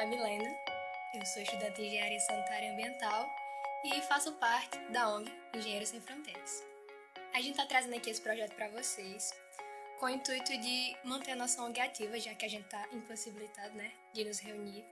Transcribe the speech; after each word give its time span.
é 0.00 0.06
Milena, 0.06 0.56
eu 1.12 1.26
sou 1.26 1.42
estudante 1.42 1.74
de 1.74 1.88
Engenharia 1.88 2.20
Sanitária 2.20 2.68
e 2.68 2.70
Ambiental 2.70 3.28
e 3.84 4.00
faço 4.00 4.32
parte 4.32 4.78
da 4.90 5.14
ONG 5.14 5.30
Engenheiros 5.54 5.90
Sem 5.90 6.00
Fronteiras. 6.00 6.64
A 7.34 7.36
gente 7.42 7.50
está 7.50 7.66
trazendo 7.66 7.94
aqui 7.94 8.08
esse 8.08 8.22
projeto 8.22 8.54
para 8.54 8.70
vocês 8.70 9.30
com 9.98 10.06
o 10.06 10.08
intuito 10.08 10.56
de 10.56 10.96
manter 11.04 11.32
a 11.32 11.36
nossa 11.36 11.62
ONG 11.62 11.78
ativa, 11.78 12.18
já 12.18 12.34
que 12.34 12.46
a 12.46 12.48
gente 12.48 12.64
está 12.64 12.88
impossibilitado 12.92 13.74
né, 13.74 13.92
de 14.14 14.24
nos 14.24 14.38
reunir. 14.38 14.86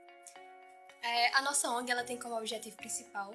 É, 1.01 1.35
a 1.37 1.41
nossa 1.41 1.71
ONG 1.71 1.91
ela 1.91 2.03
tem 2.03 2.19
como 2.19 2.37
objetivo 2.37 2.77
principal 2.77 3.33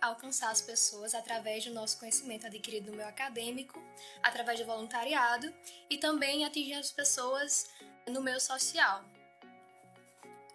alcançar 0.00 0.50
as 0.50 0.62
pessoas 0.62 1.16
através 1.16 1.64
do 1.64 1.74
nosso 1.74 1.98
conhecimento 1.98 2.46
adquirido 2.46 2.92
no 2.92 2.96
meio 2.96 3.08
acadêmico, 3.08 3.82
através 4.22 4.60
do 4.60 4.66
voluntariado 4.66 5.52
e 5.90 5.98
também 5.98 6.44
atingir 6.44 6.74
as 6.74 6.92
pessoas 6.92 7.68
no 8.06 8.22
meio 8.22 8.38
social. 8.38 9.04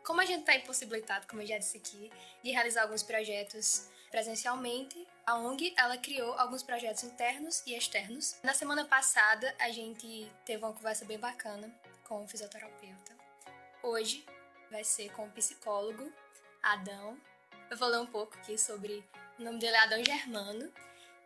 Como 0.03 0.19
a 0.19 0.25
gente 0.25 0.41
está 0.41 0.53
impossibilitado, 0.55 1.25
como 1.27 1.41
eu 1.41 1.47
já 1.47 1.57
disse 1.57 1.77
aqui, 1.77 2.11
de 2.43 2.51
realizar 2.51 2.83
alguns 2.83 3.01
projetos 3.01 3.87
presencialmente, 4.11 5.07
a 5.25 5.35
ONG 5.35 5.73
ela 5.77 5.97
criou 5.97 6.33
alguns 6.33 6.61
projetos 6.61 7.03
internos 7.03 7.63
e 7.65 7.73
externos. 7.73 8.35
Na 8.43 8.53
semana 8.53 8.83
passada, 8.85 9.55
a 9.57 9.71
gente 9.71 10.29
teve 10.45 10.63
uma 10.63 10.73
conversa 10.73 11.05
bem 11.05 11.17
bacana 11.17 11.73
com 12.03 12.23
o 12.23 12.27
fisioterapeuta. 12.27 13.15
Hoje 13.81 14.25
vai 14.69 14.83
ser 14.83 15.09
com 15.13 15.25
o 15.25 15.31
psicólogo 15.31 16.11
Adão. 16.61 17.17
Eu 17.71 17.77
vou 17.77 17.87
ler 17.87 17.99
um 17.99 18.05
pouco 18.05 18.35
aqui 18.37 18.57
sobre 18.57 19.03
o 19.39 19.43
nome 19.43 19.57
dele 19.57 19.75
é 19.75 19.79
Adão 19.79 20.03
Germano. 20.03 20.71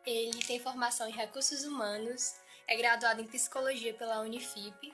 Ele 0.05 0.39
tem 0.45 0.59
formação 0.59 1.09
em 1.09 1.12
recursos 1.12 1.66
humanos, 1.66 2.36
é 2.67 2.78
graduado 2.78 3.22
em 3.22 3.28
psicologia 3.28 3.94
pela 3.95 4.22
Unifip 4.22 4.94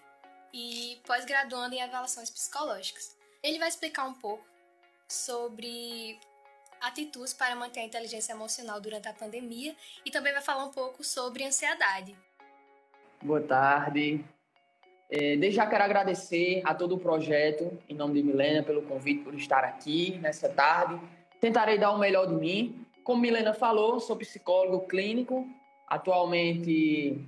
e 0.54 1.02
pós-graduando 1.06 1.76
em 1.76 1.82
avaliações 1.82 2.30
psicológicas. 2.30 3.23
Ele 3.44 3.60
vai 3.60 3.68
explicar 3.68 4.06
um 4.06 4.14
pouco 4.14 4.46
sobre 5.06 6.18
atitudes 6.82 7.34
para 7.34 7.56
manter 7.56 7.82
a 7.82 7.84
inteligência 7.84 8.32
emocional 8.32 8.80
durante 8.80 9.10
a 9.10 9.14
pandemia 9.14 9.76
e 10.06 10.10
também 10.10 10.32
vai 10.32 10.42
falar 10.42 10.64
um 10.64 10.72
pouco 10.72 11.04
sobre 11.04 11.44
ansiedade. 11.44 12.16
Boa 13.22 13.42
tarde. 13.42 14.24
É, 15.10 15.36
desde 15.36 15.58
já 15.58 15.68
quero 15.68 15.84
agradecer 15.84 16.62
a 16.66 16.74
todo 16.74 16.96
o 16.96 17.00
projeto, 17.00 17.78
em 17.90 17.94
nome 17.94 18.14
de 18.14 18.24
Milena, 18.24 18.64
pelo 18.64 18.82
convite 18.84 19.24
por 19.24 19.36
estar 19.36 19.64
aqui 19.66 20.18
nessa 20.20 20.48
tarde. 20.48 21.00
Tentarei 21.42 21.78
dar 21.78 21.92
o 21.92 22.00
melhor 22.00 22.28
de 22.28 22.36
mim. 22.36 22.86
Como 23.04 23.22
Milena 23.22 23.54
falou, 23.54 24.00
sou 24.00 24.16
psicólogo 24.16 24.88
clínico. 24.88 25.46
Atualmente 25.88 27.20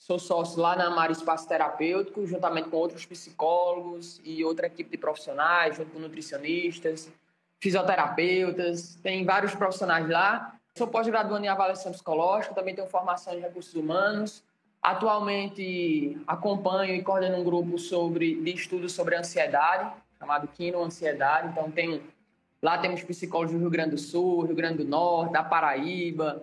sou 0.00 0.18
sócio 0.18 0.60
lá 0.60 0.74
na 0.74 0.88
Mar 0.88 1.10
Espaço 1.10 1.46
Terapêutico, 1.46 2.26
juntamente 2.26 2.70
com 2.70 2.76
outros 2.78 3.04
psicólogos 3.04 4.20
e 4.24 4.42
outra 4.42 4.66
equipe 4.66 4.90
de 4.90 4.96
profissionais, 4.96 5.76
junto 5.76 5.90
com 5.90 5.98
nutricionistas, 5.98 7.12
fisioterapeutas, 7.60 8.96
tem 9.02 9.24
vários 9.24 9.54
profissionais 9.54 10.08
lá. 10.08 10.56
Sou 10.76 10.88
pós-graduando 10.88 11.44
em 11.44 11.48
avaliação 11.48 11.92
psicológica, 11.92 12.54
também 12.54 12.74
tenho 12.74 12.88
formação 12.88 13.34
em 13.34 13.40
recursos 13.40 13.74
humanos. 13.74 14.42
Atualmente 14.82 16.18
acompanho 16.26 16.94
e 16.94 17.02
coordeno 17.02 17.36
um 17.36 17.44
grupo 17.44 17.78
sobre, 17.78 18.36
de 18.36 18.54
estudos 18.54 18.94
sobre 18.94 19.14
ansiedade, 19.14 19.92
chamado 20.18 20.48
Kino 20.48 20.82
Ansiedade. 20.82 21.48
Então 21.48 21.70
tem, 21.70 22.02
lá 22.62 22.78
temos 22.78 23.04
psicólogos 23.04 23.52
do 23.52 23.58
Rio 23.58 23.70
Grande 23.70 23.90
do 23.90 23.98
Sul, 23.98 24.46
Rio 24.46 24.56
Grande 24.56 24.78
do 24.82 24.88
Norte, 24.88 25.34
da 25.34 25.44
Paraíba, 25.44 26.42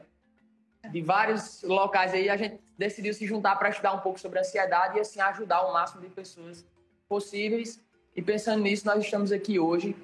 de 0.91 1.01
vários 1.01 1.63
locais 1.63 2.13
aí. 2.13 2.29
A 2.29 2.37
gente 2.37 2.66
decidiu 2.77 3.13
se 3.13 3.25
juntar 3.25 3.55
para 3.55 3.69
estudar 3.69 3.93
um 3.93 3.99
pouco 3.99 4.19
sobre 4.19 4.39
ansiedade 4.39 4.97
e 4.97 5.01
assim 5.01 5.19
ajudar 5.19 5.61
o 5.63 5.73
máximo 5.73 6.01
de 6.01 6.09
pessoas 6.09 6.65
possíveis. 7.07 7.81
E 8.15 8.21
pensando 8.21 8.61
nisso, 8.63 8.85
nós 8.85 9.03
estamos 9.03 9.31
aqui 9.31 9.59
hoje 9.59 9.95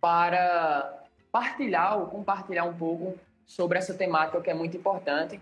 para 0.00 1.04
partilhar 1.30 1.98
ou 1.98 2.06
compartilhar 2.06 2.64
um 2.64 2.76
pouco 2.76 3.18
sobre 3.44 3.78
essa 3.78 3.94
temática 3.94 4.40
que 4.40 4.50
é 4.50 4.54
muito 4.54 4.76
importante. 4.76 5.40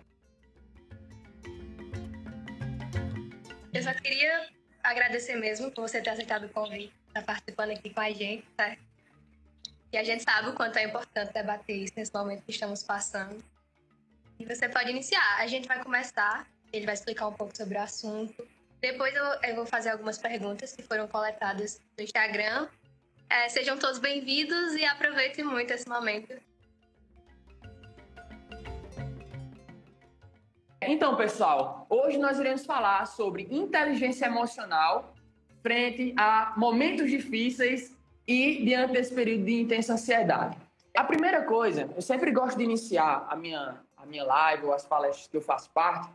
Eu 3.72 3.82
só 3.82 3.92
queria 3.94 4.48
agradecer 4.82 5.36
mesmo 5.36 5.70
por 5.70 5.88
você 5.88 6.00
ter 6.00 6.10
aceitado 6.10 6.44
o 6.44 6.48
convite, 6.48 6.92
estar 7.08 7.20
tá 7.20 7.26
participando 7.26 7.70
aqui 7.70 7.90
com 7.90 8.00
a 8.00 8.10
gente, 8.10 8.46
tá? 8.56 8.76
E 9.92 9.96
a 9.96 10.04
gente 10.04 10.22
sabe 10.22 10.48
o 10.48 10.54
quanto 10.54 10.76
é 10.76 10.84
importante 10.84 11.32
debater 11.32 11.76
isso 11.76 11.92
nesse 11.96 12.12
momento 12.12 12.42
que 12.42 12.50
estamos 12.50 12.82
passando. 12.82 13.42
E 14.38 14.44
você 14.44 14.68
pode 14.68 14.90
iniciar. 14.90 15.38
A 15.38 15.46
gente 15.46 15.68
vai 15.68 15.82
começar, 15.82 16.46
ele 16.76 16.86
vai 16.86 16.94
explicar 16.94 17.28
um 17.28 17.32
pouco 17.32 17.56
sobre 17.56 17.78
o 17.78 17.80
assunto. 17.80 18.46
Depois 18.80 19.14
eu, 19.14 19.24
eu 19.42 19.56
vou 19.56 19.66
fazer 19.66 19.90
algumas 19.90 20.18
perguntas 20.18 20.72
que 20.72 20.82
foram 20.82 21.06
coletadas 21.08 21.80
no 21.96 22.04
Instagram 22.04 22.68
é, 23.34 23.48
sejam 23.48 23.76
todos 23.76 23.98
bem-vindos 23.98 24.74
e 24.74 24.84
aproveitem 24.84 25.44
muito 25.44 25.72
esse 25.72 25.88
momento. 25.88 26.34
Então, 30.80 31.16
pessoal, 31.16 31.86
hoje 31.88 32.18
nós 32.18 32.38
iremos 32.38 32.66
falar 32.66 33.06
sobre 33.06 33.48
inteligência 33.50 34.26
emocional 34.26 35.14
frente 35.62 36.14
a 36.18 36.52
momentos 36.56 37.10
difíceis 37.10 37.96
e 38.28 38.62
diante 38.64 38.92
desse 38.92 39.14
período 39.14 39.46
de 39.46 39.62
intensa 39.62 39.94
ansiedade. 39.94 40.58
A 40.94 41.02
primeira 41.02 41.42
coisa, 41.42 41.90
eu 41.96 42.02
sempre 42.02 42.30
gosto 42.30 42.58
de 42.58 42.64
iniciar 42.64 43.26
a 43.28 43.34
minha, 43.34 43.80
a 43.96 44.06
minha 44.06 44.24
live 44.24 44.66
ou 44.66 44.74
as 44.74 44.84
palestras 44.84 45.26
que 45.26 45.36
eu 45.36 45.42
faço 45.42 45.70
parte 45.70 46.08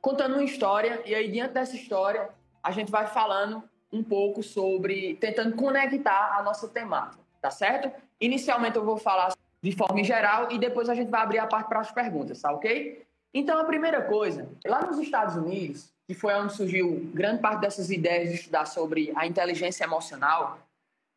contando 0.00 0.34
uma 0.34 0.44
história 0.44 1.02
e 1.04 1.14
aí 1.14 1.30
diante 1.30 1.54
dessa 1.54 1.76
história 1.76 2.28
a 2.62 2.70
gente 2.70 2.90
vai 2.90 3.06
falando 3.06 3.62
um 3.92 4.02
pouco 4.02 4.42
sobre, 4.42 5.14
tentando 5.14 5.56
conectar 5.56 6.36
a 6.38 6.42
nossa 6.42 6.68
temática, 6.68 7.22
tá 7.40 7.50
certo? 7.50 7.90
Inicialmente 8.20 8.76
eu 8.76 8.84
vou 8.84 8.96
falar 8.96 9.32
de 9.62 9.72
forma 9.72 10.02
geral 10.02 10.50
e 10.50 10.58
depois 10.58 10.88
a 10.88 10.94
gente 10.94 11.10
vai 11.10 11.20
abrir 11.22 11.38
a 11.38 11.46
parte 11.46 11.68
para 11.68 11.80
as 11.80 11.90
perguntas, 11.90 12.40
tá 12.40 12.52
ok? 12.52 13.04
Então, 13.32 13.58
a 13.58 13.64
primeira 13.64 14.02
coisa, 14.02 14.48
lá 14.66 14.84
nos 14.84 14.98
Estados 14.98 15.36
Unidos, 15.36 15.92
que 16.06 16.14
foi 16.14 16.34
onde 16.34 16.52
surgiu 16.52 17.08
grande 17.14 17.40
parte 17.40 17.60
dessas 17.60 17.90
ideias 17.90 18.30
de 18.30 18.34
estudar 18.34 18.66
sobre 18.66 19.12
a 19.14 19.26
inteligência 19.26 19.84
emocional, 19.84 20.58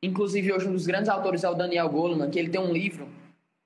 inclusive 0.01 0.53
hoje 0.53 0.67
um 0.67 0.73
dos 0.73 0.85
grandes 0.85 1.09
autores 1.09 1.43
é 1.43 1.49
o 1.49 1.55
Daniel 1.55 1.89
Goleman, 1.89 2.29
que 2.29 2.37
ele 2.37 2.49
tem 2.49 2.61
um 2.61 2.71
livro, 2.71 3.07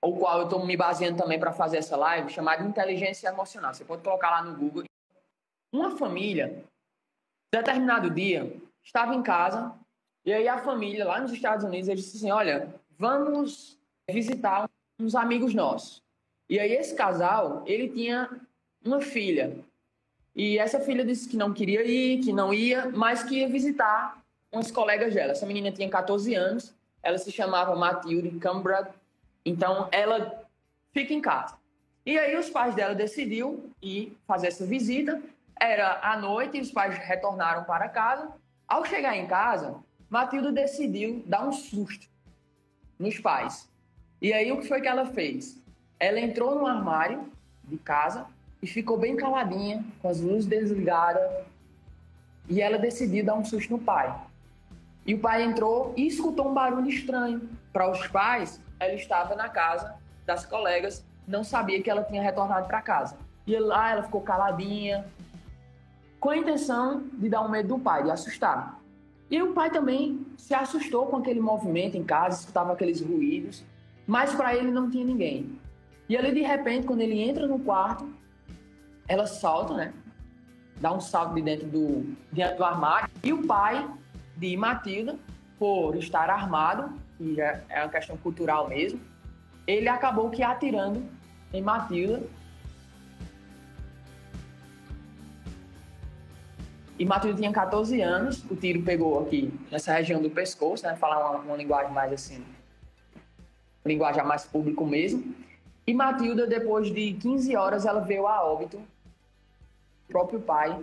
o 0.02 0.16
qual 0.16 0.40
eu 0.40 0.44
estou 0.46 0.66
me 0.66 0.78
baseando 0.78 1.18
também 1.18 1.40
para 1.40 1.52
fazer 1.52 1.78
essa 1.78 1.98
live, 1.98 2.32
chamado 2.32 2.66
Inteligência 2.66 3.28
Emocional. 3.28 3.74
Você 3.74 3.84
pode 3.84 4.04
colocar 4.04 4.30
lá 4.30 4.42
no 4.42 4.56
Google. 4.56 4.84
Uma 5.72 5.98
família, 5.98 6.64
determinado 7.52 8.10
dia, 8.10 8.56
estava 8.84 9.14
em 9.14 9.22
casa 9.22 9.74
e 10.26 10.34
aí 10.34 10.48
a 10.48 10.58
família 10.58 11.06
lá 11.06 11.22
nos 11.22 11.32
Estados 11.32 11.64
Unidos 11.64 11.88
eles 11.88 12.04
disse 12.04 12.18
assim, 12.18 12.32
olha, 12.32 12.74
vamos 12.98 13.78
visitar 14.10 14.70
uns 15.00 15.16
amigos 15.16 15.54
nossos. 15.54 16.04
E 16.50 16.60
aí 16.60 16.74
esse 16.74 16.96
casal, 16.96 17.64
ele 17.66 17.90
tinha 17.90 18.30
uma 18.84 19.02
filha. 19.02 19.58
E 20.36 20.58
essa 20.58 20.80
filha 20.80 21.06
disse 21.06 21.28
que 21.28 21.38
não 21.38 21.54
queria 21.54 21.84
ir, 21.84 22.20
que 22.20 22.32
não 22.32 22.54
ia, 22.54 22.90
mas 22.90 23.24
que 23.24 23.40
ia 23.40 23.48
visitar 23.48 24.22
umas 24.52 24.72
colegas 24.72 25.14
dela. 25.14 25.32
Essa 25.32 25.46
menina 25.46 25.72
tinha 25.72 25.90
14 25.90 26.34
anos, 26.36 26.74
ela 27.02 27.18
se 27.18 27.32
chamava 27.32 27.76
Matilde 27.76 28.38
Cambrad. 28.40 28.90
Então 29.46 29.88
ela 29.92 30.44
fica 30.92 31.14
em 31.14 31.22
casa. 31.22 31.58
E 32.06 32.18
aí 32.18 32.38
os 32.38 32.50
pais 32.50 32.76
dela 32.76 32.96
decidiram 32.96 33.64
ir 33.82 34.18
fazer 34.28 34.48
essa 34.48 34.66
visita. 34.66 35.22
Era 35.60 36.00
à 36.02 36.18
noite, 36.18 36.60
os 36.60 36.72
pais 36.72 36.98
retornaram 36.98 37.64
para 37.64 37.90
casa 37.90 38.32
ao 38.68 38.84
chegar 38.84 39.16
em 39.16 39.26
casa, 39.26 39.78
Matilda 40.10 40.52
decidiu 40.52 41.24
dar 41.26 41.48
um 41.48 41.54
susto 41.54 42.06
nos 43.00 43.18
pais. 43.18 43.70
E 44.22 44.34
aí 44.34 44.52
o 44.52 44.60
que 44.60 44.68
foi 44.68 44.82
que 44.82 44.88
ela 44.90 45.06
fez? 45.06 45.62
Ela 45.98 46.20
entrou 46.20 46.56
no 46.56 46.68
armário 46.68 47.32
de 47.64 47.78
casa 47.78 48.26
e 48.62 48.68
ficou 48.68 48.98
bem 48.98 49.16
caladinha, 49.16 49.86
com 50.02 50.10
as 50.10 50.20
luzes 50.20 50.46
desligadas, 50.46 51.46
e 52.50 52.62
ela 52.62 52.78
decidiu 52.78 53.24
dar 53.24 53.36
um 53.36 53.46
susto 53.46 53.72
no 53.72 53.80
pai. 53.80 54.14
E 55.06 55.14
o 55.14 55.20
pai 55.20 55.44
entrou 55.44 55.94
e 55.96 56.06
escutou 56.06 56.50
um 56.50 56.54
barulho 56.54 56.90
estranho. 56.90 57.50
Para 57.72 57.90
os 57.90 58.06
pais, 58.08 58.60
ela 58.80 58.94
estava 58.96 59.34
na 59.34 59.48
casa 59.48 59.96
das 60.26 60.46
colegas, 60.46 61.06
não 61.26 61.44
sabia 61.44 61.82
que 61.82 61.90
ela 61.90 62.04
tinha 62.04 62.22
retornado 62.22 62.68
para 62.68 62.82
casa. 62.82 63.18
E 63.46 63.58
lá 63.58 63.92
ela 63.92 64.04
ficou 64.04 64.20
caladinha, 64.20 65.06
com 66.20 66.30
a 66.30 66.38
intenção 66.38 67.04
de 67.14 67.30
dar 67.30 67.42
um 67.42 67.50
medo 67.50 67.70
do 67.70 67.80
pai, 67.80 68.04
de 68.04 68.12
assustar. 68.12 68.80
E 69.30 69.42
o 69.42 69.54
pai 69.54 69.70
também 69.70 70.26
se 70.38 70.54
assustou 70.54 71.08
com 71.08 71.18
aquele 71.18 71.40
movimento 71.40 71.98
em 71.98 72.04
casa, 72.04 72.40
escutava 72.40 72.74
aqueles 72.74 73.02
ruídos, 73.02 73.64
mas 74.06 74.34
para 74.34 74.56
ele 74.56 74.72
não 74.72 74.90
tinha 74.90 75.06
ninguém. 75.06 75.60
E 76.08 76.16
ali, 76.16 76.34
de 76.34 76.42
repente, 76.42 76.88
quando 76.88 77.02
ele 77.02 77.20
entra 77.20 77.46
no 77.46 77.60
quarto, 77.60 78.10
ela 79.08 79.28
salta, 79.28 79.74
né? 79.74 79.94
Dá 80.80 80.94
um 80.94 81.02
salto 81.02 81.36
de 81.36 81.42
dentro 81.42 81.68
do, 81.68 82.16
dentro 82.32 82.58
do 82.58 82.64
armário. 82.64 83.10
E 83.22 83.34
o 83.34 83.46
pai 83.46 83.86
de 84.38 84.56
Matilda, 84.56 85.18
por 85.60 85.96
estar 85.96 86.30
armado, 86.30 86.94
e 87.20 87.42
é, 87.42 87.64
uma 87.70 87.90
questão 87.90 88.16
cultural 88.16 88.70
mesmo, 88.70 89.00
ele 89.66 89.90
acabou 89.90 90.30
que 90.30 90.42
atirando 90.42 91.04
em 91.52 91.62
Matilda 91.62 92.24
e 97.00 97.06
Matilde 97.06 97.38
tinha 97.38 97.52
14 97.52 98.02
anos, 98.02 98.44
o 98.50 98.56
tiro 98.56 98.82
pegou 98.82 99.22
aqui 99.22 99.54
nessa 99.72 99.94
região 99.94 100.22
do 100.22 100.30
pescoço, 100.30 100.84
né? 100.84 100.96
Falar 100.96 101.30
uma, 101.30 101.40
uma 101.40 101.56
linguagem 101.56 101.94
mais 101.94 102.12
assim, 102.12 102.44
linguagem 103.86 104.24
mais 104.24 104.46
público 104.46 104.86
mesmo. 104.86 105.36
E 105.86 105.94
Matilda, 105.94 106.48
depois 106.48 106.92
de 106.92 107.14
15 107.14 107.56
horas, 107.56 107.86
ela 107.86 108.02
veio 108.02 108.28
a 108.28 108.44
óbito. 108.44 108.78
O 108.78 110.08
próprio 110.08 110.40
pai 110.40 110.78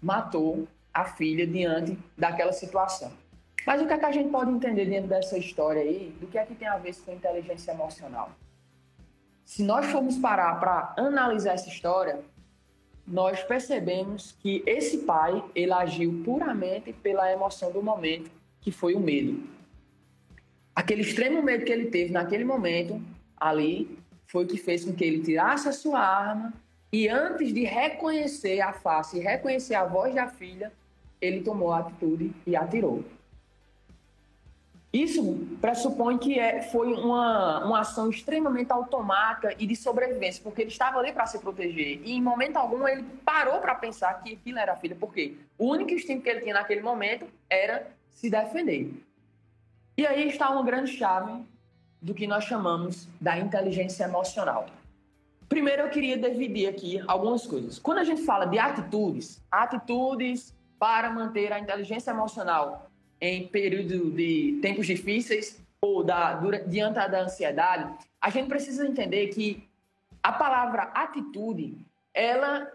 matou 0.00 0.68
a 0.94 1.04
filha 1.04 1.46
diante 1.46 1.98
daquela 2.16 2.52
situação. 2.52 3.12
Mas 3.66 3.82
o 3.82 3.86
que 3.86 3.92
é 3.92 3.98
que 3.98 4.04
a 4.04 4.12
gente 4.12 4.30
pode 4.30 4.50
entender 4.50 4.86
dentro 4.86 5.08
dessa 5.08 5.36
história 5.36 5.82
aí, 5.82 6.16
do 6.20 6.26
que 6.26 6.38
é 6.38 6.46
que 6.46 6.54
tem 6.54 6.68
a 6.68 6.78
ver 6.78 6.94
com 7.04 7.12
inteligência 7.12 7.72
emocional? 7.72 8.30
Se 9.44 9.62
nós 9.62 9.86
formos 9.86 10.16
parar 10.18 10.58
para 10.60 10.94
analisar 10.96 11.54
essa 11.54 11.68
história, 11.68 12.20
nós 13.08 13.42
percebemos 13.42 14.36
que 14.40 14.62
esse 14.66 14.98
pai 14.98 15.42
ele 15.54 15.72
agiu 15.72 16.22
puramente 16.24 16.92
pela 16.92 17.32
emoção 17.32 17.72
do 17.72 17.82
momento, 17.82 18.30
que 18.60 18.70
foi 18.70 18.94
o 18.94 19.00
medo. 19.00 19.42
Aquele 20.76 21.02
extremo 21.02 21.42
medo 21.42 21.64
que 21.64 21.72
ele 21.72 21.86
teve 21.86 22.12
naquele 22.12 22.44
momento 22.44 23.02
ali 23.36 23.98
foi 24.26 24.44
o 24.44 24.46
que 24.46 24.58
fez 24.58 24.84
com 24.84 24.92
que 24.92 25.04
ele 25.04 25.22
tirasse 25.22 25.68
a 25.68 25.72
sua 25.72 25.98
arma 25.98 26.52
e 26.92 27.08
antes 27.08 27.52
de 27.52 27.64
reconhecer 27.64 28.60
a 28.60 28.72
face 28.72 29.18
reconhecer 29.18 29.74
a 29.74 29.84
voz 29.84 30.14
da 30.14 30.28
filha, 30.28 30.72
ele 31.20 31.40
tomou 31.40 31.72
a 31.72 31.80
atitude 31.80 32.32
e 32.46 32.54
atirou. 32.54 33.04
Isso 35.02 35.46
pressupõe 35.60 36.18
que 36.18 36.38
é, 36.38 36.60
foi 36.62 36.92
uma, 36.92 37.64
uma 37.64 37.80
ação 37.80 38.10
extremamente 38.10 38.72
automática 38.72 39.54
e 39.56 39.64
de 39.64 39.76
sobrevivência, 39.76 40.42
porque 40.42 40.62
ele 40.62 40.70
estava 40.70 40.98
ali 40.98 41.12
para 41.12 41.24
se 41.26 41.38
proteger. 41.38 42.00
E 42.04 42.14
em 42.14 42.22
momento 42.22 42.56
algum 42.56 42.86
ele 42.88 43.04
parou 43.24 43.60
para 43.60 43.76
pensar 43.76 44.14
que 44.22 44.34
aquilo 44.34 44.58
era 44.58 44.72
a 44.72 44.76
filha, 44.76 44.96
porque 44.98 45.36
o 45.56 45.66
único 45.66 45.92
instinto 45.92 46.22
que 46.22 46.28
ele 46.28 46.40
tinha 46.40 46.54
naquele 46.54 46.80
momento 46.80 47.26
era 47.48 47.86
se 48.10 48.28
defender. 48.28 48.92
E 49.96 50.04
aí 50.04 50.28
está 50.28 50.50
uma 50.50 50.64
grande 50.64 50.90
chave 50.90 51.44
do 52.02 52.12
que 52.12 52.26
nós 52.26 52.44
chamamos 52.44 53.08
da 53.20 53.38
inteligência 53.38 54.04
emocional. 54.04 54.66
Primeiro 55.48 55.82
eu 55.82 55.90
queria 55.90 56.18
dividir 56.18 56.68
aqui 56.68 57.02
algumas 57.06 57.46
coisas. 57.46 57.78
Quando 57.78 57.98
a 57.98 58.04
gente 58.04 58.22
fala 58.22 58.46
de 58.46 58.58
atitudes, 58.58 59.40
atitudes 59.50 60.52
para 60.76 61.10
manter 61.10 61.52
a 61.52 61.60
inteligência 61.60 62.10
emocional 62.10 62.87
em 63.20 63.46
período 63.48 64.10
de 64.10 64.58
tempos 64.62 64.86
difíceis 64.86 65.60
ou 65.80 66.02
da, 66.02 66.34
diante 66.66 66.94
da 66.94 67.22
ansiedade, 67.22 67.92
a 68.20 68.30
gente 68.30 68.48
precisa 68.48 68.86
entender 68.86 69.28
que 69.28 69.68
a 70.22 70.32
palavra 70.32 70.82
atitude, 70.94 71.78
ela 72.12 72.70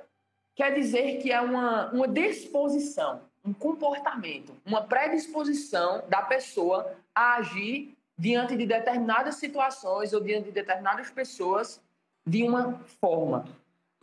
quer 0.56 0.74
dizer 0.74 1.18
que 1.22 1.32
é 1.32 1.42
uma, 1.42 1.92
uma 1.92 2.08
disposição, 2.08 3.22
um 3.44 3.54
comportamento, 3.54 4.56
uma 4.66 4.82
predisposição 4.82 6.04
da 6.08 6.22
pessoa 6.22 6.96
a 7.14 7.36
agir 7.36 7.96
diante 8.18 8.56
de 8.56 8.66
determinadas 8.66 9.36
situações 9.36 10.14
ou 10.14 10.22
diante 10.22 10.46
de 10.46 10.52
determinadas 10.52 11.10
pessoas 11.10 11.82
de 12.26 12.44
uma 12.44 12.80
forma. 13.02 13.46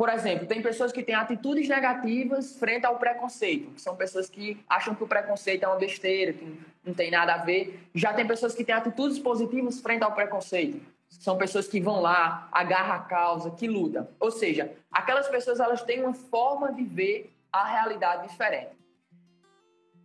Por 0.01 0.09
exemplo, 0.09 0.47
tem 0.47 0.63
pessoas 0.63 0.93
que 0.93 1.03
têm 1.03 1.15
atitudes 1.15 1.69
negativas 1.69 2.59
frente 2.59 2.87
ao 2.87 2.97
preconceito, 2.97 3.71
que 3.73 3.83
são 3.83 3.95
pessoas 3.95 4.31
que 4.31 4.59
acham 4.67 4.95
que 4.95 5.05
o 5.05 5.07
preconceito 5.07 5.63
é 5.63 5.69
uma 5.69 5.77
besteira, 5.77 6.33
que 6.33 6.59
não 6.83 6.95
tem 6.95 7.11
nada 7.11 7.35
a 7.35 7.37
ver. 7.37 7.87
Já 7.95 8.15
tem 8.15 8.27
pessoas 8.27 8.55
que 8.55 8.65
têm 8.65 8.75
atitudes 8.75 9.19
positivas 9.19 9.79
frente 9.79 10.03
ao 10.03 10.13
preconceito. 10.13 10.81
São 11.11 11.37
pessoas 11.37 11.69
que 11.69 11.83
vão 11.83 12.01
lá, 12.01 12.49
agarram 12.51 12.95
a 12.95 13.01
causa, 13.01 13.51
que 13.51 13.69
lutam. 13.69 14.09
Ou 14.19 14.31
seja, 14.31 14.73
aquelas 14.91 15.29
pessoas 15.29 15.61
elas 15.61 15.83
têm 15.83 16.03
uma 16.03 16.15
forma 16.15 16.73
de 16.73 16.83
ver 16.83 17.31
a 17.53 17.67
realidade 17.67 18.27
diferente. 18.27 18.71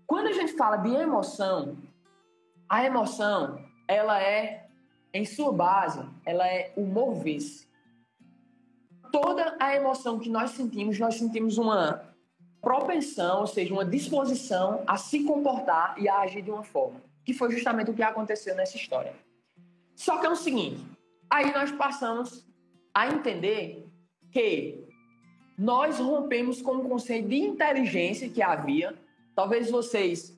Quando 0.06 0.28
a 0.28 0.34
gente 0.34 0.58
fala 0.58 0.76
de 0.76 0.94
emoção, 0.94 1.78
a 2.68 2.84
emoção, 2.84 3.64
ela 3.88 4.22
é, 4.22 4.66
em 5.14 5.24
sua 5.24 5.54
base, 5.54 6.06
ela 6.26 6.46
é 6.46 6.74
o 6.76 6.82
mover-se 6.82 7.66
toda 9.12 9.56
a 9.60 9.76
emoção 9.76 10.20
que 10.20 10.30
nós 10.30 10.52
sentimos, 10.52 11.00
nós 11.00 11.16
sentimos 11.16 11.58
uma 11.58 12.14
propensão, 12.62 13.42
ou 13.42 13.48
seja, 13.48 13.74
uma 13.74 13.86
disposição 13.86 14.84
a 14.88 14.98
se 14.98 15.24
comportar 15.24 15.96
e 16.00 16.10
a 16.10 16.20
agir 16.20 16.42
de 16.42 16.50
uma 16.50 16.64
forma, 16.64 17.02
que 17.24 17.34
foi 17.34 17.52
justamente 17.52 17.92
o 17.92 17.94
que 17.94 18.02
aconteceu 18.02 18.56
nessa 18.56 18.76
história. 18.76 19.14
Só 19.96 20.18
que 20.18 20.26
é 20.26 20.30
o 20.30 20.36
seguinte, 20.36 20.84
aí 21.30 21.54
nós 21.54 21.72
passamos 21.72 22.46
a 22.94 23.08
entender 23.08 23.86
que 24.32 24.84
nós 25.58 26.00
rompemos 26.00 26.62
com 26.62 26.78
o 26.78 26.90
conceito 26.90 27.30
de 27.30 27.38
inteligência 27.38 28.30
que 28.30 28.42
havia. 28.42 28.94
Talvez 29.34 29.70
vocês, 29.70 30.38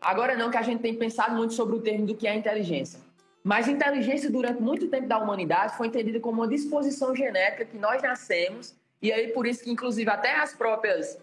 agora 0.00 0.36
não 0.36 0.50
que 0.50 0.56
a 0.56 0.62
gente 0.62 0.80
tem 0.80 0.94
pensado 0.94 1.34
muito 1.36 1.54
sobre 1.54 1.76
o 1.76 1.80
termo 1.80 2.06
do 2.06 2.14
que 2.14 2.26
é 2.26 2.34
inteligência, 2.34 3.00
mas 3.48 3.66
inteligência, 3.66 4.30
durante 4.30 4.60
muito 4.60 4.88
tempo 4.88 5.08
da 5.08 5.16
humanidade, 5.16 5.74
foi 5.74 5.86
entendida 5.86 6.20
como 6.20 6.42
uma 6.42 6.46
disposição 6.46 7.16
genética 7.16 7.64
que 7.64 7.78
nós 7.78 8.02
nascemos, 8.02 8.76
e 9.00 9.10
aí 9.10 9.28
por 9.28 9.46
isso 9.46 9.64
que, 9.64 9.70
inclusive, 9.70 10.10
até 10.10 10.38
as 10.38 10.52
próprias 10.52 11.18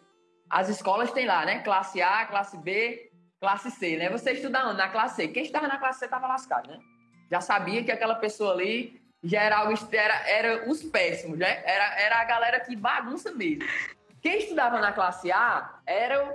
as 0.50 0.68
escolas 0.68 1.12
têm 1.12 1.28
lá, 1.28 1.46
né? 1.46 1.60
Classe 1.60 2.02
A, 2.02 2.26
classe 2.26 2.58
B, 2.58 3.12
classe 3.40 3.70
C, 3.70 3.98
né? 3.98 4.10
Você 4.10 4.32
estuda 4.32 4.68
onde? 4.68 4.78
Na 4.78 4.90
classe 4.90 5.18
C. 5.18 5.28
Quem 5.28 5.44
estava 5.44 5.68
na 5.68 5.78
classe 5.78 6.00
C 6.00 6.06
estava 6.06 6.26
lascado, 6.26 6.72
né? 6.72 6.80
Já 7.30 7.42
sabia 7.42 7.84
que 7.84 7.92
aquela 7.92 8.16
pessoa 8.16 8.54
ali 8.54 9.00
já 9.24 9.44
era 9.44 9.58
algo, 9.58 9.76
era, 9.92 10.28
era 10.28 10.68
os 10.68 10.82
péssimos, 10.82 11.38
né? 11.38 11.62
Era, 11.64 12.00
era 12.00 12.22
a 12.22 12.26
galera 12.26 12.60
que 12.60 12.76
bagunça 12.76 13.32
mesmo. 13.34 13.70
Quem 14.20 14.40
estudava 14.40 14.80
na 14.80 14.92
classe 14.92 15.32
A 15.32 15.78
eram 15.86 16.34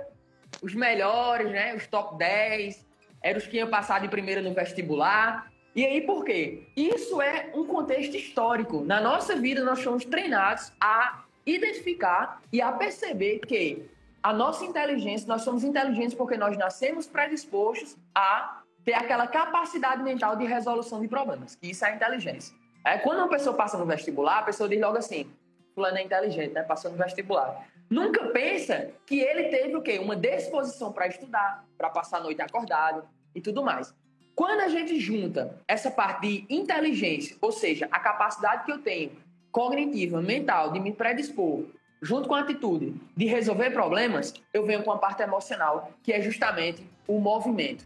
os 0.61 0.73
melhores, 0.73 1.51
né? 1.51 1.75
Os 1.75 1.85
top 1.85 2.17
10, 2.17 2.87
eram 3.21 3.39
os 3.39 3.45
que 3.45 3.57
iam 3.57 3.69
passar 3.69 3.99
de 3.99 4.07
primeira 4.07 4.41
no 4.41 4.53
vestibular. 4.53 5.50
E 5.75 5.85
aí 5.85 6.01
por 6.01 6.25
quê? 6.25 6.63
Isso 6.75 7.21
é 7.21 7.51
um 7.53 7.65
contexto 7.65 8.15
histórico. 8.15 8.81
Na 8.81 8.99
nossa 8.99 9.35
vida, 9.35 9.63
nós 9.63 9.79
somos 9.79 10.03
treinados 10.03 10.71
a 10.79 11.23
identificar 11.45 12.41
e 12.51 12.61
a 12.61 12.71
perceber 12.71 13.39
que 13.39 13.89
a 14.21 14.33
nossa 14.33 14.65
inteligência, 14.65 15.27
nós 15.27 15.41
somos 15.41 15.63
inteligentes 15.63 16.13
porque 16.13 16.37
nós 16.37 16.57
nascemos 16.57 17.07
predispostos 17.07 17.97
a 18.13 18.61
ter 18.83 18.93
aquela 18.93 19.27
capacidade 19.27 20.03
mental 20.03 20.35
de 20.35 20.45
resolução 20.45 21.01
de 21.01 21.07
problemas. 21.07 21.57
Isso 21.61 21.85
é 21.85 21.95
inteligência. 21.95 22.55
É, 22.85 22.97
quando 22.97 23.19
uma 23.19 23.29
pessoa 23.29 23.55
passa 23.55 23.77
no 23.77 23.85
vestibular, 23.85 24.39
a 24.39 24.43
pessoa 24.43 24.67
diz 24.67 24.79
logo 24.79 24.97
assim: 24.97 25.31
fulano 25.73 25.97
é 25.97 26.03
inteligente, 26.03 26.53
né? 26.53 26.63
Passou 26.63 26.91
no 26.91 26.97
vestibular. 26.97 27.65
Nunca 27.89 28.27
pensa 28.27 28.91
que 29.05 29.19
ele 29.19 29.49
teve 29.49 29.75
o 29.75 29.81
quê? 29.81 29.99
Uma 29.99 30.15
disposição 30.15 30.91
para 30.91 31.07
estudar, 31.07 31.65
para 31.77 31.89
passar 31.89 32.17
a 32.17 32.21
noite 32.21 32.41
acordado 32.41 33.07
e 33.35 33.41
tudo 33.41 33.63
mais. 33.63 33.93
Quando 34.41 34.61
a 34.61 34.69
gente 34.69 34.99
junta 34.99 35.55
essa 35.67 35.91
parte 35.91 36.21
de 36.21 36.45
inteligência, 36.49 37.37
ou 37.39 37.51
seja, 37.51 37.87
a 37.91 37.99
capacidade 37.99 38.65
que 38.65 38.71
eu 38.71 38.79
tenho 38.79 39.11
cognitiva, 39.51 40.19
mental, 40.19 40.71
de 40.71 40.79
me 40.79 40.91
predispor, 40.91 41.65
junto 42.01 42.27
com 42.27 42.33
a 42.33 42.39
atitude 42.39 42.99
de 43.15 43.25
resolver 43.27 43.69
problemas, 43.69 44.33
eu 44.51 44.65
venho 44.65 44.81
com 44.81 44.91
a 44.93 44.97
parte 44.97 45.21
emocional, 45.21 45.91
que 46.01 46.11
é 46.11 46.19
justamente 46.19 46.83
o 47.07 47.19
movimento. 47.19 47.85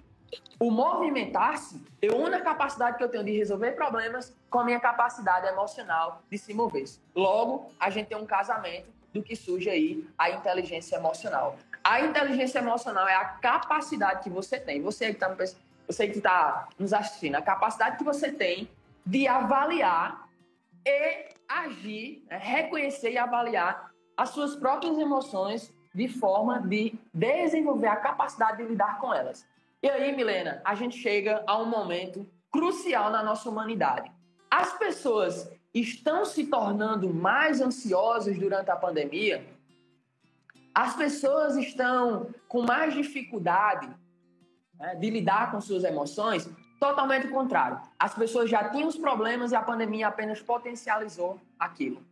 O 0.58 0.72
movimentar-se, 0.72 1.84
eu 2.02 2.16
uno 2.16 2.34
a 2.34 2.40
capacidade 2.40 2.98
que 2.98 3.04
eu 3.04 3.10
tenho 3.10 3.26
de 3.26 3.36
resolver 3.36 3.74
problemas 3.74 4.34
com 4.50 4.60
a 4.60 4.64
minha 4.64 4.80
capacidade 4.80 5.46
emocional 5.48 6.22
de 6.32 6.38
se 6.38 6.54
mover. 6.54 6.86
Logo, 7.14 7.70
a 7.78 7.90
gente 7.90 8.08
tem 8.08 8.18
um 8.18 8.26
casamento 8.26 8.88
do 9.14 9.22
que 9.22 9.36
surge 9.36 9.70
aí 9.70 10.08
a 10.18 10.30
inteligência 10.30 10.96
emocional. 10.96 11.58
A 11.84 12.00
inteligência 12.00 12.60
emocional 12.60 13.08
é 13.10 13.16
a 13.16 13.26
capacidade 13.26 14.24
que 14.24 14.30
você 14.30 14.58
tem. 14.58 14.82
Você 14.82 15.08
que 15.08 15.12
está 15.12 15.30
me 15.88 15.94
você 15.94 16.08
que 16.08 16.18
está 16.18 16.68
nos 16.78 16.94
assistindo, 16.94 17.36
a 17.36 17.42
capacidade 17.42 17.98
que 17.98 18.04
você 18.04 18.32
tem 18.32 18.70
de 19.06 19.28
avaliar 19.28 20.28
e 20.86 21.30
agir, 21.48 22.26
né, 22.30 22.38
reconhecer 22.38 23.12
e 23.12 23.18
avaliar 23.18 23.92
as 24.18 24.30
suas 24.30 24.56
próprias 24.56 24.98
emoções 24.98 25.74
de 25.94 26.08
forma 26.08 26.60
de 26.60 26.98
desenvolver 27.14 27.88
a 27.88 27.96
capacidade 27.96 28.58
de 28.58 28.70
lidar 28.70 29.00
com 29.00 29.14
elas. 29.14 29.48
E 29.82 29.90
aí, 29.90 30.16
Milena, 30.16 30.62
a 30.66 30.74
gente 30.76 30.98
chega 30.98 31.44
a 31.46 31.58
um 31.58 31.66
momento 31.66 32.28
crucial 32.52 33.12
na 33.12 33.22
nossa 33.22 33.50
humanidade. 33.50 34.12
As 34.50 34.74
pessoas 34.78 35.52
estão 35.74 36.26
se 36.26 36.48
tornando 36.48 37.14
mais 37.14 37.62
ansiosas 37.62 38.38
durante 38.38 38.72
a 38.72 38.76
pandemia? 38.76 39.46
As 40.74 40.96
pessoas 40.96 41.56
estão 41.56 42.34
com 42.48 42.64
mais 42.64 42.94
dificuldade 42.94 43.90
de 45.00 45.10
lidar 45.10 45.52
com 45.52 45.62
suas 45.62 45.84
emoções, 45.84 46.50
totalmente 46.80 47.28
o 47.28 47.32
contrário. 47.32 47.80
As 47.98 48.14
pessoas 48.14 48.50
já 48.50 48.70
tinham 48.70 48.88
os 48.88 48.98
problemas 48.98 49.52
e 49.52 49.56
a 49.56 49.62
pandemia 49.62 50.08
apenas 50.08 50.42
potencializou 50.42 51.40
aquilo. 51.60 52.04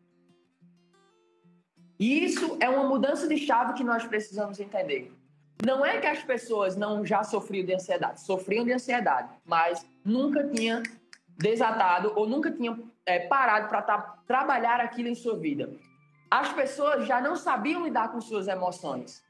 E 2.00 2.26
isso 2.26 2.58
é 2.60 2.70
uma 2.70 2.88
mudança 2.88 3.28
de 3.28 3.38
chave 3.38 3.74
que 3.74 3.84
nós 3.84 4.06
precisamos 4.06 4.60
entender. 4.60 5.12
Não 5.66 5.86
é 5.86 6.00
que 6.00 6.08
as 6.08 6.22
pessoas 6.24 6.76
não 6.76 7.06
já 7.06 7.24
sofriam 7.24 7.66
de 7.66 7.74
ansiedade, 7.74 8.22
sofriam 8.22 8.66
de 8.66 8.74
ansiedade, 8.74 9.30
mas 9.46 9.86
nunca 10.04 10.48
tinham 10.50 10.84
desatado 11.38 12.12
ou 12.16 12.28
nunca 12.28 12.52
tinham 12.52 12.92
é, 13.06 13.20
parado 13.20 13.70
para 13.70 13.82
tra 13.82 13.98
trabalhar 14.28 14.80
aquilo 14.80 15.08
em 15.08 15.16
sua 15.16 15.38
vida. 15.38 15.70
As 16.30 16.52
pessoas 16.52 17.06
já 17.06 17.22
não 17.22 17.36
sabiam 17.36 17.84
lidar 17.84 18.12
com 18.12 18.20
suas 18.20 18.48
emoções. 18.48 19.24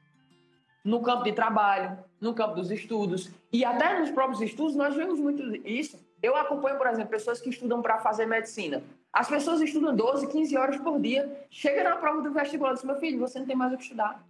No 0.84 1.00
campo 1.00 1.24
de 1.24 1.32
trabalho, 1.32 1.98
no 2.20 2.34
campo 2.34 2.56
dos 2.56 2.70
estudos. 2.70 3.30
E 3.50 3.64
até 3.64 3.98
nos 3.98 4.10
próprios 4.10 4.42
estudos 4.42 4.76
nós 4.76 4.94
vemos 4.94 5.18
muito 5.18 5.42
isso. 5.66 5.98
Eu 6.22 6.36
acompanho, 6.36 6.76
por 6.76 6.86
exemplo, 6.86 7.10
pessoas 7.10 7.40
que 7.40 7.48
estudam 7.48 7.80
para 7.80 7.98
fazer 7.98 8.26
medicina. 8.26 8.82
As 9.12 9.28
pessoas 9.28 9.60
estudam 9.60 9.94
12, 9.94 10.26
15 10.26 10.56
horas 10.56 10.76
por 10.76 11.00
dia. 11.00 11.46
Chega 11.50 11.84
na 11.84 11.96
prova 11.96 12.20
do 12.20 12.32
vestibular 12.32 12.72
e 12.72 12.74
diz, 12.74 12.84
meu 12.84 12.96
filho, 12.96 13.18
você 13.18 13.38
não 13.38 13.46
tem 13.46 13.56
mais 13.56 13.72
o 13.72 13.76
que 13.76 13.84
estudar. 13.84 14.22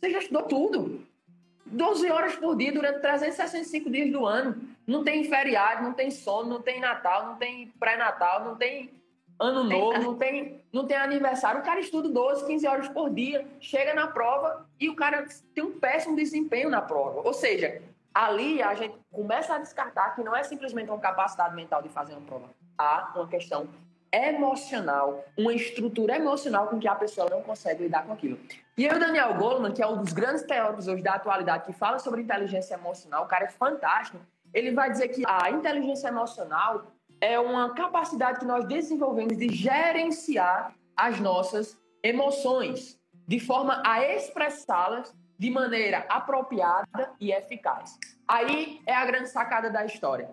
Você 0.00 0.10
já 0.10 0.18
estudou 0.18 0.42
tudo. 0.42 1.06
12 1.66 2.10
horas 2.10 2.34
por 2.34 2.56
dia 2.56 2.72
durante 2.72 3.00
365 3.00 3.90
dias 3.90 4.10
do 4.10 4.26
ano. 4.26 4.60
Não 4.86 5.04
tem 5.04 5.22
feriado, 5.24 5.84
não 5.84 5.92
tem 5.92 6.10
sono, 6.10 6.48
não 6.48 6.62
tem 6.62 6.80
Natal, 6.80 7.26
não 7.26 7.36
tem 7.36 7.68
pré-natal, 7.78 8.44
não 8.44 8.56
tem 8.56 8.90
ano 9.38 9.64
novo, 9.64 9.98
não 10.02 10.14
tem, 10.16 10.60
não 10.72 10.86
tem 10.86 10.96
aniversário. 10.96 11.60
O 11.60 11.64
cara 11.64 11.78
estuda 11.78 12.08
12, 12.08 12.46
15 12.46 12.66
horas 12.66 12.88
por 12.88 13.10
dia, 13.10 13.46
chega 13.60 13.94
na 13.94 14.08
prova 14.08 14.68
e 14.80 14.88
o 14.88 14.96
cara 14.96 15.26
tem 15.54 15.62
um 15.62 15.78
péssimo 15.78 16.16
desempenho 16.16 16.70
na 16.70 16.80
prova. 16.80 17.20
Ou 17.22 17.34
seja, 17.34 17.82
ali 18.14 18.62
a 18.62 18.74
gente 18.74 18.98
começa 19.12 19.54
a 19.54 19.58
descartar 19.58 20.14
que 20.14 20.22
não 20.22 20.34
é 20.34 20.42
simplesmente 20.42 20.90
uma 20.90 20.98
capacidade 20.98 21.54
mental 21.54 21.82
de 21.82 21.90
fazer 21.90 22.14
uma 22.14 22.22
prova. 22.22 22.48
Há 22.78 23.12
uma 23.14 23.28
questão 23.28 23.68
emocional, 24.12 25.24
uma 25.36 25.52
estrutura 25.52 26.16
emocional 26.16 26.66
com 26.66 26.80
que 26.80 26.88
a 26.88 26.94
pessoa 26.94 27.28
não 27.30 27.42
consegue 27.42 27.84
lidar 27.84 28.04
com 28.04 28.12
aquilo. 28.12 28.38
E 28.76 28.88
o 28.88 28.98
Daniel 28.98 29.34
Goleman, 29.34 29.72
que 29.72 29.82
é 29.82 29.86
um 29.86 29.98
dos 29.98 30.12
grandes 30.12 30.42
teóricos 30.42 30.88
hoje 30.88 31.02
da 31.02 31.14
atualidade, 31.14 31.64
que 31.64 31.72
fala 31.72 31.98
sobre 31.98 32.22
inteligência 32.22 32.74
emocional, 32.74 33.24
o 33.24 33.28
cara 33.28 33.44
é 33.44 33.48
fantástico, 33.48 34.18
ele 34.52 34.72
vai 34.72 34.90
dizer 34.90 35.08
que 35.08 35.22
a 35.26 35.50
inteligência 35.50 36.08
emocional 36.08 36.86
é 37.20 37.38
uma 37.38 37.74
capacidade 37.74 38.40
que 38.40 38.44
nós 38.44 38.64
desenvolvemos 38.64 39.36
de 39.36 39.48
gerenciar 39.54 40.74
as 40.96 41.20
nossas 41.20 41.78
emoções, 42.02 42.99
de 43.30 43.38
forma 43.38 43.80
a 43.86 44.04
expressá-las 44.16 45.14
de 45.38 45.52
maneira 45.52 46.04
apropriada 46.08 47.12
e 47.20 47.30
eficaz. 47.30 47.96
Aí 48.26 48.80
é 48.84 48.92
a 48.92 49.06
grande 49.06 49.28
sacada 49.28 49.70
da 49.70 49.86
história. 49.86 50.28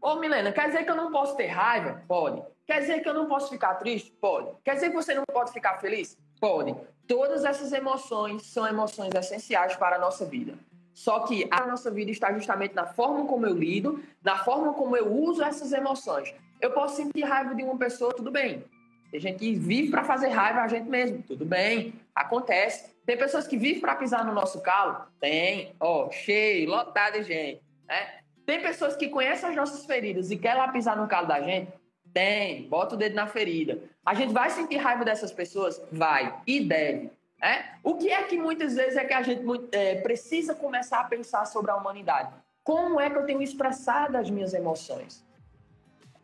Ô, 0.00 0.14
Milena, 0.14 0.52
quer 0.52 0.68
dizer 0.68 0.84
que 0.84 0.90
eu 0.92 0.94
não 0.94 1.10
posso 1.10 1.36
ter 1.36 1.48
raiva? 1.48 2.00
Pode. 2.06 2.40
Quer 2.64 2.78
dizer 2.78 3.00
que 3.00 3.08
eu 3.08 3.14
não 3.14 3.26
posso 3.26 3.50
ficar 3.50 3.74
triste? 3.74 4.12
Pode. 4.20 4.56
Quer 4.64 4.74
dizer 4.74 4.90
que 4.90 4.94
você 4.94 5.14
não 5.14 5.24
pode 5.24 5.50
ficar 5.50 5.78
feliz? 5.80 6.16
Pode. 6.40 6.76
Todas 7.08 7.44
essas 7.44 7.72
emoções 7.72 8.46
são 8.46 8.64
emoções 8.68 9.12
essenciais 9.12 9.74
para 9.74 9.96
a 9.96 9.98
nossa 9.98 10.24
vida. 10.24 10.54
Só 10.94 11.26
que 11.26 11.48
a 11.50 11.66
nossa 11.66 11.90
vida 11.90 12.12
está 12.12 12.32
justamente 12.32 12.72
na 12.72 12.86
forma 12.86 13.26
como 13.26 13.46
eu 13.46 13.54
lido, 13.54 14.00
na 14.22 14.44
forma 14.44 14.74
como 14.74 14.96
eu 14.96 15.12
uso 15.12 15.42
essas 15.42 15.72
emoções. 15.72 16.32
Eu 16.60 16.70
posso 16.70 16.94
sentir 16.94 17.24
raiva 17.24 17.52
de 17.52 17.64
uma 17.64 17.76
pessoa, 17.76 18.14
tudo 18.14 18.30
bem. 18.30 18.64
Tem 19.12 19.20
gente 19.20 19.38
que 19.38 19.54
vive 19.54 19.90
para 19.90 20.02
fazer 20.02 20.28
raiva 20.28 20.62
a 20.62 20.68
gente 20.68 20.88
mesmo, 20.88 21.22
tudo 21.22 21.44
bem, 21.44 21.92
acontece. 22.14 22.96
Tem 23.04 23.14
pessoas 23.14 23.46
que 23.46 23.58
vivem 23.58 23.78
para 23.78 23.94
pisar 23.94 24.24
no 24.24 24.32
nosso 24.32 24.62
calo? 24.62 25.04
Tem, 25.20 25.74
ó, 25.78 26.10
cheio, 26.10 26.70
lotado 26.70 27.18
de 27.18 27.24
gente. 27.24 27.62
Né? 27.86 28.20
Tem 28.46 28.62
pessoas 28.62 28.96
que 28.96 29.10
conhecem 29.10 29.50
as 29.50 29.54
nossas 29.54 29.84
feridas 29.84 30.30
e 30.30 30.38
querem 30.38 30.56
lá 30.56 30.68
pisar 30.68 30.96
no 30.96 31.06
calo 31.06 31.28
da 31.28 31.42
gente? 31.42 31.70
Tem, 32.10 32.66
bota 32.70 32.94
o 32.94 32.98
dedo 32.98 33.14
na 33.14 33.26
ferida. 33.26 33.82
A 34.04 34.14
gente 34.14 34.32
vai 34.32 34.48
sentir 34.48 34.78
raiva 34.78 35.04
dessas 35.04 35.30
pessoas? 35.30 35.82
Vai, 35.92 36.34
e 36.46 36.60
deve. 36.60 37.10
É? 37.42 37.64
O 37.82 37.96
que 37.96 38.10
é 38.10 38.22
que 38.22 38.38
muitas 38.38 38.76
vezes 38.76 38.96
é 38.96 39.04
que 39.04 39.12
a 39.12 39.20
gente 39.20 39.42
é, 39.72 39.96
precisa 39.96 40.54
começar 40.54 41.00
a 41.00 41.04
pensar 41.04 41.44
sobre 41.44 41.70
a 41.70 41.76
humanidade? 41.76 42.32
Como 42.64 42.98
é 42.98 43.10
que 43.10 43.18
eu 43.18 43.26
tenho 43.26 43.42
expressado 43.42 44.16
as 44.16 44.30
minhas 44.30 44.54
emoções? 44.54 45.22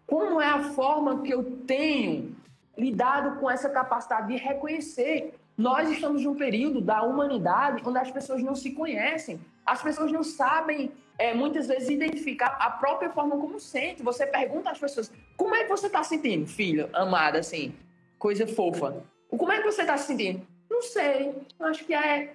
Como 0.07 0.41
é 0.41 0.47
a 0.47 0.63
forma 0.71 1.21
que 1.21 1.35
eu 1.35 1.45
tenho 1.67 2.35
lidado 2.79 3.39
com 3.41 3.51
essa 3.51 3.69
capacidade 3.69 4.29
de 4.29 4.37
reconhecer? 4.37 5.35
Nós 5.57 5.91
estamos 5.91 6.23
num 6.23 6.37
período 6.37 6.81
da 6.81 7.03
humanidade 7.03 7.83
onde 7.85 7.99
as 7.99 8.11
pessoas 8.11 8.43
não 8.43 8.55
se 8.55 8.71
conhecem, 8.71 9.41
as 9.67 9.83
pessoas 9.83 10.13
não 10.13 10.23
sabem 10.23 10.93
é, 11.19 11.35
muitas 11.35 11.67
vezes 11.67 11.89
identificar 11.89 12.57
a 12.61 12.71
própria 12.71 13.11
forma 13.11 13.37
como 13.37 13.59
sente. 13.59 14.03
Você 14.03 14.25
pergunta 14.25 14.71
às 14.71 14.79
pessoas: 14.79 15.11
como 15.37 15.55
é 15.55 15.65
que 15.65 15.69
você 15.69 15.89
está 15.89 16.03
sentindo, 16.05 16.47
filho, 16.47 16.89
amada, 16.93 17.41
assim, 17.41 17.75
coisa 18.19 18.47
fofa? 18.47 19.03
Como 19.29 19.51
é 19.51 19.59
que 19.59 19.65
você 19.65 19.83
está 19.83 19.97
se 19.97 20.07
sentindo? 20.07 20.47
Não 20.71 20.81
sei. 20.81 21.35
Acho 21.59 21.85
que 21.85 21.93
é. 21.93 22.35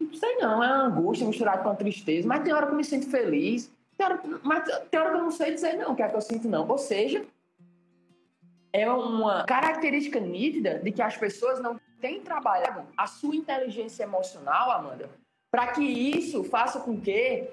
Não 0.00 0.14
sei 0.14 0.36
não, 0.36 0.62
é 0.62 0.68
angústia 0.68 1.26
misturada 1.26 1.62
com 1.62 1.70
a 1.70 1.74
tristeza. 1.74 2.26
Mas 2.28 2.42
tem 2.42 2.52
hora 2.52 2.66
que 2.66 2.72
eu 2.72 2.76
me 2.76 2.84
sinto 2.84 3.10
feliz. 3.10 3.70
Tem 3.98 4.06
hora, 4.06 4.20
mas 4.42 4.64
tem 4.90 5.00
hora 5.00 5.10
que 5.10 5.16
eu 5.16 5.22
não 5.22 5.30
sei 5.30 5.52
dizer 5.52 5.74
não, 5.74 5.92
o 5.92 5.96
que 5.96 6.02
é 6.02 6.08
que 6.08 6.16
eu 6.16 6.20
sinto 6.20 6.48
não. 6.48 6.68
Ou 6.68 6.78
seja, 6.78 7.24
é 8.82 8.90
uma 8.90 9.44
característica 9.44 10.20
nítida 10.20 10.78
de 10.78 10.92
que 10.92 11.00
as 11.00 11.16
pessoas 11.16 11.60
não 11.60 11.80
têm 11.98 12.20
trabalhado 12.20 12.82
a 12.96 13.06
sua 13.06 13.34
inteligência 13.34 14.02
emocional, 14.02 14.70
Amanda, 14.70 15.08
para 15.50 15.68
que 15.68 15.82
isso 15.82 16.44
faça 16.44 16.80
com 16.80 17.00
que, 17.00 17.48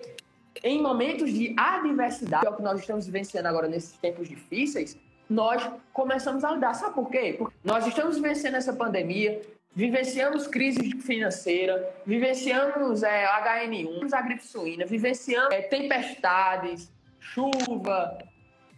em 0.62 0.82
momentos 0.82 1.32
de 1.32 1.56
adversidade, 1.58 2.42
que 2.42 2.48
é 2.48 2.52
o 2.52 2.58
que 2.58 2.62
nós 2.62 2.80
estamos 2.80 3.06
vivenciando 3.06 3.48
agora 3.48 3.70
nesses 3.70 3.98
tempos 3.98 4.28
difíceis, 4.28 4.98
nós 5.30 5.66
começamos 5.94 6.44
a 6.44 6.52
lidar. 6.52 6.74
Sabe 6.74 6.94
por 6.94 7.10
quê? 7.10 7.36
Porque 7.38 7.56
nós 7.64 7.88
estamos 7.88 8.20
vencendo 8.20 8.56
essa 8.56 8.74
pandemia, 8.74 9.42
vivenciamos 9.74 10.46
crise 10.46 10.92
financeira, 11.00 11.90
vivenciamos 12.06 13.02
é, 13.02 13.26
HN1, 13.26 14.12
a 14.12 14.22
gripe 14.22 14.46
suína, 14.46 14.86
vivenciamos 14.86 15.54
é, 15.54 15.62
tempestades, 15.62 16.92
chuva, 17.18 18.18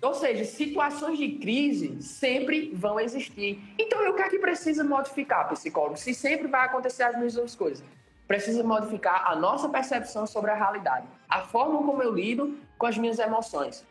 ou 0.02 0.14
seja, 0.14 0.44
situações 0.46 1.18
de 1.18 1.34
crise 1.34 2.02
sempre 2.02 2.72
vão 2.74 3.00
existir. 3.00 3.60
Então, 3.78 4.10
o 4.10 4.14
que 4.14 4.22
é 4.22 4.30
que 4.30 4.40
precisa 4.40 4.84
modificar, 4.84 5.50
psicólogo? 5.50 5.98
Se 5.98 6.14
sempre 6.14 6.48
vai 6.48 6.66
acontecer 6.66 7.04
as 7.04 7.18
mesmas 7.18 7.56
coisas. 7.56 7.84
Precisa 8.28 8.64
modificar 8.64 9.30
a 9.30 9.36
nossa 9.36 9.70
percepção 9.70 10.25
sobre 10.25 10.52
a 10.52 10.56
realidade, 10.56 11.08
a 11.30 11.42
forma 11.42 11.84
como 11.84 12.02
eu 12.02 12.12
lido 12.12 12.58
com 12.78 12.88
as 12.88 12.98
minhas 12.98 13.20
emoções. 13.20 13.86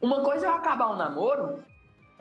Uma 0.00 0.22
coisa 0.22 0.46
é 0.46 0.48
eu 0.48 0.54
acabar 0.54 0.92
um 0.92 0.96
namoro 0.96 1.62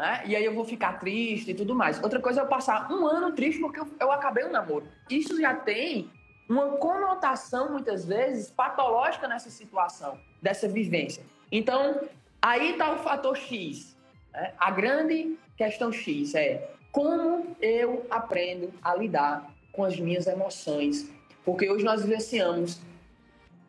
né? 0.01 0.23
E 0.25 0.35
aí 0.35 0.43
eu 0.43 0.55
vou 0.55 0.65
ficar 0.65 0.93
triste 0.93 1.51
e 1.51 1.53
tudo 1.53 1.75
mais. 1.75 2.01
Outra 2.01 2.19
coisa 2.19 2.41
é 2.41 2.43
eu 2.43 2.47
passar 2.47 2.91
um 2.91 3.05
ano 3.05 3.33
triste 3.33 3.61
porque 3.61 3.79
eu, 3.79 3.87
eu 3.99 4.11
acabei 4.11 4.43
o 4.43 4.51
namoro. 4.51 4.87
Isso 5.07 5.39
já 5.39 5.53
tem 5.53 6.09
uma 6.49 6.69
conotação, 6.77 7.71
muitas 7.71 8.03
vezes, 8.03 8.49
patológica 8.49 9.27
nessa 9.27 9.51
situação, 9.51 10.17
dessa 10.41 10.67
vivência. 10.67 11.23
Então, 11.51 12.01
aí 12.41 12.71
está 12.71 12.93
o 12.93 12.99
fator 12.99 13.37
X. 13.37 13.95
Né? 14.33 14.53
A 14.57 14.71
grande 14.71 15.37
questão 15.55 15.91
X 15.91 16.35
é 16.35 16.69
como 16.91 17.55
eu 17.61 18.05
aprendo 18.09 18.73
a 18.81 18.95
lidar 18.95 19.49
com 19.71 19.83
as 19.83 19.99
minhas 19.99 20.27
emoções. 20.27 21.09
Porque 21.45 21.69
hoje 21.69 21.83
nós 21.83 22.03
vivenciamos 22.03 22.81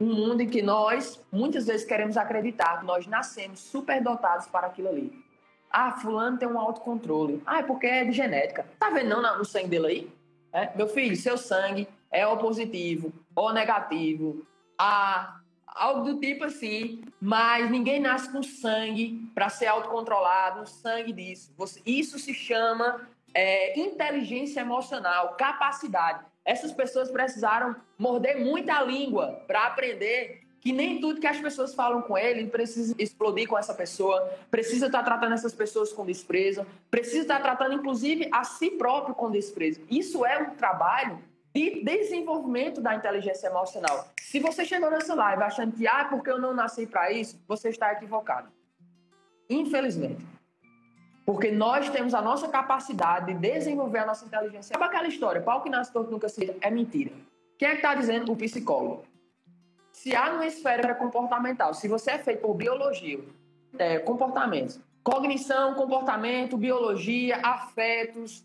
um 0.00 0.06
mundo 0.06 0.42
em 0.42 0.48
que 0.48 0.62
nós, 0.62 1.22
muitas 1.30 1.66
vezes, 1.66 1.86
queremos 1.86 2.16
acreditar 2.16 2.80
que 2.80 2.86
nós 2.86 3.06
nascemos 3.06 3.60
superdotados 3.60 4.46
para 4.48 4.66
aquilo 4.66 4.88
ali. 4.88 5.12
Ah, 5.70 5.92
fulano 5.92 6.36
tem 6.36 6.48
um 6.48 6.58
autocontrole. 6.58 7.40
Ah, 7.46 7.60
é 7.60 7.62
porque 7.62 7.86
é 7.86 8.04
de 8.04 8.12
genética. 8.12 8.66
Tá 8.78 8.90
vendo 8.90 9.08
não 9.08 9.38
no 9.38 9.44
sangue 9.44 9.68
dele 9.68 9.86
aí? 9.86 10.12
É? 10.52 10.76
Meu 10.76 10.86
filho, 10.86 11.16
seu 11.16 11.38
sangue 11.38 11.88
é 12.10 12.26
O 12.26 12.36
positivo, 12.36 13.12
O 13.34 13.52
negativo, 13.52 14.44
A, 14.76 15.40
algo 15.74 16.12
do 16.12 16.20
tipo 16.20 16.44
assim. 16.44 17.02
Mas 17.20 17.70
ninguém 17.70 18.00
nasce 18.00 18.30
com 18.30 18.42
sangue 18.42 19.28
para 19.34 19.48
ser 19.48 19.66
autocontrolado, 19.66 20.68
sangue 20.68 21.12
disso. 21.12 21.52
Você, 21.56 21.80
isso 21.84 22.18
se 22.18 22.34
chama 22.34 23.08
é, 23.34 23.78
inteligência 23.78 24.60
emocional, 24.60 25.34
capacidade. 25.36 26.24
Essas 26.44 26.72
pessoas 26.72 27.10
precisaram 27.10 27.76
morder 27.98 28.44
muita 28.44 28.82
língua 28.82 29.42
para 29.46 29.66
aprender 29.66 30.42
que 30.62 30.72
nem 30.72 31.00
tudo 31.00 31.20
que 31.20 31.26
as 31.26 31.40
pessoas 31.40 31.74
falam 31.74 32.02
com 32.02 32.16
ele 32.16 32.46
precisa 32.46 32.94
explodir 32.96 33.48
com 33.48 33.58
essa 33.58 33.74
pessoa, 33.74 34.32
precisa 34.48 34.86
estar 34.86 35.02
tratando 35.02 35.34
essas 35.34 35.52
pessoas 35.52 35.92
com 35.92 36.06
desprezo, 36.06 36.64
precisa 36.88 37.22
estar 37.22 37.40
tratando 37.40 37.74
inclusive 37.74 38.28
a 38.30 38.44
si 38.44 38.70
próprio 38.70 39.12
com 39.12 39.28
desprezo. 39.28 39.80
Isso 39.90 40.24
é 40.24 40.38
um 40.38 40.50
trabalho 40.50 41.18
de 41.54 41.84
desenvolvimento 41.84 42.80
da 42.80 42.94
inteligência 42.94 43.48
emocional. 43.48 44.08
Se 44.20 44.40
você 44.40 44.64
chegou 44.64 44.90
nessa 44.90 45.14
live 45.14 45.42
achando 45.42 45.76
que, 45.76 45.86
ah, 45.86 46.06
porque 46.06 46.30
eu 46.30 46.40
não 46.40 46.54
nasci 46.54 46.86
para 46.86 47.12
isso, 47.12 47.38
você 47.46 47.68
está 47.68 47.92
equivocado. 47.92 48.48
Infelizmente. 49.50 50.24
Porque 51.26 51.52
nós 51.52 51.88
temos 51.90 52.14
a 52.14 52.22
nossa 52.22 52.48
capacidade 52.48 53.32
de 53.32 53.38
desenvolver 53.38 53.98
a 53.98 54.06
nossa 54.06 54.24
inteligência. 54.24 54.72
Sabe 54.72 54.84
aquela 54.84 55.06
história, 55.06 55.42
pau 55.42 55.62
que 55.62 55.70
nasce 55.70 55.92
torto 55.92 56.10
nunca 56.10 56.28
seja? 56.28 56.56
É 56.60 56.70
mentira. 56.70 57.12
Quem 57.58 57.68
é 57.68 57.70
que 57.72 57.76
está 57.76 57.94
dizendo? 57.94 58.32
O 58.32 58.36
psicólogo. 58.36 59.04
Se 59.92 60.16
há 60.16 60.32
uma 60.32 60.46
esfera 60.46 60.94
comportamental, 60.94 61.74
se 61.74 61.86
você 61.86 62.12
é 62.12 62.18
feito 62.18 62.40
por 62.40 62.54
biologia, 62.54 63.20
é, 63.78 63.98
comportamentos, 63.98 64.80
cognição, 65.04 65.74
comportamento, 65.74 66.56
biologia, 66.56 67.36
afetos, 67.42 68.44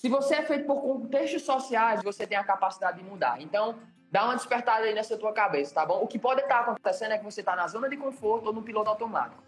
se 0.00 0.08
você 0.08 0.36
é 0.36 0.42
feito 0.42 0.64
por 0.64 0.80
contextos 0.80 1.42
sociais, 1.42 2.02
você 2.02 2.26
tem 2.26 2.38
a 2.38 2.42
capacidade 2.42 2.96
de 2.96 3.04
mudar. 3.04 3.38
Então, 3.38 3.74
dá 4.10 4.24
uma 4.24 4.34
despertada 4.34 4.86
aí 4.86 4.94
nessa 4.94 5.14
tua 5.18 5.30
cabeça, 5.30 5.74
tá 5.74 5.84
bom? 5.84 6.00
O 6.02 6.06
que 6.06 6.18
pode 6.18 6.40
estar 6.40 6.60
acontecendo 6.60 7.12
é 7.12 7.18
que 7.18 7.24
você 7.24 7.40
está 7.40 7.54
na 7.54 7.68
zona 7.68 7.86
de 7.86 7.98
conforto 7.98 8.46
ou 8.46 8.52
no 8.54 8.62
piloto 8.62 8.88
automático. 8.88 9.42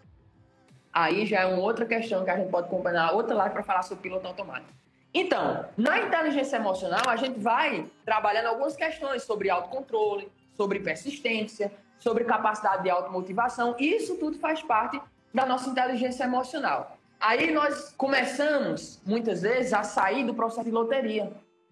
Aí 0.93 1.25
já 1.25 1.39
é 1.39 1.45
uma 1.47 1.57
outra 1.57 1.87
questão 1.87 2.23
que 2.23 2.29
a 2.29 2.37
gente 2.37 2.51
pode 2.51 2.67
acompanhar 2.67 3.13
outra 3.13 3.33
live 3.33 3.51
para 3.51 3.63
falar 3.63 3.81
sobre 3.81 4.03
piloto 4.03 4.27
automático. 4.27 4.71
Então, 5.11 5.65
na 5.75 5.99
inteligência 5.99 6.57
emocional, 6.57 7.01
a 7.07 7.15
gente 7.15 7.39
vai 7.39 7.89
trabalhando 8.05 8.45
algumas 8.45 8.75
questões 8.75 9.23
sobre 9.23 9.49
autocontrole, 9.49 10.31
sobre 10.55 10.79
persistência, 10.81 11.73
sobre 11.97 12.25
capacidade 12.25 12.83
de 12.83 12.91
automotivação. 12.91 13.75
Isso 13.79 14.17
tudo 14.17 14.37
faz 14.37 14.61
parte 14.61 15.01
da 15.33 15.47
nossa 15.47 15.67
inteligência 15.67 16.25
emocional. 16.25 16.95
Aí 17.23 17.51
nós 17.51 17.93
começamos, 17.95 18.99
muitas 19.05 19.41
vezes, 19.43 19.71
a 19.71 19.81
sair 19.81 20.25
do 20.25 20.33
processo 20.33 20.65
de 20.65 20.71
loteria. 20.71 21.31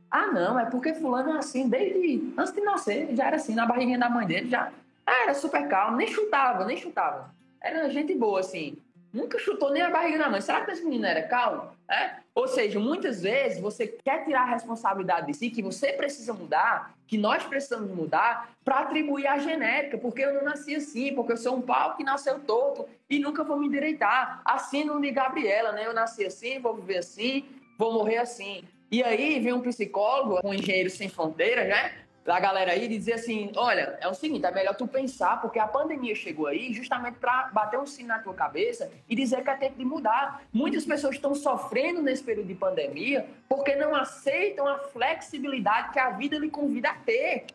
Ah, 0.09 0.27
não, 0.27 0.57
é 0.57 0.65
porque 0.65 0.93
fulano 0.93 1.33
é 1.33 1.39
assim, 1.39 1.67
desde 1.67 2.33
antes 2.37 2.53
de 2.53 2.61
nascer, 2.61 3.13
já 3.13 3.27
era 3.27 3.35
assim, 3.35 3.53
na 3.53 3.65
barriguinha 3.65 3.99
da 3.99 4.09
mãe 4.09 4.25
dele, 4.25 4.49
já 4.49 4.71
era 5.05 5.33
super 5.33 5.67
calmo, 5.67 5.97
nem 5.97 6.07
chutava, 6.07 6.63
nem 6.63 6.77
chutava. 6.77 7.35
Era 7.61 7.89
gente 7.89 8.15
boa, 8.15 8.39
assim. 8.39 8.77
Nunca 9.13 9.37
chutou 9.37 9.71
nem 9.71 9.81
a 9.81 9.89
barriga 9.89 10.17
da 10.17 10.29
mãe. 10.29 10.39
Será 10.39 10.61
que 10.61 10.71
esse 10.71 10.83
menino 10.83 11.05
era 11.05 11.23
calmo? 11.23 11.71
É? 11.89 12.15
Ou 12.33 12.47
seja, 12.47 12.79
muitas 12.79 13.21
vezes 13.21 13.59
você 13.59 13.85
quer 13.87 14.23
tirar 14.23 14.43
a 14.43 14.45
responsabilidade 14.45 15.27
de 15.27 15.33
si, 15.33 15.49
que 15.49 15.61
você 15.61 15.91
precisa 15.91 16.33
mudar, 16.33 16.93
que 17.05 17.17
nós 17.17 17.43
precisamos 17.43 17.91
mudar, 17.91 18.51
para 18.63 18.79
atribuir 18.79 19.27
a 19.27 19.37
genética, 19.37 19.97
porque 19.97 20.21
eu 20.21 20.33
não 20.33 20.43
nasci 20.43 20.75
assim, 20.75 21.13
porque 21.13 21.33
eu 21.33 21.37
sou 21.37 21.57
um 21.57 21.61
pau 21.61 21.97
que 21.97 22.03
nasceu 22.03 22.39
torto 22.39 22.87
e 23.09 23.19
nunca 23.19 23.43
vou 23.43 23.57
me 23.57 23.67
endireitar. 23.67 24.41
Assim 24.45 24.85
não 24.85 25.01
de 25.01 25.11
Gabriela, 25.11 25.73
né? 25.73 25.85
Eu 25.85 25.93
nasci 25.93 26.25
assim, 26.25 26.59
vou 26.59 26.75
viver 26.75 26.99
assim, 26.99 27.45
vou 27.77 27.91
morrer 27.91 28.17
assim. 28.17 28.63
E 28.89 29.03
aí 29.03 29.39
vem 29.39 29.51
um 29.51 29.61
psicólogo, 29.61 30.39
um 30.43 30.53
engenheiro 30.53 30.89
sem 30.89 31.09
fronteiras, 31.09 31.67
né? 31.67 31.93
Da 32.23 32.39
galera 32.39 32.71
aí 32.71 32.87
dizer 32.87 33.13
assim, 33.13 33.51
olha, 33.55 33.97
é 33.99 34.07
o 34.07 34.13
seguinte, 34.13 34.45
é 34.45 34.51
melhor 34.51 34.75
tu 34.75 34.87
pensar, 34.87 35.41
porque 35.41 35.57
a 35.57 35.67
pandemia 35.67 36.13
chegou 36.13 36.45
aí 36.45 36.71
justamente 36.71 37.17
para 37.17 37.49
bater 37.51 37.79
um 37.79 37.85
sino 37.85 38.09
na 38.09 38.19
tua 38.19 38.33
cabeça 38.33 38.91
e 39.09 39.15
dizer 39.15 39.43
que 39.43 39.49
é 39.49 39.55
tempo 39.55 39.77
de 39.77 39.85
mudar. 39.85 40.43
Muitas 40.53 40.85
pessoas 40.85 41.15
estão 41.15 41.33
sofrendo 41.33 42.01
nesse 42.01 42.23
período 42.23 42.47
de 42.47 42.55
pandemia 42.55 43.27
porque 43.49 43.75
não 43.75 43.95
aceitam 43.95 44.67
a 44.67 44.77
flexibilidade 44.77 45.91
que 45.93 45.99
a 45.99 46.11
vida 46.11 46.37
lhe 46.37 46.49
convida 46.49 46.89
a 46.89 46.93
ter. 46.93 47.47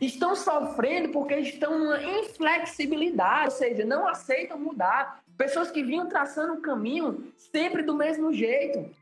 Estão 0.00 0.36
sofrendo 0.36 1.08
porque 1.08 1.34
estão 1.36 1.78
numa 1.78 2.00
inflexibilidade, 2.02 3.46
ou 3.46 3.50
seja, 3.50 3.84
não 3.84 4.06
aceitam 4.06 4.58
mudar. 4.58 5.20
Pessoas 5.36 5.70
que 5.70 5.82
vinham 5.82 6.08
traçando 6.08 6.52
um 6.52 6.60
caminho 6.60 7.32
sempre 7.36 7.82
do 7.82 7.94
mesmo 7.94 8.32
jeito. 8.32 8.94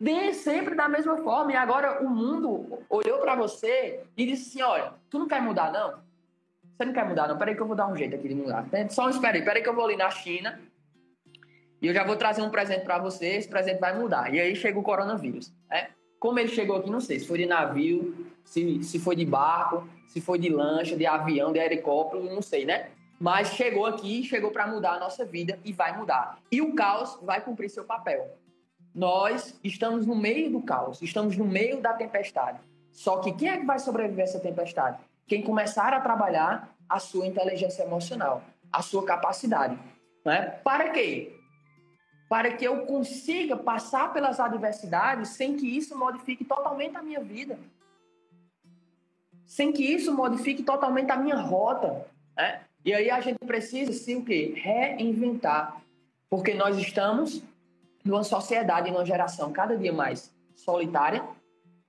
Dê 0.00 0.32
sempre 0.32 0.74
da 0.74 0.88
mesma 0.88 1.16
forma. 1.18 1.52
E 1.52 1.56
agora 1.56 2.02
o 2.02 2.08
mundo 2.08 2.78
olhou 2.88 3.18
para 3.18 3.34
você 3.34 4.00
e 4.16 4.26
disse 4.26 4.48
assim: 4.48 4.62
olha, 4.62 4.92
tu 5.10 5.18
não 5.18 5.26
quer 5.26 5.42
mudar, 5.42 5.72
não? 5.72 5.94
Você 6.76 6.84
não 6.84 6.92
quer 6.92 7.04
mudar, 7.04 7.26
não? 7.26 7.36
Peraí 7.36 7.56
que 7.56 7.60
eu 7.60 7.66
vou 7.66 7.74
dar 7.74 7.88
um 7.88 7.96
jeito 7.96 8.14
aqui 8.14 8.28
de 8.28 8.34
mudar. 8.34 8.64
Só 8.90 9.10
espera 9.10 9.36
aí, 9.36 9.44
peraí 9.44 9.62
que 9.62 9.68
eu 9.68 9.74
vou 9.74 9.84
ali 9.84 9.96
na 9.96 10.10
China 10.10 10.60
e 11.80 11.86
eu 11.86 11.94
já 11.94 12.04
vou 12.04 12.16
trazer 12.16 12.42
um 12.42 12.50
presente 12.50 12.84
para 12.84 12.98
você. 12.98 13.26
Esse 13.26 13.48
presente 13.48 13.80
vai 13.80 13.96
mudar. 13.98 14.32
E 14.32 14.40
aí 14.40 14.54
chega 14.54 14.78
o 14.78 14.82
coronavírus. 14.82 15.52
Né? 15.68 15.88
Como 16.18 16.38
ele 16.38 16.48
chegou 16.48 16.76
aqui, 16.76 16.90
não 16.90 17.00
sei. 17.00 17.18
Se 17.18 17.26
foi 17.26 17.38
de 17.38 17.46
navio, 17.46 18.26
se, 18.44 18.82
se 18.82 18.98
foi 18.98 19.16
de 19.16 19.24
barco, 19.24 19.88
se 20.06 20.20
foi 20.20 20.38
de 20.38 20.48
lancha, 20.48 20.96
de 20.96 21.06
avião, 21.06 21.52
de 21.52 21.58
helicóptero, 21.58 22.22
não 22.24 22.42
sei, 22.42 22.64
né? 22.64 22.90
Mas 23.20 23.48
chegou 23.48 23.86
aqui, 23.86 24.22
chegou 24.22 24.50
para 24.50 24.66
mudar 24.66 24.92
a 24.92 25.00
nossa 25.00 25.24
vida 25.24 25.58
e 25.64 25.72
vai 25.72 25.96
mudar. 25.96 26.38
E 26.50 26.60
o 26.60 26.74
caos 26.74 27.18
vai 27.22 27.40
cumprir 27.40 27.68
seu 27.68 27.84
papel. 27.84 28.36
Nós 28.98 29.56
estamos 29.62 30.04
no 30.04 30.16
meio 30.16 30.50
do 30.50 30.60
caos, 30.60 31.00
estamos 31.00 31.36
no 31.36 31.44
meio 31.44 31.80
da 31.80 31.92
tempestade. 31.92 32.58
Só 32.90 33.18
que 33.18 33.32
quem 33.32 33.48
é 33.48 33.56
que 33.56 33.64
vai 33.64 33.78
sobreviver 33.78 34.24
a 34.24 34.28
essa 34.28 34.40
tempestade? 34.40 34.98
Quem 35.24 35.40
começar 35.40 35.94
a 35.94 36.00
trabalhar 36.00 36.74
a 36.88 36.98
sua 36.98 37.24
inteligência 37.24 37.84
emocional, 37.84 38.42
a 38.72 38.82
sua 38.82 39.06
capacidade. 39.06 39.78
Né? 40.24 40.58
Para 40.64 40.88
quê? 40.88 41.32
Para 42.28 42.56
que 42.56 42.64
eu 42.64 42.86
consiga 42.86 43.56
passar 43.56 44.12
pelas 44.12 44.40
adversidades 44.40 45.28
sem 45.28 45.56
que 45.56 45.76
isso 45.76 45.96
modifique 45.96 46.44
totalmente 46.44 46.96
a 46.96 47.02
minha 47.02 47.20
vida. 47.20 47.56
Sem 49.46 49.70
que 49.70 49.84
isso 49.84 50.12
modifique 50.12 50.64
totalmente 50.64 51.12
a 51.12 51.16
minha 51.16 51.36
rota. 51.36 52.04
Né? 52.36 52.62
E 52.84 52.92
aí 52.92 53.12
a 53.12 53.20
gente 53.20 53.38
precisa, 53.46 53.92
sim, 53.92 54.16
o 54.16 54.24
quê? 54.24 54.54
Reinventar. 54.56 55.80
Porque 56.28 56.52
nós 56.52 56.76
estamos 56.76 57.44
numa 58.04 58.24
sociedade 58.24 58.90
numa 58.90 59.04
geração 59.04 59.52
cada 59.52 59.76
dia 59.76 59.92
mais 59.92 60.34
solitária, 60.54 61.24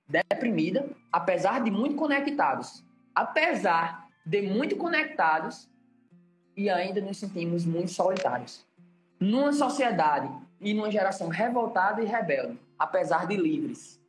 deprimida, 0.08 0.88
apesar 1.12 1.62
de 1.62 1.70
muito 1.70 1.96
conectados. 1.96 2.84
Apesar 3.14 4.06
de 4.24 4.42
muito 4.42 4.76
conectados 4.76 5.68
e 6.56 6.68
ainda 6.68 7.00
nos 7.00 7.18
sentimos 7.18 7.64
muito 7.64 7.90
solitários. 7.90 8.66
Numa 9.18 9.52
sociedade 9.52 10.30
e 10.60 10.74
numa 10.74 10.90
geração 10.90 11.28
revoltada 11.28 12.02
e 12.02 12.06
rebelde, 12.06 12.58
apesar 12.78 13.26
de 13.26 13.36
livres. 13.36 14.00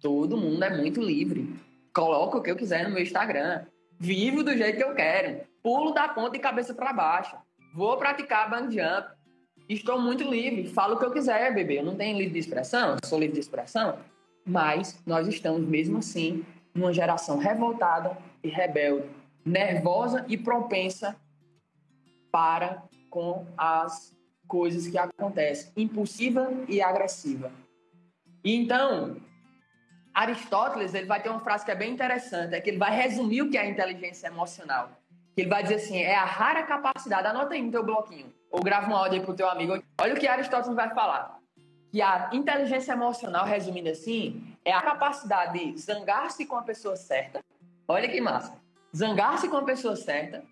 Todo 0.00 0.36
mundo 0.36 0.62
é 0.62 0.76
muito 0.76 1.00
livre. 1.00 1.54
Coloco 1.94 2.38
o 2.38 2.42
que 2.42 2.50
eu 2.50 2.56
quiser 2.56 2.84
no 2.84 2.94
meu 2.94 3.02
Instagram. 3.02 3.66
Vivo 3.98 4.42
do 4.42 4.56
jeito 4.56 4.76
que 4.76 4.84
eu 4.84 4.94
quero. 4.94 5.40
Pulo 5.62 5.92
da 5.92 6.08
ponta 6.08 6.30
de 6.30 6.38
cabeça 6.38 6.72
para 6.72 6.92
baixo. 6.92 7.36
Vou 7.74 7.96
praticar 7.96 8.48
bang 8.48 8.74
jump 8.74 9.17
estou 9.68 10.00
muito 10.00 10.24
livre, 10.24 10.68
falo 10.68 10.94
o 10.94 10.98
que 10.98 11.04
eu 11.04 11.10
quiser, 11.10 11.54
bebê. 11.54 11.78
Eu 11.78 11.84
não 11.84 11.96
tenho 11.96 12.16
livre 12.16 12.32
de 12.32 12.38
expressão, 12.38 12.96
sou 13.04 13.18
livre 13.18 13.34
de 13.34 13.40
expressão, 13.40 13.98
mas 14.44 15.00
nós 15.06 15.26
estamos 15.26 15.66
mesmo 15.66 15.98
assim 15.98 16.44
numa 16.74 16.92
geração 16.92 17.38
revoltada 17.38 18.16
e 18.42 18.48
rebelde, 18.48 19.08
nervosa 19.44 20.24
e 20.28 20.36
propensa 20.36 21.16
para 22.30 22.82
com 23.10 23.46
as 23.56 24.16
coisas 24.46 24.86
que 24.86 24.96
acontecem, 24.96 25.70
impulsiva 25.76 26.50
e 26.68 26.80
agressiva. 26.80 27.52
E 28.44 28.54
então, 28.54 29.16
Aristóteles 30.14 30.94
ele 30.94 31.06
vai 31.06 31.22
ter 31.22 31.28
uma 31.28 31.40
frase 31.40 31.64
que 31.64 31.70
é 31.70 31.74
bem 31.74 31.92
interessante, 31.92 32.54
é 32.54 32.60
que 32.60 32.70
ele 32.70 32.78
vai 32.78 32.94
resumir 32.94 33.42
o 33.42 33.50
que 33.50 33.58
é 33.58 33.68
inteligência 33.68 34.28
emocional. 34.28 34.90
Ele 35.40 35.48
vai 35.48 35.62
dizer 35.62 35.76
assim, 35.76 35.98
é 35.98 36.16
a 36.16 36.24
rara 36.24 36.64
capacidade, 36.64 37.26
anota 37.26 37.54
aí 37.54 37.62
no 37.62 37.70
teu 37.70 37.84
bloquinho, 37.84 38.32
ou 38.50 38.60
grava 38.60 38.90
um 38.90 38.96
áudio 38.96 39.20
aí 39.20 39.24
pro 39.24 39.34
teu 39.34 39.48
amigo. 39.48 39.80
Olha 40.00 40.14
o 40.14 40.16
que 40.18 40.26
Aristóteles 40.26 40.74
vai 40.74 40.92
falar. 40.92 41.38
Que 41.92 42.02
a 42.02 42.30
inteligência 42.32 42.92
emocional, 42.92 43.46
resumindo 43.46 43.88
assim, 43.88 44.56
é 44.64 44.72
a 44.72 44.82
capacidade 44.82 45.72
de 45.72 45.78
zangar-se 45.80 46.44
com 46.44 46.56
a 46.56 46.62
pessoa 46.62 46.96
certa. 46.96 47.40
Olha 47.86 48.08
que 48.08 48.20
massa. 48.20 48.52
Zangar-se 48.94 49.48
com 49.48 49.56
a 49.56 49.62
pessoa 49.62 49.94
certa, 49.94 50.42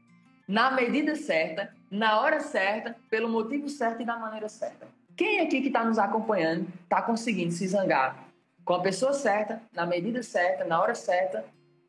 na 0.47 0.71
medida 0.71 1.17
certa, 1.17 1.75
na 1.91 2.21
hora 2.21 2.39
certa, 2.39 2.97
pelo 3.11 3.29
motivo 3.29 3.69
certo 3.69 4.03
e 4.03 4.05
da 4.05 4.17
maneira 4.17 4.49
certa. 4.49 4.87
Quem 5.17 5.41
aqui 5.41 5.63
que 5.63 5.69
está 5.69 5.85
nos 5.85 5.99
acompanhando 5.99 6.69
está 6.85 7.03
conseguindo 7.03 7.51
se 7.51 7.67
zangar 7.67 8.25
com 8.65 8.75
a 8.75 8.81
pessoa 8.81 9.13
certa, 9.13 9.63
na 9.73 9.85
medida 9.85 10.23
certa, 10.23 10.65
na 10.65 10.81
hora 10.81 10.95
certa, 10.95 11.45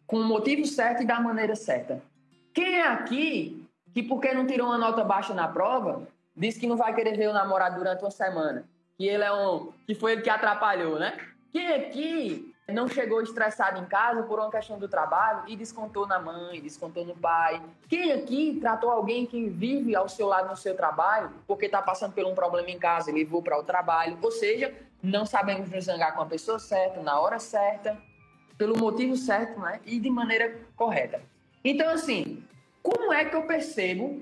com 0.08 0.18
o 0.18 0.24
motivo 0.24 0.66
certo 0.66 1.04
e 1.04 1.06
da 1.06 1.20
maneira 1.20 1.56
certa? 1.56 2.02
Quem 2.58 2.80
é 2.80 2.88
aqui 2.88 3.64
que 3.94 4.02
porque 4.02 4.34
não 4.34 4.48
tirou 4.48 4.70
uma 4.70 4.80
nota 4.80 5.04
baixa 5.04 5.32
na 5.32 5.48
prova, 5.48 6.08
disse 6.36 6.60
que 6.60 6.66
não 6.66 6.76
vai 6.76 6.92
querer 6.96 7.16
ver 7.16 7.30
o 7.30 7.34
namorado 7.34 7.78
durante 7.78 8.04
uma 8.04 8.10
semana. 8.10 8.66
Que 8.98 9.06
ele 9.06 9.24
é 9.24 9.32
um. 9.32 9.72
que 9.86 9.94
foi 9.94 10.14
ele 10.14 10.24
que 10.24 10.30
atrapalhou, 10.32 10.98
né? 10.98 11.16
Quem 11.54 11.72
aqui 11.72 12.52
não 12.68 12.88
chegou 12.88 13.22
estressado 13.22 13.80
em 13.80 13.86
casa 13.86 14.24
por 14.24 14.40
uma 14.40 14.50
questão 14.50 14.80
do 14.80 14.88
trabalho 14.88 15.44
e 15.46 15.56
descontou 15.56 16.08
na 16.08 16.18
mãe, 16.18 16.60
descontou 16.60 17.06
no 17.06 17.16
pai? 17.16 17.62
Quem 17.88 18.12
aqui 18.12 18.58
tratou 18.60 18.90
alguém 18.90 19.28
que 19.28 19.48
vive 19.50 19.96
ao 19.96 20.10
seu 20.10 20.26
lado 20.26 20.50
no 20.50 20.58
seu 20.58 20.76
trabalho 20.76 21.30
porque 21.46 21.68
está 21.68 21.80
passando 21.80 22.14
por 22.14 22.26
um 22.26 22.34
problema 22.34 22.72
em 22.72 22.80
casa 22.80 23.12
e 23.12 23.14
levou 23.14 23.44
para 23.44 23.60
o 23.60 23.64
trabalho? 23.64 24.18
Ou 24.20 24.32
seja, 24.32 24.74
não 25.04 25.28
sabemos 25.28 25.70
nos 25.70 25.86
zangar 25.86 26.16
com 26.16 26.24
a 26.24 26.26
pessoa 26.26 26.58
certa, 26.58 27.04
na 27.04 27.20
hora 27.20 27.38
certa, 27.38 27.96
pelo 28.58 28.76
motivo 28.76 29.16
certo 29.16 29.60
né? 29.60 29.80
e 29.86 30.00
de 30.00 30.10
maneira 30.10 30.60
correta. 30.76 31.22
Então, 31.70 31.90
assim, 31.90 32.42
como 32.82 33.12
é 33.12 33.26
que 33.26 33.36
eu 33.36 33.44
percebo 33.44 34.22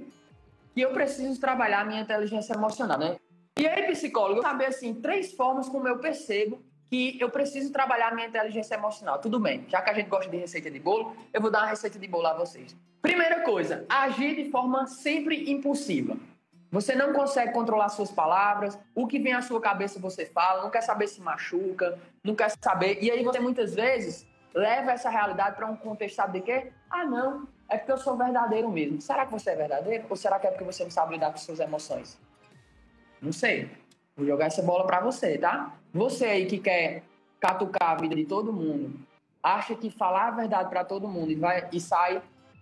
que 0.73 0.81
eu 0.81 0.89
preciso 0.91 1.39
trabalhar 1.39 1.81
a 1.81 1.85
minha 1.85 2.01
inteligência 2.01 2.53
emocional, 2.53 2.97
né? 2.97 3.17
E 3.59 3.67
aí, 3.67 3.83
psicólogo, 3.83 4.41
saber 4.41 4.65
assim, 4.65 4.95
três 4.95 5.31
formas 5.31 5.69
como 5.69 5.87
eu 5.87 5.99
percebo 5.99 6.59
que 6.89 7.19
eu 7.21 7.29
preciso 7.29 7.71
trabalhar 7.71 8.07
a 8.07 8.15
minha 8.15 8.27
inteligência 8.27 8.73
emocional. 8.73 9.19
Tudo 9.19 9.39
bem, 9.39 9.63
já 9.69 9.79
que 9.79 9.91
a 9.91 9.93
gente 9.93 10.09
gosta 10.09 10.27
de 10.27 10.37
receita 10.37 10.71
de 10.71 10.79
bolo, 10.79 11.15
eu 11.31 11.39
vou 11.39 11.51
dar 11.51 11.59
uma 11.59 11.67
receita 11.67 11.99
de 11.99 12.07
bolo 12.07 12.25
a 12.25 12.33
vocês. 12.33 12.75
Primeira 12.99 13.41
coisa, 13.41 13.85
agir 13.87 14.35
de 14.35 14.49
forma 14.49 14.87
sempre 14.87 15.51
impulsiva. 15.51 16.17
Você 16.71 16.95
não 16.95 17.13
consegue 17.13 17.53
controlar 17.53 17.89
suas 17.89 18.09
palavras, 18.09 18.77
o 18.95 19.05
que 19.05 19.19
vem 19.19 19.33
à 19.33 19.43
sua 19.43 19.61
cabeça 19.61 19.99
você 19.99 20.25
fala, 20.25 20.63
não 20.63 20.71
quer 20.71 20.81
saber 20.81 21.07
se 21.07 21.21
machuca, 21.21 21.99
não 22.23 22.33
quer 22.33 22.49
saber. 22.59 22.97
E 23.03 23.11
aí 23.11 23.23
você 23.23 23.39
muitas 23.39 23.75
vezes 23.75 24.25
leva 24.55 24.93
essa 24.93 25.09
realidade 25.09 25.57
para 25.57 25.67
um 25.67 25.75
contexto 25.75 26.25
de 26.31 26.39
quê? 26.39 26.71
Ah, 26.89 27.03
não, 27.03 27.45
é 27.69 27.77
porque 27.77 27.91
eu 27.91 27.97
sou 27.97 28.15
verdadeiro 28.15 28.71
mesmo. 28.71 29.01
Será 29.01 29.25
que 29.25 29.31
você 29.33 29.49
é 29.49 29.55
verdadeiro? 29.55 30.05
Ou 30.09 30.15
será 30.15 30.39
que 30.39 30.47
é 30.47 30.51
porque 30.51 30.63
você 30.63 30.83
não 30.83 30.91
sabe 30.91 31.13
lidar 31.13 31.31
com 31.31 31.37
suas 31.37 31.59
emoções? 31.59 32.17
Não 33.21 33.33
sei. 33.33 33.69
Vou 34.15 34.25
jogar 34.25 34.45
essa 34.45 34.63
bola 34.63 34.87
para 34.87 35.01
você, 35.01 35.37
tá? 35.37 35.73
Você 35.93 36.25
aí 36.25 36.45
que 36.45 36.57
quer 36.57 37.03
catucar 37.39 37.91
a 37.91 37.95
vida 37.95 38.15
de 38.15 38.25
todo 38.25 38.53
mundo, 38.53 38.97
acha 39.43 39.75
que 39.75 39.89
falar 39.89 40.29
a 40.29 40.31
verdade 40.31 40.69
para 40.69 40.85
todo 40.85 41.07
mundo 41.07 41.31
e, 41.31 41.35
vai, 41.35 41.67
e 41.71 41.79
sai 41.81 42.21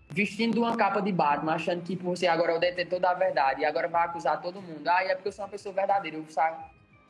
vestindo 0.10 0.58
uma 0.58 0.76
capa 0.76 1.00
de 1.00 1.12
Batman, 1.12 1.54
achando 1.54 1.84
que 1.84 1.96
você 1.96 2.26
agora 2.28 2.54
é 2.54 2.58
o 2.58 2.60
detentor 2.60 3.00
da 3.00 3.14
verdade 3.14 3.62
e 3.62 3.66
agora 3.66 3.88
vai 3.88 4.06
acusar 4.06 4.42
todo 4.42 4.62
mundo. 4.62 4.88
Ah, 4.88 5.04
é 5.04 5.14
porque 5.14 5.28
eu 5.28 5.32
sou 5.32 5.46
uma 5.46 5.52
pessoa 5.52 5.74
verdadeira. 5.74 6.18
Eu 6.18 6.26
saio 6.28 6.58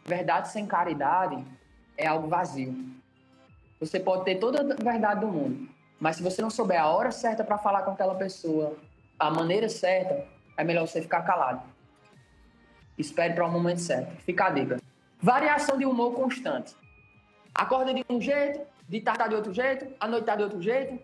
verdade 0.06 0.50
sem 0.50 0.66
caridade. 0.68 1.44
é 1.98 2.06
algo 2.06 2.28
vazio. 2.28 2.76
Você 3.86 4.00
pode 4.00 4.24
ter 4.24 4.36
toda 4.36 4.62
a 4.62 4.82
verdade 4.82 5.20
do 5.20 5.28
mundo, 5.28 5.68
mas 6.00 6.16
se 6.16 6.24
você 6.24 6.42
não 6.42 6.50
souber 6.50 6.82
a 6.82 6.88
hora 6.88 7.12
certa 7.12 7.44
para 7.44 7.58
falar 7.58 7.82
com 7.82 7.92
aquela 7.92 8.16
pessoa, 8.16 8.78
a 9.20 9.30
maneira 9.30 9.68
certa, 9.68 10.26
é 10.56 10.64
melhor 10.64 10.88
você 10.88 11.02
ficar 11.02 11.22
calado. 11.24 11.62
Espere 12.98 13.34
para 13.34 13.46
o 13.46 13.52
momento 13.52 13.82
certo. 13.82 14.16
Fica 14.24 14.46
a 14.46 14.50
dica. 14.52 14.80
Variação 15.22 15.78
de 15.78 15.86
humor 15.86 16.14
constante. 16.14 16.74
Acorda 17.54 17.94
de 17.94 18.06
um 18.10 18.22
jeito, 18.22 18.62
de 18.88 19.02
tarde 19.02 19.20
tá 19.20 19.28
de 19.28 19.36
outro 19.36 19.54
jeito, 19.54 19.86
à 20.00 20.08
noite 20.08 20.26
tá 20.26 20.38
de 20.38 20.44
outro 20.44 20.62
jeito, 20.62 20.98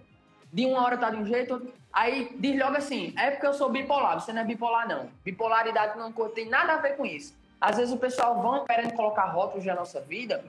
de 0.51 0.65
uma 0.65 0.81
hora 0.81 0.97
tá 0.97 1.09
de 1.09 1.17
um 1.17 1.25
jeito, 1.25 1.73
aí 1.91 2.33
diz 2.39 2.57
logo 2.57 2.77
assim, 2.77 3.13
é 3.17 3.31
porque 3.31 3.45
eu 3.45 3.53
sou 3.53 3.69
bipolar, 3.69 4.21
você 4.21 4.31
não 4.31 4.41
é 4.41 4.45
bipolar 4.45 4.87
não. 4.87 5.09
Bipolaridade 5.25 5.97
não 5.97 6.13
tem 6.29 6.47
nada 6.47 6.75
a 6.75 6.77
ver 6.77 6.95
com 6.95 7.05
isso. 7.05 7.35
Às 7.59 7.75
vezes 7.75 7.93
o 7.93 7.97
pessoal 7.97 8.41
vão 8.41 8.65
querendo 8.65 8.93
colocar 8.93 9.25
rótulos 9.25 9.65
na 9.65 9.75
nossa 9.75 9.99
vida 9.99 10.41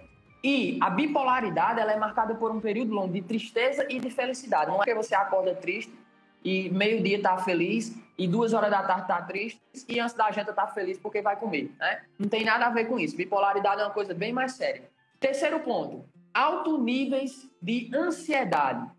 e 0.42 0.79
a 0.81 0.88
bipolaridade 0.88 1.81
ela 1.81 1.92
é 1.92 1.98
marcada 1.98 2.35
por 2.35 2.50
um 2.50 2.61
período 2.61 2.94
longo 2.94 3.12
de 3.12 3.20
tristeza 3.20 3.87
e 3.90 4.00
de 4.00 4.11
felicidade. 4.11 4.70
Não 4.70 4.83
é 4.83 4.85
que 4.85 4.94
você 4.94 5.14
acorda 5.14 5.55
triste 5.55 5.92
e 6.42 6.70
meio-dia 6.70 7.20
tá 7.20 7.37
feliz 7.38 7.94
e 8.16 8.26
duas 8.26 8.55
horas 8.55 8.70
da 8.70 8.83
tarde 8.83 9.07
tá 9.07 9.22
triste 9.22 9.61
e 9.88 10.00
antes 10.00 10.14
da 10.14 10.31
janta 10.31 10.53
tá 10.53 10.66
feliz 10.66 10.98
porque 10.98 11.20
vai 11.20 11.37
comer, 11.37 11.70
né? 11.79 12.03
Não 12.18 12.29
tem 12.29 12.44
nada 12.44 12.66
a 12.66 12.70
ver 12.70 12.87
com 12.87 12.98
isso. 12.98 13.16
Bipolaridade 13.16 13.83
é 13.83 13.85
uma 13.85 13.92
coisa 13.92 14.14
bem 14.14 14.33
mais 14.33 14.53
séria. 14.53 14.88
Terceiro 15.18 15.61
ponto, 15.61 16.05
alto 16.33 16.79
níveis 16.79 17.48
de 17.61 17.90
ansiedade. 17.94 18.90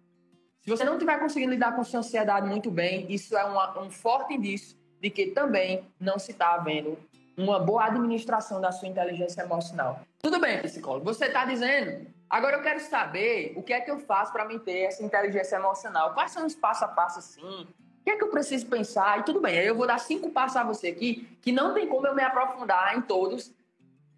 Se 0.60 0.70
você 0.70 0.84
não 0.84 0.94
estiver 0.94 1.20
conseguindo 1.20 1.52
lidar 1.52 1.76
com 1.76 1.84
sua 1.84 2.02
ansiedade 2.02 2.48
muito 2.48 2.70
bem, 2.70 3.12
isso 3.12 3.36
é 3.36 3.44
uma, 3.44 3.80
um 3.80 3.90
forte 3.90 4.36
indício 4.36 4.78
de 5.02 5.10
que 5.10 5.28
também 5.28 5.84
não 6.00 6.20
se 6.20 6.32
está 6.32 6.54
havendo 6.54 6.96
uma 7.38 7.60
boa 7.60 7.86
administração 7.86 8.60
da 8.60 8.72
sua 8.72 8.88
inteligência 8.88 9.42
emocional. 9.42 10.02
Tudo 10.20 10.40
bem, 10.40 10.62
psicólogo, 10.62 11.06
você 11.06 11.26
está 11.26 11.46
dizendo. 11.46 12.08
Agora 12.30 12.58
eu 12.58 12.62
quero 12.62 12.80
saber 12.80 13.54
o 13.56 13.64
que 13.64 13.74
é 13.74 13.82
que 13.82 13.92
eu 13.92 14.00
faço 14.00 14.32
para 14.32 14.46
manter 14.46 14.84
essa 14.84 15.04
inteligência 15.04 15.56
emocional. 15.56 16.14
Quais 16.14 16.32
são 16.32 16.46
os 16.46 16.56
passo 16.56 16.86
a 16.86 16.88
passo 16.88 17.20
assim? 17.20 17.68
O 18.02 18.04
que 18.04 18.10
é 18.10 18.16
que 18.16 18.24
eu 18.24 18.30
preciso 18.30 18.66
pensar? 18.68 19.20
E 19.20 19.24
tudo 19.24 19.42
bem, 19.42 19.56
eu 19.56 19.76
vou 19.76 19.86
dar 19.86 20.00
cinco 20.00 20.32
passos 20.32 20.58
a 20.58 20.64
você 20.64 20.88
aqui, 20.88 21.28
que 21.42 21.52
não 21.52 21.74
tem 21.74 21.88
como 21.88 22.08
eu 22.08 22.16
me 22.16 22.24
aprofundar 22.24 22.98
em 22.98 23.02
todos 23.02 23.54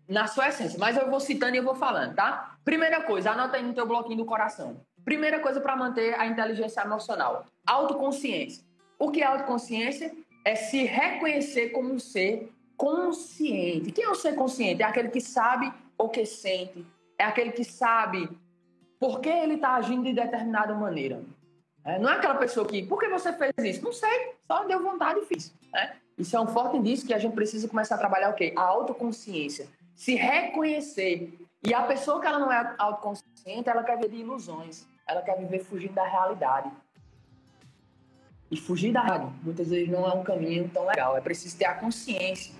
na 0.07 0.27
sua 0.27 0.49
essência, 0.49 0.77
mas 0.79 0.95
eu 0.97 1.09
vou 1.09 1.19
citando 1.19 1.55
e 1.55 1.57
eu 1.57 1.63
vou 1.63 1.75
falando, 1.75 2.13
tá? 2.15 2.55
Primeira 2.63 3.01
coisa, 3.01 3.31
anota 3.31 3.57
aí 3.57 3.63
no 3.63 3.73
teu 3.73 3.85
bloquinho 3.85 4.17
do 4.17 4.25
coração. 4.25 4.77
Primeira 5.03 5.39
coisa 5.39 5.59
para 5.59 5.75
manter 5.75 6.13
a 6.19 6.25
inteligência 6.25 6.81
emocional: 6.81 7.45
autoconsciência. 7.65 8.63
O 8.97 9.11
que 9.11 9.21
é 9.21 9.25
autoconsciência? 9.25 10.13
É 10.45 10.55
se 10.55 10.83
reconhecer 10.83 11.69
como 11.69 11.93
um 11.93 11.99
ser 11.99 12.51
consciente. 12.77 13.91
Quem 13.91 14.03
é 14.03 14.09
o 14.09 14.15
ser 14.15 14.35
consciente? 14.35 14.81
É 14.81 14.85
aquele 14.85 15.09
que 15.09 15.21
sabe 15.21 15.71
o 15.97 16.09
que 16.09 16.25
sente, 16.25 16.85
é 17.17 17.23
aquele 17.23 17.51
que 17.51 17.63
sabe 17.63 18.29
por 18.99 19.19
que 19.19 19.29
ele 19.29 19.55
está 19.55 19.75
agindo 19.75 20.03
de 20.03 20.13
determinada 20.13 20.73
maneira. 20.73 21.23
É, 21.85 21.99
não 21.99 22.09
é 22.09 22.15
aquela 22.15 22.35
pessoa 22.35 22.65
que, 22.65 22.83
por 22.85 22.99
que 22.99 23.09
você 23.09 23.33
fez 23.33 23.53
isso? 23.57 23.83
Não 23.83 23.91
sei, 23.91 24.33
só 24.47 24.63
deu 24.63 24.81
vontade 24.81 25.19
e 25.19 25.25
fiz. 25.25 25.53
Né? 25.71 25.97
Isso 26.17 26.35
é 26.35 26.39
um 26.39 26.47
forte 26.47 26.77
indício 26.77 27.05
que 27.05 27.13
a 27.13 27.17
gente 27.17 27.33
precisa 27.33 27.67
começar 27.67 27.95
a 27.95 27.97
trabalhar 27.97 28.29
o 28.29 28.33
quê? 28.33 28.53
A 28.55 28.61
autoconsciência. 28.61 29.67
Se 29.95 30.15
reconhecer. 30.15 31.37
E 31.65 31.73
a 31.73 31.83
pessoa 31.83 32.19
que 32.21 32.27
ela 32.27 32.39
não 32.39 32.51
é 32.51 32.75
autoconsciente, 32.77 33.69
ela 33.69 33.83
quer 33.83 33.97
viver 33.97 34.09
de 34.09 34.17
ilusões. 34.17 34.87
Ela 35.07 35.21
quer 35.21 35.37
viver 35.37 35.59
fugindo 35.59 35.93
da 35.93 36.05
realidade. 36.05 36.71
E 38.49 38.57
fugir 38.57 38.93
da 38.93 39.01
realidade, 39.01 39.33
muitas 39.41 39.69
vezes, 39.69 39.89
não 39.89 40.05
é 40.05 40.13
um 40.13 40.23
caminho 40.23 40.69
tão 40.69 40.85
legal. 40.85 41.17
É 41.17 41.21
preciso 41.21 41.57
ter 41.57 41.65
a 41.65 41.73
consciência. 41.73 42.53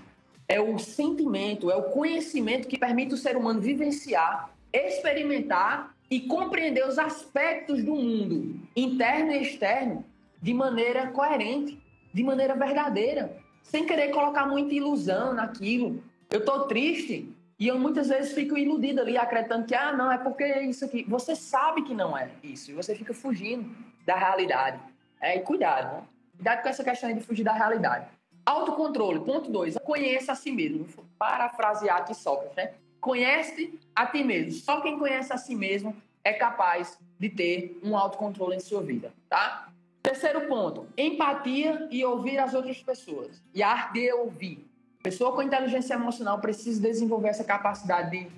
É 0.48 0.60
o 0.60 0.78
sentimento, 0.78 1.72
é 1.72 1.76
o 1.76 1.84
conhecimento 1.84 2.68
que 2.68 2.78
permite 2.78 3.14
o 3.14 3.18
ser 3.18 3.38
humano 3.38 3.62
vivenciar, 3.62 4.50
experimentar 4.72 5.96
e 6.10 6.22
compreender 6.22 6.86
os 6.88 7.00
aspectos 7.00 7.84
do 7.84 7.96
mundo, 7.96 8.60
interno 8.76 9.32
e 9.32 9.42
externo, 9.42 10.06
de 10.42 10.54
maneira 10.54 11.08
coerente, 11.08 11.82
de 12.14 12.24
maneira 12.24 12.56
verdadeira, 12.56 13.36
sem 13.62 13.86
querer 13.86 14.10
colocar 14.10 14.46
muita 14.46 14.74
ilusão 14.74 15.34
naquilo. 15.34 16.04
Eu 16.30 16.40
estou 16.40 16.68
triste, 16.68 17.34
e 17.64 17.68
eu 17.68 17.80
muitas 17.80 18.10
vezes 18.10 18.34
fico 18.34 18.58
iludido 18.58 19.02
ali, 19.02 19.18
acreditando 19.18 19.66
que, 19.66 19.74
ah, 19.74 19.94
não, 19.94 20.12
é 20.12 20.18
porque 20.18 20.44
é 20.44 20.64
isso 20.64 20.84
aqui. 20.84 21.06
Você 21.08 21.36
sabe 21.36 21.84
que 21.84 21.94
não 21.94 22.18
é 22.18 22.30
isso. 22.44 22.72
E 22.72 22.74
você 22.74 22.94
fica 22.94 23.14
fugindo 23.14 23.74
da 24.06 24.16
realidade. 24.16 24.80
É, 25.22 25.38
e 25.38 25.40
cuidado, 25.40 25.94
né? 25.94 26.04
Cuidado 26.36 26.62
com 26.62 26.70
essa 26.70 26.84
questão 26.84 27.14
de 27.14 27.22
fugir 27.22 27.44
da 27.44 27.54
realidade. 27.54 28.08
Autocontrole. 28.46 29.22
Ponto 29.22 29.50
2. 29.50 29.78
Conheça 29.84 30.34
a 30.34 30.36
si 30.36 30.52
mesmo. 30.52 30.86
Parafrasear 31.18 31.98
aqui 31.98 32.14
Sócrates, 32.14 32.56
né? 32.56 32.74
Conhece 33.00 33.80
a 33.96 34.06
ti 34.06 34.24
mesmo. 34.24 34.52
Só 34.60 34.82
quem 34.82 34.98
conhece 34.98 35.32
a 35.34 35.38
si 35.38 35.56
mesmo 35.56 35.96
é 36.24 36.34
capaz 36.34 36.98
de 37.20 37.30
ter 37.30 37.80
um 37.84 37.98
autocontrole 37.98 38.56
em 38.56 38.60
sua 38.60 38.82
vida, 38.82 39.12
tá? 39.30 39.70
Terceiro 40.02 40.48
ponto. 40.48 40.88
Empatia 40.98 41.88
e 41.90 42.04
ouvir 42.04 42.38
as 42.38 42.54
outras 42.54 42.82
pessoas. 42.82 43.42
E 43.54 43.64
a 43.64 43.70
arte 43.70 43.94
de 43.94 44.12
ouvir. 44.14 44.68
Pessoa 45.02 45.34
com 45.34 45.42
inteligência 45.42 45.94
emocional 45.94 46.40
precisa 46.40 46.82
desenvolver 46.82 47.30
essa 47.30 47.44
capacidade 47.44 48.12
de, 48.12 48.32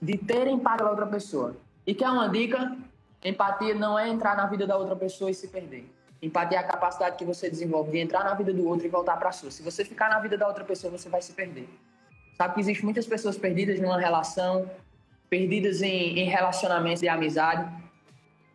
de 0.00 0.18
ter 0.18 0.46
empatia 0.46 0.78
pela 0.78 0.90
outra 0.90 1.06
pessoa. 1.06 1.56
E 1.86 1.94
quer 1.94 2.08
uma 2.08 2.28
dica? 2.28 2.76
Empatia 3.24 3.74
não 3.74 3.98
é 3.98 4.08
entrar 4.08 4.36
na 4.36 4.46
vida 4.46 4.66
da 4.66 4.76
outra 4.76 4.94
pessoa 4.94 5.30
e 5.30 5.34
se 5.34 5.48
perder. 5.48 5.88
Empatia 6.24 6.56
é 6.56 6.60
a 6.60 6.64
capacidade 6.64 7.16
que 7.16 7.24
você 7.24 7.50
desenvolve 7.50 7.90
de 7.90 7.98
entrar 7.98 8.24
na 8.24 8.32
vida 8.32 8.50
do 8.50 8.66
outro 8.66 8.86
e 8.86 8.88
voltar 8.88 9.18
para 9.18 9.28
a 9.28 9.32
sua. 9.32 9.50
Se 9.50 9.62
você 9.62 9.84
ficar 9.84 10.08
na 10.08 10.18
vida 10.20 10.38
da 10.38 10.48
outra 10.48 10.64
pessoa, 10.64 10.90
você 10.90 11.06
vai 11.06 11.20
se 11.20 11.34
perder. 11.34 11.68
Sabe 12.38 12.54
que 12.54 12.60
existem 12.60 12.84
muitas 12.84 13.06
pessoas 13.06 13.36
perdidas 13.36 13.78
numa 13.78 13.98
relação, 14.00 14.70
perdidas 15.28 15.82
em, 15.82 16.18
em 16.18 16.24
relacionamentos 16.24 17.00
de 17.00 17.08
amizade, 17.08 17.70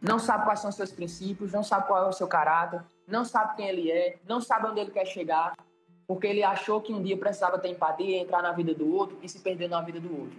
não 0.01 0.17
sabe 0.17 0.45
quais 0.45 0.61
são 0.61 0.71
os 0.71 0.75
seus 0.75 0.91
princípios, 0.91 1.51
não 1.51 1.63
sabe 1.63 1.85
qual 1.85 2.05
é 2.05 2.07
o 2.07 2.11
seu 2.11 2.27
caráter, 2.27 2.81
não 3.07 3.23
sabe 3.23 3.55
quem 3.55 3.67
ele 3.67 3.91
é, 3.91 4.17
não 4.27 4.41
sabe 4.41 4.67
onde 4.67 4.79
ele 4.79 4.91
quer 4.91 5.05
chegar, 5.05 5.53
porque 6.07 6.25
ele 6.25 6.41
achou 6.41 6.81
que 6.81 6.91
um 6.91 7.03
dia 7.03 7.17
precisava 7.17 7.59
ter 7.59 7.69
empatia, 7.69 8.17
entrar 8.17 8.41
na 8.41 8.51
vida 8.51 8.73
do 8.73 8.91
outro 8.91 9.19
e 9.21 9.29
se 9.29 9.39
perder 9.39 9.69
na 9.69 9.79
vida 9.79 9.99
do 9.99 10.21
outro. 10.21 10.37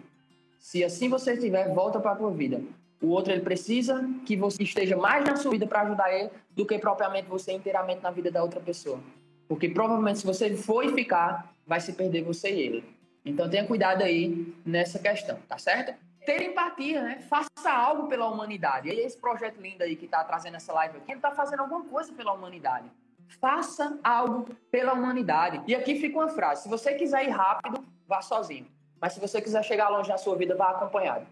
Se 0.58 0.82
assim 0.82 1.08
você 1.08 1.34
estiver, 1.34 1.72
volta 1.72 2.00
para 2.00 2.10
a 2.10 2.16
tua 2.16 2.32
vida. 2.32 2.60
O 3.00 3.08
outro 3.08 3.32
ele 3.32 3.40
precisa 3.40 4.06
que 4.26 4.36
você 4.36 4.62
esteja 4.62 4.96
mais 4.96 5.24
na 5.24 5.36
sua 5.36 5.52
vida 5.52 5.66
para 5.66 5.82
ajudar 5.82 6.12
ele 6.12 6.30
do 6.50 6.66
que 6.66 6.78
propriamente 6.78 7.28
você 7.28 7.52
inteiramente 7.52 8.02
na 8.02 8.10
vida 8.10 8.30
da 8.30 8.42
outra 8.42 8.60
pessoa. 8.60 9.00
Porque 9.48 9.68
provavelmente 9.68 10.18
se 10.18 10.26
você 10.26 10.54
for 10.54 10.84
e 10.84 10.92
ficar, 10.92 11.52
vai 11.66 11.80
se 11.80 11.94
perder 11.94 12.22
você 12.22 12.50
e 12.50 12.60
ele. 12.60 12.84
Então 13.24 13.48
tenha 13.48 13.66
cuidado 13.66 14.02
aí 14.02 14.54
nessa 14.64 14.98
questão, 14.98 15.38
tá 15.48 15.56
certo? 15.58 15.94
Ter 16.26 16.42
empatia, 16.42 17.02
né? 17.02 17.20
Faça 17.28 17.72
algo 17.72 18.06
pela 18.06 18.28
humanidade. 18.28 18.88
E 18.88 19.00
esse 19.00 19.16
projeto 19.18 19.60
lindo 19.60 19.82
aí 19.82 19.96
que 19.96 20.04
está 20.04 20.22
trazendo 20.22 20.56
essa 20.56 20.72
live 20.72 20.98
aqui, 20.98 21.10
ele 21.10 21.18
está 21.18 21.30
fazendo 21.30 21.60
alguma 21.60 21.84
coisa 21.84 22.12
pela 22.12 22.32
humanidade. 22.32 22.90
Faça 23.40 23.98
algo 24.04 24.46
pela 24.70 24.92
humanidade. 24.92 25.62
E 25.66 25.74
aqui 25.74 25.96
fica 25.96 26.18
uma 26.18 26.28
frase: 26.28 26.64
se 26.64 26.68
você 26.68 26.94
quiser 26.94 27.24
ir 27.24 27.30
rápido, 27.30 27.82
vá 28.06 28.20
sozinho. 28.20 28.66
Mas 29.00 29.14
se 29.14 29.20
você 29.20 29.40
quiser 29.40 29.62
chegar 29.64 29.88
longe 29.88 30.10
na 30.10 30.18
sua 30.18 30.36
vida, 30.36 30.54
vá 30.54 30.70
acompanhado. 30.70 31.26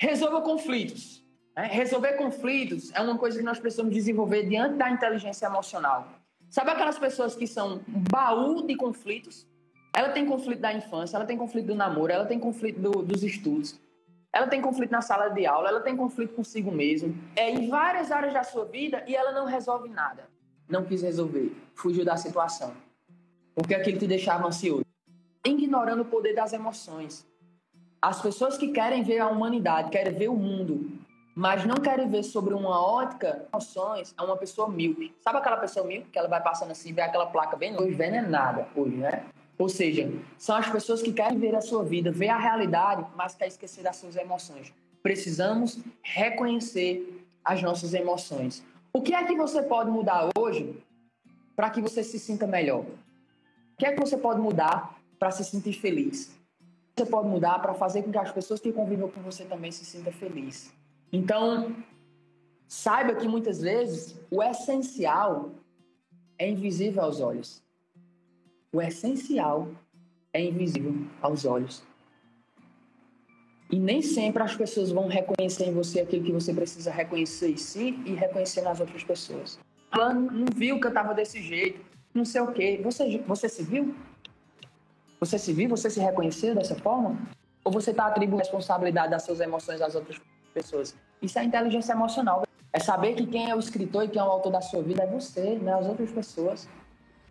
Resolva 0.00 0.40
conflitos. 0.42 1.24
Né? 1.56 1.66
Resolver 1.66 2.14
conflitos 2.14 2.92
é 2.94 3.00
uma 3.00 3.18
coisa 3.18 3.38
que 3.38 3.44
nós 3.44 3.58
precisamos 3.58 3.92
desenvolver 3.92 4.48
diante 4.48 4.76
da 4.76 4.90
inteligência 4.90 5.46
emocional. 5.46 6.08
Sabe 6.48 6.70
aquelas 6.70 6.98
pessoas 6.98 7.34
que 7.34 7.46
são 7.46 7.80
um 7.88 8.02
baú 8.10 8.66
de 8.66 8.74
conflitos? 8.76 9.46
Ela 9.94 10.10
tem 10.10 10.24
conflito 10.24 10.60
da 10.60 10.72
infância, 10.72 11.16
ela 11.16 11.26
tem 11.26 11.36
conflito 11.36 11.66
do 11.66 11.74
namoro, 11.74 12.12
ela 12.12 12.24
tem 12.24 12.38
conflito 12.38 12.80
do, 12.80 13.02
dos 13.02 13.22
estudos, 13.22 13.78
ela 14.32 14.46
tem 14.46 14.60
conflito 14.60 14.90
na 14.90 15.02
sala 15.02 15.28
de 15.28 15.44
aula, 15.46 15.68
ela 15.68 15.80
tem 15.80 15.96
conflito 15.96 16.34
consigo 16.34 16.70
mesma, 16.70 17.12
é 17.34 17.50
em 17.50 17.68
várias 17.68 18.12
áreas 18.12 18.32
da 18.32 18.44
sua 18.44 18.64
vida 18.64 19.02
e 19.06 19.16
ela 19.16 19.32
não 19.32 19.46
resolve 19.46 19.88
nada 19.88 20.28
não 20.68 20.84
quis 20.84 21.02
resolver, 21.02 21.52
fugiu 21.74 22.04
da 22.04 22.16
situação. 22.16 22.72
Porque 23.54 23.74
aquilo 23.74 23.98
te 23.98 24.06
deixava 24.06 24.46
ansioso. 24.46 24.84
Ignorando 25.44 26.02
o 26.02 26.04
poder 26.04 26.34
das 26.34 26.52
emoções. 26.52 27.26
As 28.00 28.22
pessoas 28.22 28.56
que 28.56 28.68
querem 28.68 29.02
ver 29.02 29.18
a 29.18 29.28
humanidade, 29.28 29.90
querem 29.90 30.14
ver 30.14 30.28
o 30.28 30.36
mundo, 30.36 30.90
mas 31.34 31.64
não 31.64 31.76
querem 31.76 32.08
ver 32.08 32.22
sobre 32.22 32.54
uma 32.54 32.80
ótica 32.80 33.46
emoções, 33.52 34.14
é 34.16 34.22
uma 34.22 34.36
pessoa 34.36 34.68
míope. 34.68 35.12
Sabe 35.20 35.38
aquela 35.38 35.56
pessoa 35.56 35.84
míope 35.84 36.08
que 36.10 36.18
ela 36.18 36.28
vai 36.28 36.40
passando 36.40 36.70
assim, 36.70 36.92
vê 36.92 37.02
aquela 37.02 37.26
placa 37.26 37.56
bem 37.56 37.76
hoje 37.76 37.96
nada 38.22 38.68
hoje, 38.74 38.96
né? 38.96 39.24
Ou 39.58 39.68
seja, 39.68 40.08
são 40.38 40.56
as 40.56 40.70
pessoas 40.70 41.02
que 41.02 41.12
querem 41.12 41.38
ver 41.38 41.56
a 41.56 41.60
sua 41.60 41.84
vida, 41.84 42.12
ver 42.12 42.28
a 42.28 42.38
realidade, 42.38 43.04
mas 43.16 43.34
querem 43.34 43.50
esquecer 43.50 43.82
das 43.82 43.96
suas 43.96 44.14
emoções. 44.14 44.72
Precisamos 45.02 45.80
reconhecer 46.02 47.26
as 47.44 47.60
nossas 47.62 47.94
emoções. 47.94 48.62
O 48.92 49.02
que 49.02 49.12
é 49.12 49.24
que 49.24 49.34
você 49.34 49.60
pode 49.62 49.90
mudar 49.90 50.28
hoje 50.38 50.80
para 51.56 51.70
que 51.70 51.80
você 51.80 52.04
se 52.04 52.18
sinta 52.20 52.46
melhor? 52.46 52.82
O 52.82 53.76
que 53.76 53.86
é 53.86 53.92
que 53.92 54.00
você 54.00 54.16
pode 54.16 54.40
mudar 54.40 54.96
para 55.18 55.32
se 55.32 55.44
sentir 55.44 55.72
feliz? 55.72 56.37
Você 56.98 57.06
pode 57.06 57.28
mudar 57.28 57.60
para 57.60 57.72
fazer 57.74 58.02
com 58.02 58.10
que 58.10 58.18
as 58.18 58.32
pessoas 58.32 58.58
que 58.58 58.72
convivem 58.72 59.08
com 59.08 59.20
você 59.20 59.44
também 59.44 59.70
se 59.70 59.84
sintam 59.84 60.12
felizes. 60.12 60.74
Então, 61.12 61.76
saiba 62.66 63.14
que 63.14 63.28
muitas 63.28 63.60
vezes 63.60 64.20
o 64.28 64.42
essencial 64.42 65.52
é 66.36 66.50
invisível 66.50 67.04
aos 67.04 67.20
olhos. 67.20 67.62
O 68.72 68.82
essencial 68.82 69.68
é 70.32 70.42
invisível 70.42 70.92
aos 71.22 71.44
olhos. 71.44 71.84
E 73.70 73.78
nem 73.78 74.02
sempre 74.02 74.42
as 74.42 74.56
pessoas 74.56 74.90
vão 74.90 75.06
reconhecer 75.06 75.66
em 75.66 75.72
você 75.72 76.00
aquilo 76.00 76.24
que 76.24 76.32
você 76.32 76.52
precisa 76.52 76.90
reconhecer 76.90 77.52
em 77.52 77.56
si 77.56 77.96
e 78.06 78.14
reconhecer 78.14 78.62
nas 78.62 78.80
outras 78.80 79.04
pessoas. 79.04 79.56
Ela 79.92 80.12
não 80.12 80.46
viu 80.52 80.80
que 80.80 80.86
eu 80.86 80.90
estava 80.90 81.14
desse 81.14 81.40
jeito, 81.40 81.80
não 82.12 82.24
sei 82.24 82.40
o 82.40 82.50
quê. 82.50 82.80
Você, 82.82 83.18
você 83.18 83.48
se 83.48 83.62
viu? 83.62 83.94
Você 85.20 85.38
se 85.38 85.52
viu? 85.52 85.68
Você 85.70 85.90
se 85.90 86.00
reconheceu 86.00 86.54
dessa 86.54 86.76
forma? 86.76 87.18
Ou 87.64 87.72
você 87.72 87.90
está 87.90 88.06
atribuindo 88.06 88.38
responsabilidade 88.38 89.10
das 89.10 89.24
suas 89.24 89.40
emoções 89.40 89.80
às 89.80 89.94
outras 89.94 90.20
pessoas? 90.54 90.94
Isso 91.20 91.38
é 91.38 91.44
inteligência 91.44 91.92
emocional. 91.92 92.44
É 92.72 92.78
saber 92.78 93.14
que 93.14 93.26
quem 93.26 93.50
é 93.50 93.54
o 93.54 93.58
escritor 93.58 94.04
e 94.04 94.08
quem 94.08 94.20
é 94.20 94.24
o 94.24 94.28
autor 94.28 94.52
da 94.52 94.60
sua 94.60 94.82
vida 94.82 95.02
é 95.02 95.06
você, 95.06 95.58
não 95.58 95.72
é 95.72 95.80
as 95.80 95.86
outras 95.86 96.12
pessoas. 96.12 96.68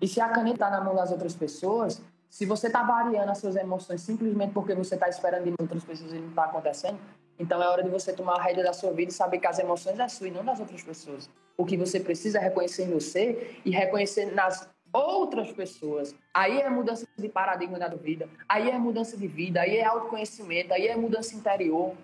E 0.02 0.08
se 0.08 0.20
a 0.20 0.30
caneta 0.30 0.56
está 0.56 0.70
na 0.70 0.84
mão 0.84 0.94
das 0.94 1.12
outras 1.12 1.36
pessoas, 1.36 2.02
se 2.30 2.46
você 2.46 2.68
está 2.68 2.84
variando 2.84 3.30
as 3.30 3.38
suas 3.38 3.56
emoções 3.56 4.02
simplesmente 4.02 4.52
porque 4.52 4.76
você 4.76 4.96
está 4.96 5.08
esperando 5.08 5.46
de 5.46 5.54
outras 5.60 5.84
pessoas 5.84 6.12
e 6.12 6.20
não 6.20 6.30
está 6.30 6.46
acontecendo, 6.46 7.00
então 7.40 7.62
é 7.62 7.68
hora 7.68 7.84
de 7.84 7.90
você 7.90 8.12
tomar 8.12 8.36
a 8.36 8.42
rédea 8.42 8.64
da 8.64 8.74
sua 8.74 8.92
vida 8.92 9.12
e 9.12 9.14
saber 9.14 9.40
que 9.40 9.48
as 9.48 9.60
emoções 9.60 10.00
é 10.00 10.08
sua 10.08 10.28
e 10.28 10.32
não 10.32 10.44
das 10.44 10.60
outras 10.60 10.84
pessoas. 10.84 11.30
O 11.56 11.66
que 11.66 11.78
você 11.78 12.00
precisa 12.00 12.40
é 12.40 12.42
reconhecer 12.42 12.84
em 12.84 12.92
você 12.92 13.60
e 13.64 13.72
reconhecer 13.72 14.34
nas 14.34 14.68
outras 14.94 15.52
pessoas. 15.52 16.16
Aí 16.34 16.60
é 16.62 16.70
mudança 16.70 17.08
de 17.18 17.30
paradigma 17.30 17.78
da 17.78 17.88
vida, 17.90 18.30
aí 18.48 18.70
é 18.70 18.78
mudança 18.78 19.18
de 19.18 19.28
vida, 19.28 19.62
aí 19.62 19.78
é 19.78 19.86
autoconhecimento, 19.86 20.74
aí 20.74 20.88
é 20.88 20.96
mudança 20.96 21.36
interior. 21.36 21.96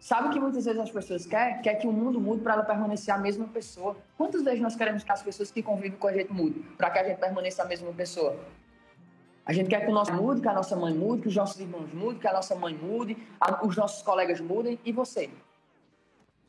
Sabe 0.00 0.30
que 0.30 0.38
muitas 0.38 0.64
vezes 0.64 0.80
as 0.80 0.90
pessoas 0.90 1.26
querem? 1.26 1.60
Quer 1.60 1.74
que 1.74 1.86
o 1.86 1.92
mundo 1.92 2.20
mude 2.20 2.42
para 2.42 2.54
ela 2.54 2.62
permanecer 2.62 3.12
a 3.12 3.18
mesma 3.18 3.48
pessoa. 3.48 3.96
Quantas 4.16 4.42
vezes 4.44 4.60
nós 4.60 4.76
queremos 4.76 5.02
que 5.02 5.10
as 5.10 5.22
pessoas 5.22 5.50
que 5.50 5.62
convivem 5.62 5.98
com 5.98 6.06
a 6.06 6.12
gente 6.12 6.32
mudem 6.32 6.62
para 6.76 6.90
que 6.90 6.98
a 7.00 7.04
gente 7.04 7.18
permaneça 7.18 7.64
a 7.64 7.66
mesma 7.66 7.92
pessoa? 7.92 8.36
A 9.44 9.52
gente 9.52 9.68
quer 9.68 9.80
que 9.80 9.90
o 9.90 9.94
nosso 9.94 10.12
mude, 10.12 10.40
que 10.40 10.48
a 10.48 10.52
nossa 10.52 10.76
mãe 10.76 10.94
mude, 10.94 11.22
que 11.22 11.28
os 11.28 11.34
nossos 11.34 11.58
irmãos 11.58 11.92
mudem, 11.92 12.18
que 12.18 12.28
a 12.28 12.32
nossa 12.32 12.54
mãe 12.54 12.74
mude, 12.74 13.16
a, 13.40 13.66
os 13.66 13.76
nossos 13.76 14.02
colegas 14.02 14.40
mudem. 14.40 14.78
E 14.84 14.92
você? 14.92 15.30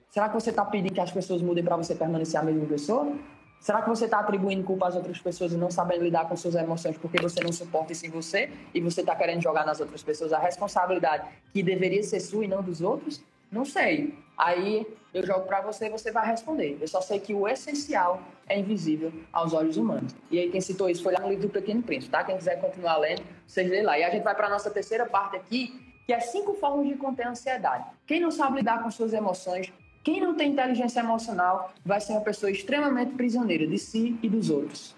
Será 0.10 0.28
que 0.28 0.34
você 0.34 0.50
está 0.50 0.66
pedindo 0.66 0.94
que 0.94 1.00
as 1.00 1.12
pessoas 1.12 1.42
mudem 1.42 1.64
para 1.64 1.78
você 1.78 1.96
permanecer 1.96 2.40
a 2.40 2.44
mesma 2.44 2.66
pessoa? 2.66 3.16
Será 3.60 3.82
que 3.82 3.90
você 3.90 4.06
está 4.06 4.20
atribuindo 4.20 4.64
culpa 4.64 4.88
às 4.88 4.96
outras 4.96 5.20
pessoas 5.20 5.52
e 5.52 5.58
não 5.58 5.70
sabendo 5.70 6.04
lidar 6.04 6.28
com 6.28 6.36
suas 6.36 6.56
emoções 6.56 6.98
porque 6.98 7.22
você 7.22 7.44
não 7.44 7.52
suporta 7.52 7.92
isso 7.92 8.06
em 8.06 8.10
você 8.10 8.50
e 8.74 8.80
você 8.80 9.02
está 9.02 9.16
querendo 9.16 9.42
jogar 9.42 9.66
nas 9.66 9.80
outras 9.80 10.02
pessoas 10.02 10.32
a 10.32 10.40
responsabilidade 10.40 11.28
que 11.54 11.62
deveria 11.62 12.02
ser 12.04 12.22
sua 12.22 12.46
e 12.46 12.48
não 12.48 12.64
dos 12.64 12.82
outros? 12.82 13.22
Não 13.52 13.66
sei. 13.66 14.18
Aí 14.38 14.88
eu 15.14 15.26
jogo 15.26 15.42
para 15.42 15.60
você 15.62 15.88
e 15.88 15.90
você 15.90 16.12
vai 16.12 16.26
responder. 16.26 16.78
Eu 16.80 16.88
só 16.88 17.02
sei 17.02 17.20
que 17.20 17.34
o 17.34 17.48
essencial 17.48 18.22
é 18.48 18.58
invisível 18.58 19.12
aos 19.34 19.54
olhos 19.54 19.76
humanos. 19.76 20.16
E 20.32 20.40
aí 20.40 20.50
quem 20.50 20.62
citou 20.62 20.90
isso 20.90 21.04
foi 21.04 21.14
lá 21.14 21.20
no 21.20 21.30
livro 21.30 21.48
do 21.48 21.52
Pequeno 21.52 21.82
Príncipe, 21.82 22.12
tá? 22.12 22.24
Quem 22.24 22.38
quiser 22.38 22.62
continuar 22.62 22.98
lendo, 22.98 23.24
vocês 23.46 23.70
lêem 23.70 23.84
lá. 23.84 23.98
E 23.98 24.04
a 24.04 24.10
gente 24.10 24.24
vai 24.24 24.36
para 24.36 24.50
nossa 24.50 24.70
terceira 24.70 25.06
parte 25.06 25.36
aqui, 25.36 25.94
que 26.06 26.14
é 26.14 26.20
cinco 26.20 26.54
formas 26.54 26.88
de 26.88 26.96
conter 26.96 27.24
a 27.24 27.32
ansiedade. 27.32 27.86
Quem 28.06 28.20
não 28.20 28.32
sabe 28.32 28.58
lidar 28.58 28.82
com 28.82 28.90
suas 28.90 29.14
emoções, 29.14 29.74
quem 30.04 30.22
não 30.22 30.36
tem 30.36 30.52
inteligência 30.52 31.00
emocional, 31.00 31.72
vai 31.86 32.00
ser 32.00 32.14
uma 32.14 32.22
pessoa 32.22 32.52
extremamente 32.52 33.14
prisioneira 33.14 33.68
de 33.68 33.78
si 33.78 34.18
e 34.24 34.30
dos 34.30 34.50
outros. 34.50 34.96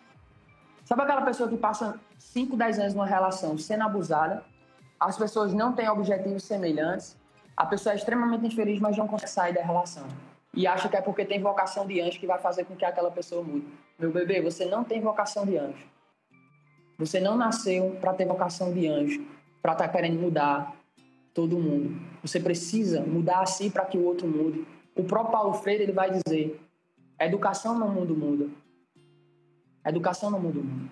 Sabe 0.85 1.01
aquela 1.01 1.21
pessoa 1.21 1.49
que 1.49 1.57
passa 1.57 1.99
5, 2.17 2.55
10 2.55 2.79
anos 2.79 2.93
numa 2.93 3.05
relação 3.05 3.57
sendo 3.57 3.83
abusada? 3.83 4.43
As 4.99 5.17
pessoas 5.17 5.53
não 5.53 5.73
têm 5.73 5.89
objetivos 5.89 6.43
semelhantes, 6.43 7.17
a 7.55 7.65
pessoa 7.65 7.93
é 7.93 7.95
extremamente 7.95 8.45
infeliz, 8.45 8.79
mas 8.79 8.97
não 8.97 9.07
consegue 9.07 9.31
sair 9.31 9.53
da 9.53 9.61
relação. 9.61 10.05
E 10.53 10.67
acha 10.67 10.89
que 10.89 10.97
é 10.97 11.01
porque 11.01 11.25
tem 11.25 11.41
vocação 11.41 11.87
de 11.87 12.01
anjo 12.01 12.19
que 12.19 12.27
vai 12.27 12.39
fazer 12.39 12.65
com 12.65 12.75
que 12.75 12.83
aquela 12.83 13.09
pessoa 13.09 13.41
mude. 13.41 13.65
Meu 13.97 14.11
bebê, 14.11 14.41
você 14.41 14.65
não 14.65 14.83
tem 14.83 14.99
vocação 14.99 15.45
de 15.45 15.57
anjo. 15.57 15.85
Você 16.97 17.19
não 17.19 17.37
nasceu 17.37 17.97
para 18.01 18.13
ter 18.13 18.25
vocação 18.25 18.73
de 18.73 18.87
anjo, 18.87 19.25
para 19.61 19.73
estar 19.73 19.87
tá 19.87 19.93
querendo 19.93 20.19
mudar 20.19 20.75
todo 21.33 21.57
mundo. 21.57 21.99
Você 22.21 22.39
precisa 22.39 23.01
mudar 23.01 23.41
a 23.41 23.45
si 23.45 23.69
para 23.69 23.85
que 23.85 23.97
o 23.97 24.03
outro 24.03 24.27
mude. 24.27 24.65
O 24.95 25.03
próprio 25.03 25.31
Paulo 25.31 25.53
Freire 25.53 25.83
ele 25.83 25.91
vai 25.91 26.11
dizer: 26.11 26.59
educação 27.19 27.77
no 27.77 27.87
mundo 27.87 28.15
muda. 28.15 28.49
Educação 29.85 30.29
no 30.29 30.39
mundo 30.39 30.63
muda. 30.63 30.91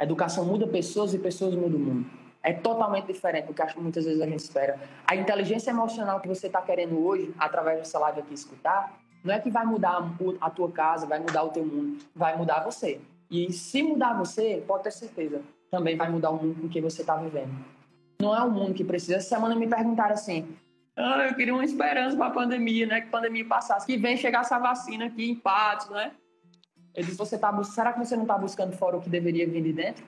Educação 0.00 0.44
muda 0.44 0.66
pessoas 0.66 1.14
e 1.14 1.18
pessoas 1.18 1.54
mudam 1.54 1.78
o 1.78 1.82
mundo 1.82 2.26
é 2.46 2.52
totalmente 2.52 3.06
diferente 3.06 3.46
do 3.46 3.54
que 3.54 3.60
acho 3.60 3.74
que 3.74 3.80
muitas 3.80 4.04
vezes 4.04 4.20
a 4.20 4.24
gente 4.24 4.38
espera. 4.38 4.78
A 5.04 5.16
inteligência 5.16 5.70
emocional 5.70 6.20
que 6.20 6.28
você 6.28 6.46
está 6.46 6.62
querendo 6.62 7.04
hoje, 7.04 7.34
através 7.36 7.78
dessa 7.78 7.98
live 7.98 8.20
aqui 8.20 8.34
escutar, 8.34 9.00
não 9.24 9.34
é 9.34 9.40
que 9.40 9.50
vai 9.50 9.66
mudar 9.66 10.14
a 10.40 10.48
tua 10.48 10.70
casa, 10.70 11.06
vai 11.06 11.18
mudar 11.18 11.42
o 11.42 11.48
teu 11.48 11.66
mundo, 11.66 11.98
vai 12.14 12.36
mudar 12.36 12.60
você. 12.60 13.00
E 13.28 13.52
se 13.52 13.82
mudar 13.82 14.14
você, 14.14 14.62
pode 14.64 14.84
ter 14.84 14.92
certeza, 14.92 15.42
também 15.72 15.96
vai 15.96 16.08
mudar 16.08 16.30
o 16.30 16.36
mundo 16.36 16.60
com 16.60 16.68
que 16.68 16.80
você 16.80 17.00
está 17.00 17.16
vivendo. 17.16 17.52
Não 18.22 18.32
é 18.32 18.40
o 18.44 18.50
mundo 18.50 18.74
que 18.74 18.84
precisa. 18.84 19.16
Essa 19.16 19.30
semana 19.30 19.56
me 19.56 19.66
perguntaram 19.66 20.14
assim: 20.14 20.46
ah, 20.96 21.26
eu 21.28 21.34
queria 21.34 21.52
uma 21.52 21.64
esperança 21.64 22.16
para 22.16 22.26
a 22.26 22.30
pandemia, 22.30 22.86
né? 22.86 23.00
Que 23.02 23.08
a 23.08 23.10
pandemia 23.10 23.44
passasse, 23.44 23.86
que 23.86 23.98
vem 23.98 24.16
chegar 24.16 24.40
essa 24.40 24.58
vacina 24.58 25.06
aqui 25.06 25.30
em 25.30 25.34
Patos, 25.34 25.90
né? 25.90 26.12
Eu 26.94 27.04
disse: 27.04 27.18
você 27.18 27.36
tá, 27.38 27.52
será 27.64 27.92
que 27.92 27.98
você 27.98 28.16
não 28.16 28.22
está 28.22 28.38
buscando 28.38 28.72
fora 28.72 28.96
o 28.96 29.00
que 29.02 29.10
deveria 29.10 29.46
vir 29.46 29.62
de 29.62 29.72
dentro? 29.72 30.04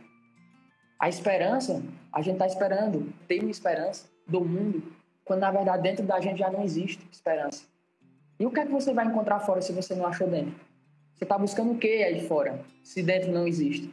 A 0.99 1.09
esperança, 1.09 1.83
a 2.13 2.23
gente 2.23 2.35
está 2.35 2.47
esperando, 2.47 3.13
tem 3.29 3.41
uma 3.41 3.51
esperança 3.51 4.09
do 4.27 4.41
mundo, 4.41 4.83
quando 5.25 5.41
na 5.41 5.51
verdade 5.51 5.83
dentro 5.83 6.05
da 6.05 6.19
gente 6.21 6.39
já 6.39 6.51
não 6.51 6.65
existe 6.65 7.07
esperança. 7.13 7.65
E 8.41 8.47
o 8.47 8.51
que 8.51 8.61
é 8.61 8.67
que 8.67 8.73
você 8.73 8.93
vai 8.95 9.05
encontrar 9.05 9.41
fora 9.41 9.61
se 9.61 9.73
você 9.73 9.95
não 9.95 10.07
achou 10.07 10.27
dentro? 10.27 10.55
Você 11.15 11.25
está 11.25 11.37
buscando 11.37 11.73
o 11.73 11.79
que 11.79 12.03
aí 12.03 12.27
fora, 12.27 12.65
se 12.83 13.03
dentro 13.03 13.31
não 13.31 13.47
existe? 13.47 13.93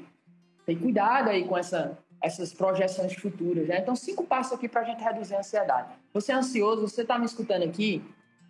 Tem 0.65 0.77
cuidado 0.77 1.29
aí 1.29 1.45
com 1.45 1.57
essa, 1.57 1.97
essas 2.25 2.53
projeções 2.53 3.13
futuras. 3.13 3.67
Né? 3.67 3.79
Então, 3.79 3.95
cinco 3.95 4.23
passos 4.23 4.53
aqui 4.53 4.67
para 4.67 4.81
a 4.81 4.83
gente 4.83 5.03
reduzir 5.03 5.35
a 5.35 5.39
ansiedade. 5.39 5.89
Você 6.13 6.31
é 6.31 6.35
ansioso, 6.35 6.87
você 6.87 7.01
está 7.01 7.17
me 7.17 7.25
escutando 7.25 7.63
aqui? 7.63 8.03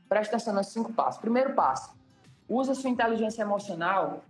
Presta 0.08 0.36
atenção 0.36 0.54
nos 0.54 0.68
cinco 0.68 0.94
passos. 0.94 1.20
Primeiro 1.20 1.54
passo, 1.54 1.96
usa 2.48 2.74
sua 2.74 2.90
inteligência 2.90 3.42
emocional 3.42 4.24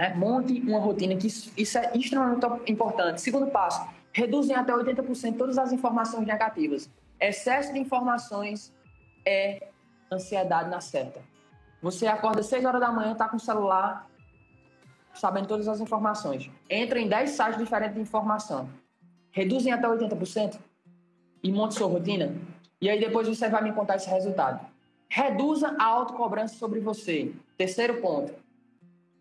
né? 0.00 0.14
Monte 0.14 0.60
uma 0.60 0.78
rotina, 0.78 1.14
que 1.16 1.26
isso, 1.26 1.52
isso 1.56 1.76
é 1.76 1.92
extremamente 1.94 2.46
importante. 2.70 3.20
Segundo 3.20 3.48
passo, 3.48 3.86
reduzem 4.12 4.56
até 4.56 4.72
80% 4.72 5.36
todas 5.36 5.58
as 5.58 5.72
informações 5.72 6.26
negativas. 6.26 6.88
Excesso 7.20 7.72
de 7.72 7.78
informações 7.78 8.72
é 9.26 9.68
ansiedade 10.10 10.70
na 10.70 10.80
certa. 10.80 11.20
Você 11.82 12.06
acorda 12.06 12.40
às 12.40 12.46
6 12.46 12.64
horas 12.64 12.80
da 12.80 12.90
manhã, 12.90 13.12
está 13.12 13.28
com 13.28 13.36
o 13.36 13.40
celular, 13.40 14.06
sabendo 15.12 15.48
todas 15.48 15.68
as 15.68 15.80
informações. 15.80 16.50
Entra 16.68 16.98
em 16.98 17.06
10 17.06 17.30
sites 17.30 17.58
diferentes 17.58 17.94
de 17.94 18.00
informação. 18.00 18.70
Reduzem 19.32 19.72
até 19.72 19.86
80% 19.86 20.58
e 21.42 21.52
monte 21.52 21.74
sua 21.74 21.88
rotina. 21.88 22.34
E 22.80 22.88
aí 22.88 22.98
depois 22.98 23.28
você 23.28 23.48
vai 23.48 23.62
me 23.62 23.72
contar 23.72 23.96
esse 23.96 24.08
resultado. 24.08 24.66
Reduza 25.08 25.74
a 25.78 25.84
autocobrança 25.84 26.56
sobre 26.56 26.80
você. 26.80 27.32
Terceiro 27.56 28.00
ponto. 28.00 28.32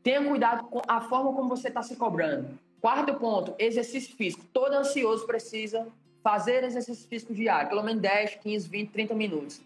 Tenha 0.02 0.24
cuidado 0.24 0.66
com 0.66 0.82
a 0.88 1.02
forma 1.02 1.34
como 1.34 1.50
você 1.50 1.68
está 1.68 1.84
se 1.84 1.96
cobrando. 1.96 2.58
Quarto 2.80 3.14
ponto, 3.16 3.54
exercício 3.60 4.16
físico. 4.16 4.46
Todo 4.54 4.74
ansioso 4.74 5.26
precisa 5.26 5.88
fazer 6.24 6.64
exercício 6.64 7.08
físico 7.08 7.34
diário, 7.34 7.70
pelo 7.70 7.84
menos 7.84 8.02
10, 8.02 8.36
15, 8.36 8.70
20, 8.70 8.90
30 8.92 9.14
minutos. 9.14 9.62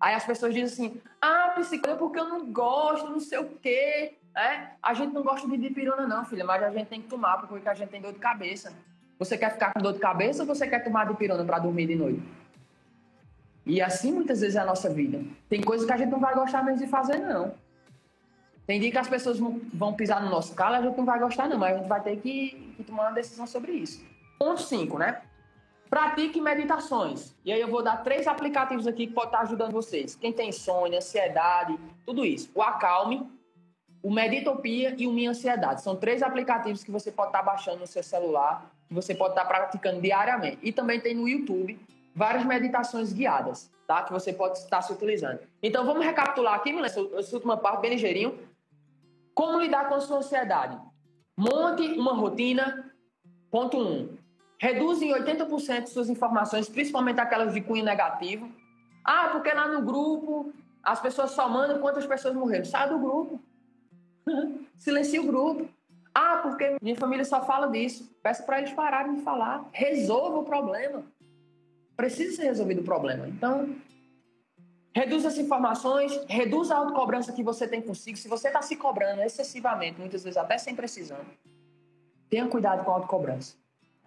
Aí 0.00 0.14
as 0.14 0.24
pessoas 0.24 0.52
dizem 0.52 0.86
assim: 0.88 1.00
ah, 1.20 1.52
psicólogo, 1.56 2.06
porque 2.06 2.18
eu 2.18 2.28
não 2.28 2.52
gosto, 2.52 3.08
não 3.08 3.20
sei 3.20 3.38
o 3.38 3.48
quê. 3.48 4.14
É? 4.34 4.70
A 4.82 4.94
gente 4.94 5.12
não 5.12 5.22
gosta 5.22 5.46
de 5.46 5.56
dipirona, 5.58 6.06
não, 6.06 6.24
filha, 6.24 6.44
mas 6.44 6.62
a 6.62 6.70
gente 6.70 6.88
tem 6.88 7.02
que 7.02 7.08
tomar 7.08 7.36
porque 7.46 7.68
a 7.68 7.74
gente 7.74 7.90
tem 7.90 8.00
dor 8.00 8.12
de 8.12 8.18
cabeça. 8.18 8.72
Você 9.24 9.38
quer 9.38 9.52
ficar 9.52 9.72
com 9.72 9.80
dor 9.80 9.92
de 9.92 10.00
cabeça 10.00 10.42
ou 10.42 10.46
você 10.46 10.66
quer 10.66 10.82
tomar 10.82 11.06
dipirona 11.06 11.44
para 11.44 11.60
dormir 11.60 11.86
de 11.86 11.94
noite? 11.94 12.22
E 13.64 13.80
assim 13.80 14.12
muitas 14.12 14.40
vezes 14.40 14.56
é 14.56 14.58
a 14.58 14.64
nossa 14.64 14.90
vida. 14.90 15.22
Tem 15.48 15.60
coisas 15.62 15.86
que 15.86 15.92
a 15.92 15.96
gente 15.96 16.10
não 16.10 16.18
vai 16.18 16.34
gostar 16.34 16.64
mesmo 16.64 16.84
de 16.84 16.90
fazer, 16.90 17.18
não. 17.18 17.54
Tem 18.66 18.80
dia 18.80 18.90
que 18.90 18.98
as 18.98 19.08
pessoas 19.08 19.38
vão 19.38 19.92
pisar 19.94 20.20
no 20.20 20.28
nosso 20.28 20.54
calo, 20.56 20.74
a 20.74 20.82
gente 20.82 20.96
não 20.96 21.04
vai 21.04 21.20
gostar, 21.20 21.48
não, 21.48 21.56
mas 21.56 21.74
a 21.74 21.78
gente 21.78 21.88
vai 21.88 22.00
ter 22.00 22.16
que, 22.16 22.74
que 22.76 22.82
tomar 22.82 23.04
uma 23.04 23.12
decisão 23.12 23.46
sobre 23.46 23.72
isso. 23.72 24.04
Ponto 24.38 24.60
5, 24.60 24.98
né? 24.98 25.22
Pratique 25.88 26.40
meditações. 26.40 27.32
E 27.44 27.52
aí 27.52 27.60
eu 27.60 27.68
vou 27.68 27.82
dar 27.82 27.98
três 27.98 28.26
aplicativos 28.26 28.88
aqui 28.88 29.06
que 29.06 29.12
podem 29.12 29.28
estar 29.28 29.42
ajudando 29.42 29.72
vocês. 29.72 30.16
Quem 30.16 30.32
tem 30.32 30.48
insônia, 30.48 30.98
ansiedade, 30.98 31.78
tudo 32.04 32.24
isso. 32.24 32.50
O 32.54 32.62
Acalme, 32.62 33.30
o 34.02 34.10
Meditopia 34.10 34.94
e 34.98 35.06
o 35.06 35.12
Minha 35.12 35.30
Ansiedade. 35.30 35.82
São 35.82 35.94
três 35.94 36.22
aplicativos 36.22 36.82
que 36.82 36.90
você 36.90 37.12
pode 37.12 37.28
estar 37.28 37.42
baixando 37.42 37.78
no 37.78 37.86
seu 37.86 38.02
celular, 38.02 38.72
que 38.92 38.94
você 38.94 39.14
pode 39.14 39.32
estar 39.32 39.46
praticando 39.46 40.00
diariamente. 40.00 40.58
E 40.62 40.70
também 40.70 41.00
tem 41.00 41.14
no 41.14 41.26
YouTube 41.26 41.80
várias 42.14 42.44
meditações 42.44 43.12
guiadas, 43.12 43.70
tá? 43.86 44.02
Que 44.02 44.12
você 44.12 44.32
pode 44.32 44.58
estar 44.58 44.82
se 44.82 44.92
utilizando. 44.92 45.40
Então 45.62 45.84
vamos 45.86 46.04
recapitular 46.04 46.54
aqui, 46.54 46.70
Milena, 46.70 46.86
essa 46.86 47.34
última 47.34 47.56
parte 47.56 47.80
bem 47.80 47.92
ligeirinho. 47.92 48.38
Como 49.34 49.58
lidar 49.58 49.88
com 49.88 49.94
a 49.94 50.00
sua 50.00 50.18
ansiedade? 50.18 50.78
Monte 51.36 51.82
uma 51.98 52.12
rotina. 52.12 52.92
Ponto 53.50 53.78
1. 53.78 53.80
Um. 53.80 54.18
Reduz 54.58 55.00
em 55.02 55.12
80% 55.12 55.86
suas 55.86 56.08
informações, 56.08 56.68
principalmente 56.68 57.18
aquelas 57.18 57.54
de 57.54 57.60
cunho 57.62 57.84
negativo. 57.84 58.48
Ah, 59.02 59.30
porque 59.32 59.52
lá 59.52 59.66
no 59.66 59.82
grupo 59.82 60.52
as 60.82 61.00
pessoas 61.00 61.30
só 61.30 61.48
mandam 61.48 61.80
quantas 61.80 62.06
pessoas 62.06 62.34
morreram. 62.34 62.64
Sai 62.66 62.88
do 62.88 62.98
grupo. 62.98 63.40
Silencie 64.76 65.18
o 65.18 65.26
grupo. 65.26 65.68
Ah, 66.14 66.40
porque 66.42 66.76
minha 66.82 66.96
família 66.96 67.24
só 67.24 67.44
fala 67.44 67.66
disso. 67.68 68.14
Peça 68.22 68.42
para 68.42 68.58
eles 68.58 68.72
pararem 68.72 69.16
de 69.16 69.22
falar. 69.22 69.68
Resolva 69.72 70.38
o 70.38 70.44
problema. 70.44 71.04
precisa 71.96 72.36
ser 72.36 72.44
resolvido 72.44 72.80
o 72.80 72.84
problema. 72.84 73.28
Então, 73.28 73.74
reduz 74.94 75.24
as 75.24 75.38
informações, 75.38 76.18
reduz 76.28 76.70
a 76.70 76.76
autocobrança 76.76 77.32
que 77.32 77.42
você 77.42 77.66
tem 77.66 77.80
consigo. 77.80 78.18
Se 78.18 78.28
você 78.28 78.48
está 78.48 78.60
se 78.60 78.76
cobrando 78.76 79.22
excessivamente, 79.22 80.00
muitas 80.00 80.24
vezes 80.24 80.36
até 80.36 80.58
sem 80.58 80.74
precisão, 80.74 81.18
tenha 82.28 82.46
cuidado 82.48 82.84
com 82.84 82.90
a 82.90 82.94
autocobrança. 82.94 83.54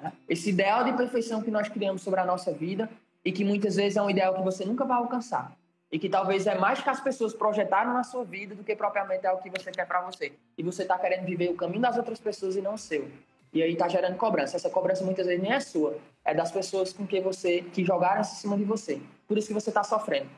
Né? 0.02 0.12
Esse 0.28 0.50
ideal 0.50 0.84
de 0.84 0.94
perfeição 0.94 1.42
que 1.42 1.52
nós 1.52 1.70
criamos 1.70 2.02
sobre 2.02 2.20
a 2.20 2.26
nossa 2.26 2.52
vida 2.52 2.90
e 3.24 3.32
que 3.32 3.44
muitas 3.44 3.76
vezes 3.76 3.98
é 3.98 4.02
um 4.02 4.10
ideal 4.10 4.36
que 4.36 4.42
você 4.42 4.66
nunca 4.66 4.84
vai 4.84 4.98
alcançar. 4.98 5.56
E 5.92 6.00
que 6.00 6.10
talvez 6.10 6.48
é 6.48 6.58
mais 6.58 6.82
que 6.82 6.90
as 6.90 7.00
pessoas 7.00 7.34
projetaram 7.34 7.94
na 7.94 8.04
sua 8.04 8.24
vida 8.24 8.56
do 8.56 8.64
que 8.64 8.76
propriamente 8.76 9.26
é 9.26 9.32
o 9.32 9.38
que 9.38 9.50
você 9.50 9.72
quer 9.72 9.88
para 9.88 10.02
você. 10.02 10.34
E 10.58 10.64
você 10.64 10.82
está 10.82 10.98
querendo 10.98 11.26
viver 11.26 11.50
o 11.50 11.56
caminho 11.56 11.82
das 11.82 11.98
outras 11.98 12.20
pessoas 12.20 12.56
e 12.56 12.62
não 12.62 12.74
o 12.74 12.78
seu. 12.78 13.08
E 13.54 13.64
aí 13.64 13.74
está 13.74 13.88
gerando 13.88 14.18
cobrança. 14.18 14.58
Essa 14.58 14.70
cobrança 14.70 15.04
muitas 15.04 15.26
vezes 15.26 15.42
nem 15.42 15.54
é 15.54 15.60
sua, 15.60 15.98
é 16.26 16.34
das 16.34 16.52
pessoas 16.52 16.92
com 16.92 17.08
que 17.08 17.22
você 17.22 17.62
que 17.62 17.86
jogaram 17.86 18.22
em 18.22 18.26
cima 18.26 18.58
de 18.58 18.64
você. 18.64 19.02
Por 19.28 19.38
isso 19.38 19.48
que 19.48 19.54
você 19.54 19.70
está 19.70 19.84
sofrendo. 19.84 20.30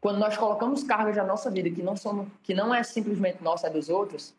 Quando 0.00 0.18
nós 0.18 0.36
colocamos 0.36 0.82
cargas 0.82 1.16
na 1.16 1.24
nossa 1.24 1.50
vida 1.50 1.70
que 1.70 1.82
não 1.82 1.96
somos, 1.96 2.26
que 2.42 2.52
não 2.52 2.74
é 2.74 2.82
simplesmente 2.82 3.42
nossa, 3.42 3.68
é 3.68 3.70
dos 3.70 3.88
outros, 3.88 4.34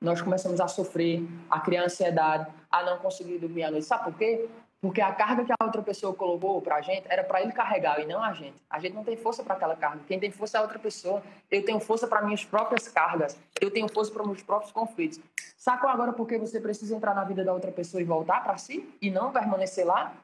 nós 0.00 0.20
começamos 0.20 0.60
a 0.60 0.68
sofrer, 0.68 1.22
a 1.50 1.60
criar 1.60 1.84
ansiedade, 1.84 2.50
a 2.70 2.82
não 2.82 2.98
conseguir 2.98 3.38
dormir 3.38 3.64
à 3.64 3.70
noite. 3.70 3.86
Sabe 3.86 4.04
por 4.04 4.14
quê? 4.14 4.48
Porque 4.80 5.00
a 5.00 5.12
carga 5.12 5.44
que 5.44 5.52
a 5.52 5.64
outra 5.64 5.82
pessoa 5.82 6.14
colocou 6.14 6.60
para 6.60 6.76
a 6.76 6.82
gente 6.82 7.06
era 7.08 7.24
para 7.24 7.40
ele 7.40 7.52
carregar 7.52 7.98
e 8.00 8.06
não 8.06 8.22
a 8.22 8.32
gente. 8.32 8.56
A 8.68 8.78
gente 8.78 8.94
não 8.94 9.02
tem 9.02 9.16
força 9.16 9.42
para 9.42 9.54
aquela 9.54 9.74
carga. 9.74 10.00
Quem 10.06 10.20
tem 10.20 10.30
força 10.30 10.58
é 10.58 10.60
a 10.60 10.62
outra 10.62 10.78
pessoa. 10.78 11.22
Eu 11.50 11.64
tenho 11.64 11.80
força 11.80 12.06
para 12.06 12.22
minhas 12.22 12.44
próprias 12.44 12.86
cargas. 12.88 13.38
Eu 13.60 13.70
tenho 13.70 13.88
força 13.88 14.12
para 14.12 14.24
meus 14.24 14.42
próprios 14.42 14.72
conflitos. 14.72 15.18
Sacou 15.56 15.88
agora 15.88 16.12
porque 16.12 16.38
você 16.38 16.60
precisa 16.60 16.94
entrar 16.94 17.14
na 17.14 17.24
vida 17.24 17.42
da 17.42 17.52
outra 17.52 17.72
pessoa 17.72 18.00
e 18.00 18.04
voltar 18.04 18.44
para 18.44 18.56
si 18.58 18.88
e 19.00 19.10
não 19.10 19.32
permanecer 19.32 19.86
lá? 19.86 20.14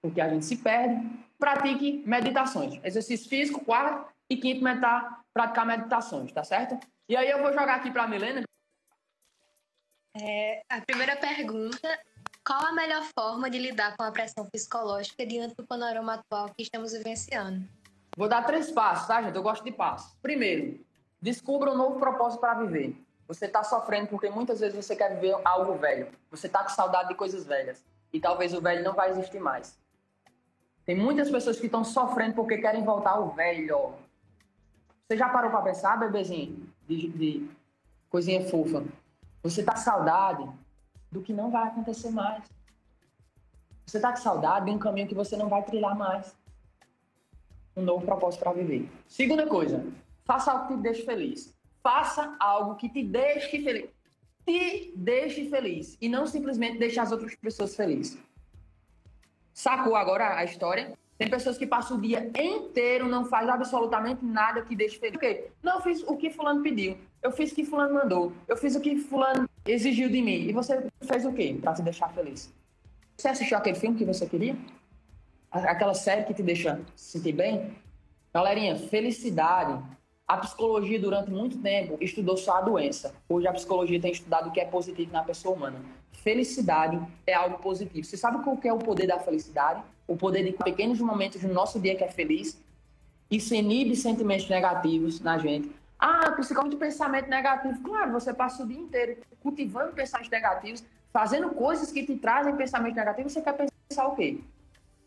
Porque 0.00 0.20
a 0.20 0.28
gente 0.28 0.46
se 0.46 0.56
perde. 0.56 1.06
Pratique 1.38 2.02
meditações. 2.06 2.80
Exercício 2.82 3.28
físico, 3.28 3.64
quarto. 3.64 4.10
E 4.30 4.36
quinto, 4.36 4.64
meditar, 4.64 5.22
praticar 5.34 5.66
meditações, 5.66 6.32
tá 6.32 6.42
certo? 6.42 6.78
E 7.06 7.14
aí 7.14 7.28
eu 7.28 7.42
vou 7.42 7.52
jogar 7.52 7.74
aqui 7.74 7.90
para 7.90 8.04
a 8.04 8.08
Milena. 8.08 8.42
É, 10.18 10.62
a 10.70 10.80
primeira 10.80 11.16
pergunta 11.16 11.98
qual 12.44 12.66
a 12.66 12.72
melhor 12.72 13.04
forma 13.16 13.48
de 13.48 13.58
lidar 13.58 13.96
com 13.96 14.02
a 14.02 14.10
pressão 14.10 14.46
psicológica 14.46 15.24
diante 15.24 15.54
do 15.54 15.64
panorama 15.64 16.14
atual 16.14 16.50
que 16.56 16.64
estamos 16.64 16.92
vivenciando? 16.92 17.64
Vou 18.16 18.28
dar 18.28 18.44
três 18.44 18.70
passos, 18.70 19.06
tá, 19.06 19.22
gente? 19.22 19.36
Eu 19.36 19.42
gosto 19.42 19.64
de 19.64 19.70
passos. 19.70 20.14
Primeiro, 20.20 20.84
descubra 21.20 21.70
um 21.70 21.76
novo 21.76 21.98
propósito 21.98 22.40
para 22.40 22.54
viver. 22.54 22.96
Você 23.28 23.46
está 23.46 23.62
sofrendo 23.62 24.08
porque 24.08 24.28
muitas 24.28 24.60
vezes 24.60 24.84
você 24.84 24.96
quer 24.96 25.14
viver 25.14 25.36
algo 25.44 25.74
velho. 25.78 26.08
Você 26.30 26.48
está 26.48 26.62
com 26.62 26.68
saudade 26.68 27.08
de 27.08 27.14
coisas 27.14 27.46
velhas. 27.46 27.84
E 28.12 28.20
talvez 28.20 28.52
o 28.52 28.60
velho 28.60 28.84
não 28.84 28.92
vai 28.92 29.10
existir 29.10 29.40
mais. 29.40 29.78
Tem 30.84 30.96
muitas 30.96 31.30
pessoas 31.30 31.58
que 31.58 31.66
estão 31.66 31.84
sofrendo 31.84 32.34
porque 32.34 32.58
querem 32.58 32.84
voltar 32.84 33.12
ao 33.12 33.30
velho. 33.30 33.94
Você 35.06 35.16
já 35.16 35.28
parou 35.28 35.50
para 35.50 35.62
pensar, 35.62 35.96
bebezinho? 35.96 36.68
De, 36.86 37.08
de 37.08 37.50
coisinha 38.10 38.48
fofa. 38.50 38.84
Você 39.42 39.60
está 39.60 39.74
com 39.74 39.80
saudade 39.80 40.48
do 41.12 41.20
que 41.20 41.32
não 41.32 41.50
vai 41.50 41.68
acontecer 41.68 42.10
mais. 42.10 42.42
Você 43.86 43.98
está 43.98 44.10
com 44.10 44.16
saudade 44.16 44.66
de 44.66 44.72
um 44.72 44.78
caminho 44.78 45.06
que 45.06 45.14
você 45.14 45.36
não 45.36 45.48
vai 45.48 45.62
trilhar 45.62 45.96
mais. 45.96 46.34
Um 47.76 47.82
novo 47.82 48.04
propósito 48.04 48.40
para 48.40 48.52
viver. 48.52 48.90
Segunda 49.06 49.46
coisa, 49.46 49.84
faça 50.24 50.50
algo 50.50 50.68
que 50.68 50.76
te 50.76 50.82
deixe 50.82 51.02
feliz. 51.04 51.54
Faça 51.82 52.36
algo 52.40 52.76
que 52.76 52.88
te 52.88 53.02
deixe 53.02 53.62
feliz. 53.62 53.90
Te 54.46 54.92
deixe 54.96 55.48
feliz. 55.48 55.98
E 56.00 56.08
não 56.08 56.26
simplesmente 56.26 56.78
deixe 56.78 56.98
as 56.98 57.12
outras 57.12 57.34
pessoas 57.34 57.76
felizes. 57.76 58.18
Sacou 59.52 59.94
agora 59.94 60.36
a 60.36 60.44
história? 60.44 60.96
Tem 61.22 61.30
pessoas 61.30 61.56
que 61.56 61.66
passam 61.66 61.98
o 61.98 62.00
dia 62.00 62.30
inteiro, 62.36 63.06
não 63.06 63.24
faz 63.24 63.48
absolutamente 63.48 64.24
nada 64.24 64.62
que 64.62 64.74
deixe 64.74 64.98
feliz. 64.98 65.12
Por 65.12 65.20
quê? 65.20 65.50
Não 65.62 65.80
fiz 65.80 66.02
o 66.02 66.16
que 66.16 66.30
fulano 66.30 66.62
pediu. 66.62 66.98
Eu 67.22 67.30
fiz 67.30 67.52
o 67.52 67.54
que 67.54 67.64
fulano 67.64 67.94
mandou. 67.94 68.32
Eu 68.48 68.56
fiz 68.56 68.74
o 68.74 68.80
que 68.80 68.96
fulano 68.96 69.48
exigiu 69.64 70.10
de 70.10 70.20
mim. 70.20 70.48
E 70.48 70.52
você 70.52 70.84
fez 71.02 71.24
o 71.24 71.32
quê 71.32 71.56
para 71.60 71.74
te 71.74 71.82
deixar 71.82 72.08
feliz? 72.12 72.52
Você 73.16 73.28
assistiu 73.28 73.56
aquele 73.56 73.76
filme 73.76 73.96
que 73.96 74.04
você 74.04 74.26
queria? 74.26 74.56
Aquela 75.48 75.94
série 75.94 76.24
que 76.24 76.34
te 76.34 76.42
deixa 76.42 76.80
se 76.96 77.18
sentir 77.18 77.32
bem? 77.32 77.72
Galerinha, 78.34 78.74
felicidade. 78.74 79.80
A 80.26 80.38
psicologia, 80.38 80.98
durante 80.98 81.30
muito 81.30 81.58
tempo, 81.58 81.98
estudou 82.00 82.36
só 82.36 82.56
a 82.56 82.60
doença. 82.62 83.14
Hoje, 83.28 83.46
a 83.46 83.52
psicologia 83.52 84.00
tem 84.00 84.10
estudado 84.10 84.48
o 84.48 84.52
que 84.52 84.60
é 84.60 84.64
positivo 84.64 85.12
na 85.12 85.22
pessoa 85.22 85.54
humana. 85.54 85.78
Felicidade 86.10 87.00
é 87.26 87.34
algo 87.34 87.58
positivo. 87.58 88.04
Você 88.04 88.16
sabe 88.16 88.42
qual 88.42 88.58
é 88.64 88.72
o 88.72 88.78
poder 88.78 89.06
da 89.06 89.18
felicidade? 89.20 89.82
O 90.12 90.16
poder 90.16 90.44
de 90.44 90.52
pequenos 90.52 91.00
momentos 91.00 91.42
no 91.42 91.54
nosso 91.54 91.80
dia 91.80 91.96
que 91.96 92.04
é 92.04 92.08
feliz. 92.08 92.60
Isso 93.30 93.54
inibe 93.54 93.96
sentimentos 93.96 94.46
negativos 94.46 95.20
na 95.20 95.38
gente. 95.38 95.72
Ah, 95.98 96.36
de 96.68 96.76
pensamento 96.76 97.30
negativo. 97.30 97.80
Claro, 97.82 98.12
você 98.12 98.34
passa 98.34 98.62
o 98.62 98.66
dia 98.66 98.78
inteiro 98.78 99.16
cultivando 99.40 99.94
pensamentos 99.94 100.30
negativos, 100.30 100.84
fazendo 101.10 101.48
coisas 101.50 101.90
que 101.90 102.04
te 102.04 102.14
trazem 102.16 102.54
pensamento 102.56 102.94
negativo. 102.94 103.30
Você 103.30 103.40
quer 103.40 103.56
pensar 103.88 104.06
o 104.06 104.14
quê? 104.14 104.38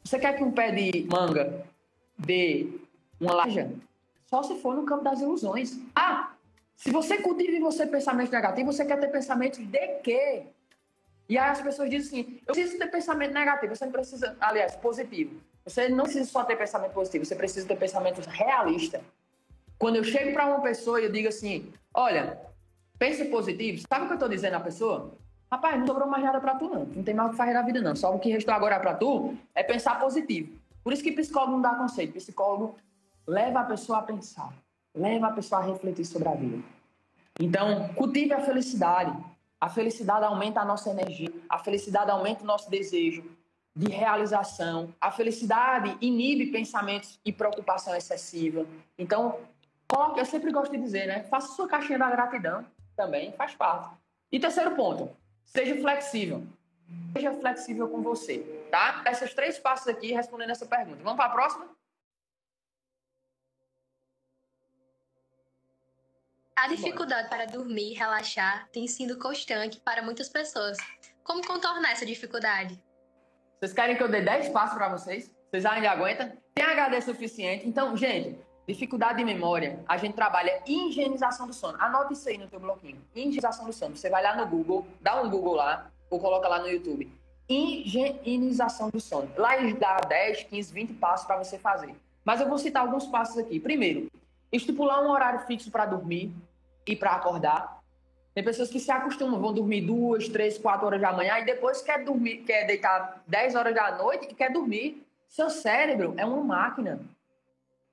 Você 0.03 0.17
quer 0.17 0.33
que 0.33 0.43
um 0.43 0.51
pé 0.51 0.71
de 0.71 1.05
manga 1.07 1.63
dê 2.17 2.67
uma 3.21 3.33
laranja? 3.33 3.71
Só 4.25 4.41
se 4.41 4.55
for 4.55 4.75
no 4.75 4.85
campo 4.85 5.03
das 5.03 5.21
ilusões. 5.21 5.79
Ah, 5.95 6.33
se 6.75 6.89
você 6.89 7.19
cultiva 7.19 7.51
em 7.51 7.61
você 7.61 7.85
pensamento 7.85 8.31
negativo, 8.31 8.73
você 8.73 8.83
quer 8.83 8.99
ter 8.99 9.09
pensamentos 9.09 9.59
de 9.59 9.87
quê? 9.99 10.47
E 11.27 11.38
aí 11.38 11.49
as 11.49 11.61
pessoas 11.61 11.89
dizem 11.89 12.21
assim: 12.21 12.39
eu 12.47 12.53
preciso 12.53 12.77
ter 12.77 12.88
pensamento 12.88 13.33
negativo. 13.33 13.75
Você 13.75 13.85
não 13.85 13.91
precisa, 13.91 14.35
aliás, 14.39 14.75
positivo. 14.75 15.35
Você 15.65 15.89
não 15.89 16.03
precisa 16.03 16.29
só 16.29 16.43
ter 16.43 16.55
pensamento 16.55 16.91
positivo, 16.91 17.25
você 17.25 17.35
precisa 17.35 17.67
ter 17.67 17.75
pensamentos 17.75 18.25
realistas. 18.27 19.01
Quando 19.79 19.95
eu 19.95 20.03
chego 20.03 20.31
para 20.31 20.45
uma 20.45 20.61
pessoa 20.61 21.01
e 21.01 21.05
eu 21.05 21.11
digo 21.11 21.27
assim, 21.27 21.73
olha, 21.93 22.39
pense 22.99 23.25
positivo, 23.25 23.83
sabe 23.89 24.03
o 24.03 24.07
que 24.07 24.13
eu 24.13 24.15
estou 24.15 24.29
dizendo 24.29 24.53
à 24.55 24.59
pessoa? 24.59 25.17
Rapaz, 25.51 25.79
não 25.79 25.88
sobrou 25.88 26.07
mais 26.07 26.23
nada 26.23 26.39
para 26.39 26.55
tu 26.55 26.69
não, 26.69 26.85
não 26.85 27.03
tem 27.03 27.13
mais 27.13 27.29
o 27.29 27.31
que 27.31 27.38
fazer 27.38 27.53
na 27.53 27.61
vida 27.63 27.81
não, 27.81 27.95
só 27.95 28.13
o 28.13 28.19
que 28.19 28.31
restou 28.31 28.53
agora 28.53 28.79
para 28.79 28.93
tu 28.93 29.35
é 29.55 29.63
pensar 29.63 29.99
positivo. 29.99 30.55
Por 30.83 30.93
isso 30.93 31.03
que 31.03 31.11
psicólogo 31.11 31.53
não 31.53 31.61
dá 31.61 31.75
conceito, 31.75 32.13
psicólogo 32.13 32.75
leva 33.27 33.61
a 33.61 33.63
pessoa 33.63 33.99
a 33.99 34.01
pensar, 34.03 34.53
leva 34.93 35.27
a 35.27 35.31
pessoa 35.31 35.61
a 35.61 35.65
refletir 35.65 36.05
sobre 36.05 36.29
a 36.29 36.35
vida. 36.35 36.63
Então, 37.39 37.89
cultive 37.95 38.33
a 38.33 38.39
felicidade. 38.39 39.17
A 39.59 39.69
felicidade 39.69 40.25
aumenta 40.25 40.61
a 40.61 40.65
nossa 40.65 40.89
energia, 40.89 41.31
a 41.49 41.57
felicidade 41.57 42.11
aumenta 42.11 42.43
o 42.43 42.45
nosso 42.45 42.69
desejo 42.69 43.23
de 43.75 43.89
realização. 43.91 44.93
A 45.01 45.11
felicidade 45.11 45.97
inibe 46.01 46.51
pensamentos 46.51 47.19
e 47.25 47.31
preocupação 47.31 47.95
excessiva. 47.95 48.65
Então, 48.97 49.39
Coloque, 49.87 50.19
eu 50.19 50.25
sempre 50.25 50.51
gosto 50.51 50.71
de 50.71 50.77
dizer, 50.77 51.07
né? 51.07 51.23
Faça 51.23 51.53
sua 51.55 51.67
caixinha 51.67 51.99
da 51.99 52.09
gratidão 52.09 52.65
também, 52.95 53.31
faz 53.33 53.53
parte. 53.53 53.95
E 54.31 54.39
terceiro 54.39 54.75
ponto, 54.75 55.15
seja 55.43 55.79
flexível. 55.79 56.43
Seja 57.13 57.31
flexível 57.33 57.87
com 57.89 58.01
você, 58.01 58.39
tá? 58.71 59.03
Esses 59.07 59.33
três 59.33 59.57
passos 59.57 59.87
aqui 59.87 60.11
respondendo 60.11 60.51
essa 60.51 60.65
pergunta. 60.65 61.03
Vamos 61.03 61.17
para 61.17 61.25
a 61.25 61.33
próxima? 61.33 61.67
A 66.65 66.67
dificuldade 66.67 67.30
para 67.30 67.45
dormir 67.45 67.91
e 67.91 67.93
relaxar 67.93 68.67
tem 68.73 68.88
sido 68.88 69.19
constante 69.19 69.80
para 69.82 70.01
muitas 70.01 70.28
pessoas. 70.28 70.75
Como 71.23 71.45
contornar 71.45 71.91
essa 71.91 72.08
dificuldade? 72.08 72.82
Vocês 73.60 73.71
querem 73.71 73.95
que 73.95 74.01
eu 74.01 74.10
dê 74.10 74.21
10 74.21 74.49
passos 74.49 74.75
para 74.75 74.89
vocês? 74.89 75.32
Vocês 75.51 75.63
ainda 75.63 75.91
aguentam? 75.91 76.32
Tem 76.56 76.65
HD 76.65 77.01
suficiente? 77.01 77.67
Então, 77.67 77.95
gente, 77.95 78.39
Dificuldade 78.67 79.19
de 79.19 79.23
memória, 79.23 79.80
a 79.88 79.95
gente 79.97 80.15
trabalha 80.15 80.60
higienização 80.65 81.45
do 81.45 81.54
sono. 81.54 81.78
Anota 81.80 82.13
isso 82.13 82.28
aí 82.28 82.39
no 82.39 82.47
teu 82.47 82.60
bloquinho. 82.60 82.99
Higienização 83.13 83.67
do 83.67 83.71
sono. 83.71 83.95
Você 83.95 84.10
vai 84.10 84.23
lá 84.23 84.36
no 84.36 84.47
Google, 84.47 84.88
dá 84.99 85.21
um 85.21 85.30
Google 85.30 85.54
lá, 85.54 85.91
ou 86.10 86.19
coloca 86.19 86.47
lá 86.47 86.58
no 86.58 86.67
YouTube. 86.67 87.08
Higienização 87.47 88.89
do 88.89 88.99
sono. 88.99 89.30
Lá 89.38 89.51
dá 89.80 89.97
10, 89.97 90.45
15, 90.45 90.74
20 90.74 90.93
passos 90.95 91.28
para 91.28 91.38
você 91.38 91.59
fazer. 91.59 91.95
Mas 92.24 92.41
eu 92.41 92.49
vou 92.49 92.57
citar 92.57 92.82
alguns 92.82 93.05
passos 93.05 93.38
aqui. 93.38 93.59
Primeiro, 93.59 94.11
estipular 94.51 95.03
um 95.03 95.11
horário 95.11 95.41
fixo 95.41 95.70
para 95.70 95.86
dormir 95.86 96.34
e 96.88 96.95
para 96.95 97.11
acordar. 97.15 97.83
Tem 98.33 98.43
pessoas 98.43 98.69
que 98.69 98.79
se 98.79 98.91
acostumam, 98.91 99.39
vão 99.39 99.53
dormir 99.53 99.81
duas, 99.81 100.27
três, 100.27 100.57
quatro 100.57 100.86
horas 100.86 100.99
da 100.99 101.13
manhã 101.13 101.39
e 101.39 101.45
depois 101.45 101.81
quer 101.81 102.03
dormir, 102.03 102.39
quer 102.39 102.65
deitar 102.65 103.23
10 103.25 103.55
horas 103.55 103.73
da 103.73 103.97
noite 103.97 104.27
e 104.29 104.36
quer 104.36 104.51
dormir. 104.51 105.05
Seu 105.29 105.49
cérebro 105.49 106.13
é 106.17 106.25
uma 106.25 106.43
máquina. 106.43 106.99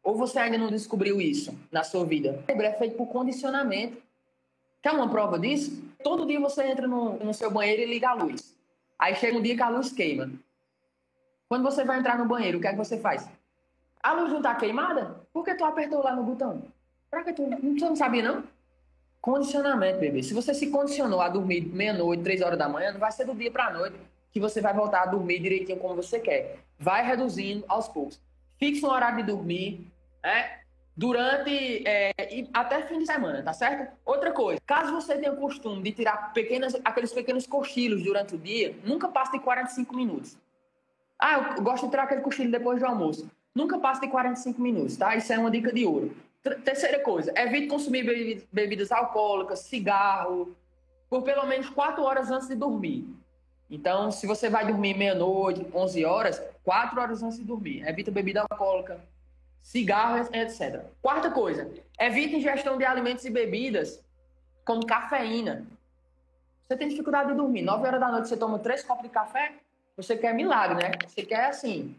Ou 0.02 0.16
você 0.16 0.40
ainda 0.40 0.58
não 0.58 0.68
descobriu 0.68 1.20
isso 1.20 1.56
na 1.70 1.84
sua 1.84 2.04
vida? 2.04 2.40
O 2.42 2.46
cérebro 2.46 2.66
é 2.66 2.72
feito 2.72 2.96
por 2.96 3.06
condicionamento. 3.06 4.02
Quer 4.82 4.90
uma 4.90 5.08
prova 5.08 5.38
disso? 5.38 5.80
Todo 6.02 6.26
dia 6.26 6.40
você 6.40 6.64
entra 6.64 6.88
no, 6.88 7.18
no 7.18 7.32
seu 7.32 7.48
banheiro 7.48 7.82
e 7.82 7.86
liga 7.86 8.10
a 8.10 8.14
luz. 8.14 8.56
Aí 8.98 9.14
chega 9.14 9.38
um 9.38 9.42
dia 9.42 9.54
que 9.54 9.62
a 9.62 9.68
luz 9.68 9.92
queima. 9.92 10.28
Quando 11.48 11.62
você 11.62 11.84
vai 11.84 12.00
entrar 12.00 12.18
no 12.18 12.24
banheiro, 12.24 12.58
o 12.58 12.60
que 12.60 12.66
é 12.66 12.72
que 12.72 12.78
você 12.78 12.98
faz? 12.98 13.28
A 14.02 14.12
luz 14.12 14.30
não 14.30 14.38
está 14.38 14.56
queimada? 14.56 15.20
Por 15.32 15.44
que 15.44 15.54
tu 15.54 15.64
apertou 15.64 16.02
lá 16.02 16.16
no 16.16 16.24
botão? 16.24 16.62
Pra 17.08 17.22
que 17.22 17.32
tu, 17.32 17.48
tu 17.48 17.84
não 17.84 17.94
sabia, 17.94 18.22
não? 18.22 18.42
Condicionamento, 19.22 20.00
bebê. 20.00 20.20
Se 20.20 20.34
você 20.34 20.52
se 20.52 20.66
condicionou 20.66 21.20
a 21.20 21.28
dormir 21.28 21.60
meia-noite, 21.60 22.24
três 22.24 22.42
horas 22.42 22.58
da 22.58 22.68
manhã, 22.68 22.90
não 22.90 22.98
vai 22.98 23.12
ser 23.12 23.24
do 23.24 23.32
dia 23.32 23.52
para 23.52 23.68
a 23.68 23.72
noite. 23.72 23.96
que 24.32 24.40
você 24.40 24.62
vai 24.62 24.72
voltar 24.72 25.02
a 25.02 25.06
dormir 25.06 25.38
direitinho 25.40 25.78
como 25.78 25.94
você 25.94 26.18
quer. 26.18 26.58
Vai 26.78 27.06
reduzindo 27.06 27.64
aos 27.68 27.86
poucos. 27.86 28.18
Fixe 28.58 28.84
um 28.84 28.88
horário 28.88 29.18
de 29.18 29.24
dormir, 29.24 29.86
né? 30.24 30.58
Durante 30.96 31.86
é, 31.86 32.12
até 32.52 32.82
fim 32.86 32.98
de 32.98 33.06
semana, 33.06 33.42
tá 33.42 33.52
certo? 33.52 33.92
Outra 34.06 34.32
coisa, 34.32 34.58
caso 34.66 34.92
você 34.92 35.16
tenha 35.18 35.32
o 35.32 35.36
costume 35.36 35.82
de 35.82 35.92
tirar 35.92 36.32
pequenas, 36.32 36.74
aqueles 36.82 37.12
pequenos 37.12 37.46
cochilos 37.46 38.02
durante 38.02 38.34
o 38.34 38.38
dia, 38.38 38.74
nunca 38.84 39.06
passe 39.06 39.32
de 39.32 39.40
45 39.40 39.94
minutos. 39.94 40.36
Ah, 41.18 41.54
eu 41.56 41.62
gosto 41.62 41.84
de 41.84 41.90
tirar 41.90 42.04
aquele 42.04 42.22
cochilo 42.22 42.50
depois 42.50 42.80
do 42.80 42.86
almoço. 42.86 43.30
Nunca 43.54 43.78
passe 43.78 44.00
de 44.00 44.08
45 44.08 44.60
minutos, 44.60 44.96
tá? 44.96 45.14
Isso 45.14 45.32
é 45.32 45.38
uma 45.38 45.50
dica 45.50 45.72
de 45.72 45.84
ouro. 45.84 46.16
Terceira 46.64 46.98
coisa, 46.98 47.32
evite 47.36 47.68
consumir 47.68 48.46
bebidas 48.52 48.90
alcoólicas, 48.90 49.60
cigarro, 49.60 50.56
por 51.08 51.22
pelo 51.22 51.46
menos 51.46 51.70
4 51.70 52.02
horas 52.02 52.30
antes 52.30 52.48
de 52.48 52.56
dormir. 52.56 53.06
Então, 53.70 54.10
se 54.10 54.26
você 54.26 54.50
vai 54.50 54.66
dormir 54.66 54.94
meia-noite, 54.94 55.64
11 55.72 56.04
horas, 56.04 56.42
4 56.64 57.00
horas 57.00 57.22
antes 57.22 57.38
de 57.38 57.44
dormir. 57.44 57.86
Evita 57.86 58.10
bebida 58.10 58.40
alcoólica, 58.40 59.00
cigarro, 59.62 60.28
etc. 60.34 60.84
Quarta 61.00 61.30
coisa, 61.30 61.70
evite 61.98 62.36
ingestão 62.36 62.76
de 62.76 62.84
alimentos 62.84 63.24
e 63.24 63.30
bebidas 63.30 64.02
como 64.64 64.84
cafeína. 64.84 65.64
Você 66.62 66.76
tem 66.76 66.88
dificuldade 66.88 67.30
de 67.30 67.36
dormir. 67.36 67.62
9 67.62 67.86
horas 67.86 68.00
da 68.00 68.08
noite 68.10 68.28
você 68.28 68.36
toma 68.36 68.58
3 68.58 68.82
copos 68.82 69.04
de 69.04 69.10
café, 69.10 69.52
você 69.96 70.16
quer 70.16 70.34
milagre, 70.34 70.82
né? 70.82 70.92
Você 71.06 71.22
quer 71.22 71.46
assim. 71.46 71.94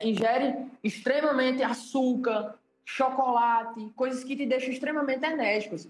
Ingere 0.00 0.66
extremamente 0.82 1.62
açúcar, 1.62 2.58
chocolate, 2.84 3.90
coisas 3.96 4.24
que 4.24 4.36
te 4.36 4.46
deixam 4.46 4.70
extremamente 4.70 5.24
enérgicos. 5.24 5.88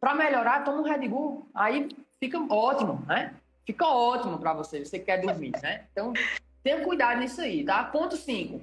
Para 0.00 0.14
melhorar, 0.14 0.64
toma 0.64 0.78
um 0.78 0.82
Red 0.82 1.08
Bull, 1.08 1.48
aí 1.54 1.88
fica 2.20 2.38
ótimo, 2.52 3.02
né? 3.06 3.34
Fica 3.64 3.86
ótimo 3.86 4.38
para 4.38 4.52
você, 4.52 4.84
você 4.84 4.98
quer 4.98 5.20
dormir, 5.20 5.52
né? 5.62 5.84
Então, 5.92 6.12
tenha 6.62 6.82
cuidado 6.82 7.20
nisso 7.20 7.40
aí, 7.40 7.64
tá? 7.64 7.84
Ponto 7.84 8.16
5. 8.16 8.60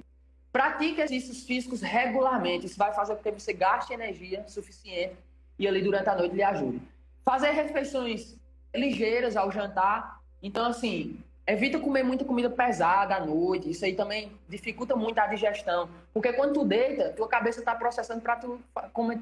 Pratique 0.52 1.00
exercícios 1.00 1.44
físicos 1.44 1.82
regularmente. 1.82 2.66
Isso 2.66 2.78
vai 2.78 2.92
fazer 2.94 3.14
com 3.16 3.22
que 3.22 3.30
você 3.30 3.52
gaste 3.52 3.92
energia 3.92 4.42
suficiente 4.48 5.16
e 5.58 5.68
ali 5.68 5.82
durante 5.82 6.08
a 6.08 6.14
noite 6.14 6.34
lhe 6.34 6.42
ajude. 6.42 6.80
Fazer 7.24 7.50
refeições 7.50 8.36
ligeiras 8.74 9.36
ao 9.36 9.50
jantar. 9.50 10.20
Então, 10.42 10.66
assim, 10.66 11.22
Evita 11.46 11.78
comer 11.78 12.02
muita 12.02 12.24
comida 12.24 12.50
pesada 12.50 13.14
à 13.14 13.24
noite. 13.24 13.70
Isso 13.70 13.84
aí 13.84 13.94
também 13.94 14.32
dificulta 14.48 14.96
muito 14.96 15.18
a 15.18 15.26
digestão. 15.28 15.88
Porque 16.12 16.32
quando 16.32 16.54
tu 16.54 16.64
deita, 16.64 17.12
tua 17.12 17.28
cabeça 17.28 17.60
está 17.60 17.72
processando 17.74 18.20
para 18.20 18.34
tu 18.34 18.60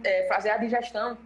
é, 0.02 0.26
fazer 0.26 0.50
a 0.50 0.56
digestão 0.56 1.18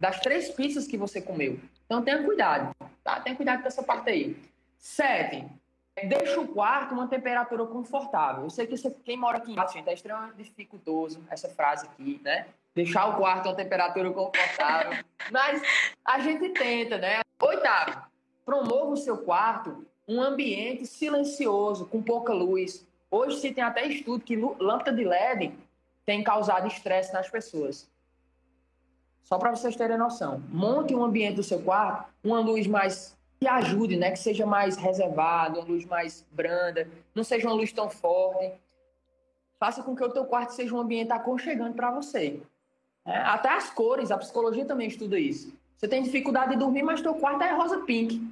das 0.00 0.18
três 0.20 0.48
pizzas 0.50 0.86
que 0.86 0.96
você 0.96 1.20
comeu. 1.20 1.60
Então 1.84 2.02
tenha 2.02 2.22
cuidado, 2.22 2.74
tá? 3.04 3.20
Tenha 3.20 3.36
cuidado 3.36 3.60
com 3.60 3.68
essa 3.68 3.82
parte 3.82 4.08
aí. 4.08 4.36
Sete, 4.78 5.46
deixa 6.04 6.40
o 6.40 6.48
quarto 6.48 6.94
uma 6.94 7.06
temperatura 7.06 7.66
confortável. 7.66 8.44
Eu 8.44 8.50
sei 8.50 8.66
que 8.66 8.76
você, 8.76 8.90
quem 9.04 9.16
mora 9.16 9.38
aqui 9.38 9.52
em 9.52 9.68
gente, 9.68 9.88
é 9.88 9.92
extremamente 9.92 10.36
dificultoso 10.36 11.22
essa 11.30 11.50
frase 11.50 11.86
aqui, 11.86 12.18
né? 12.24 12.46
Deixar 12.74 13.06
o 13.06 13.16
quarto 13.16 13.48
uma 13.48 13.54
temperatura 13.54 14.10
confortável. 14.10 15.04
Mas 15.30 15.62
a 16.02 16.18
gente 16.18 16.48
tenta, 16.50 16.96
né? 16.96 17.20
Oitavo, 17.42 18.06
promova 18.44 18.92
o 18.92 18.96
seu 18.96 19.18
quarto 19.18 19.86
um 20.08 20.20
ambiente 20.22 20.86
silencioso, 20.86 21.86
com 21.86 22.02
pouca 22.02 22.32
luz. 22.32 22.86
Hoje 23.10 23.40
se 23.40 23.52
tem 23.52 23.64
até 23.64 23.86
estudo 23.86 24.24
que 24.24 24.36
lâmpada 24.36 24.92
de 24.92 25.04
LED 25.04 25.52
tem 26.04 26.22
causado 26.22 26.68
estresse 26.68 27.12
nas 27.12 27.28
pessoas. 27.28 27.88
Só 29.22 29.38
para 29.38 29.54
vocês 29.54 29.74
terem 29.74 29.98
noção. 29.98 30.40
Monte 30.48 30.94
um 30.94 31.04
ambiente 31.04 31.36
do 31.36 31.42
seu 31.42 31.60
quarto, 31.60 32.08
uma 32.22 32.38
luz 32.38 32.66
mais 32.66 33.16
que 33.40 33.46
ajude, 33.46 33.96
né? 33.96 34.12
Que 34.12 34.18
seja 34.18 34.46
mais 34.46 34.76
reservada, 34.76 35.58
uma 35.58 35.66
luz 35.66 35.84
mais 35.84 36.24
branda, 36.30 36.88
não 37.14 37.24
seja 37.24 37.48
uma 37.48 37.54
luz 37.54 37.72
tão 37.72 37.90
forte. 37.90 38.52
Faça 39.58 39.82
com 39.82 39.96
que 39.96 40.04
o 40.04 40.10
teu 40.10 40.24
quarto 40.26 40.50
seja 40.50 40.74
um 40.74 40.78
ambiente 40.78 41.12
aconchegante 41.12 41.74
para 41.74 41.90
você. 41.90 42.40
É, 43.04 43.16
até 43.18 43.48
as 43.48 43.70
cores, 43.70 44.10
a 44.10 44.18
psicologia 44.18 44.64
também 44.64 44.88
estuda 44.88 45.18
isso. 45.18 45.52
Você 45.76 45.88
tem 45.88 46.02
dificuldade 46.02 46.52
de 46.52 46.58
dormir, 46.58 46.82
mas 46.82 47.00
teu 47.00 47.14
quarto 47.14 47.42
é 47.42 47.52
rosa 47.52 47.78
pink. 47.80 48.22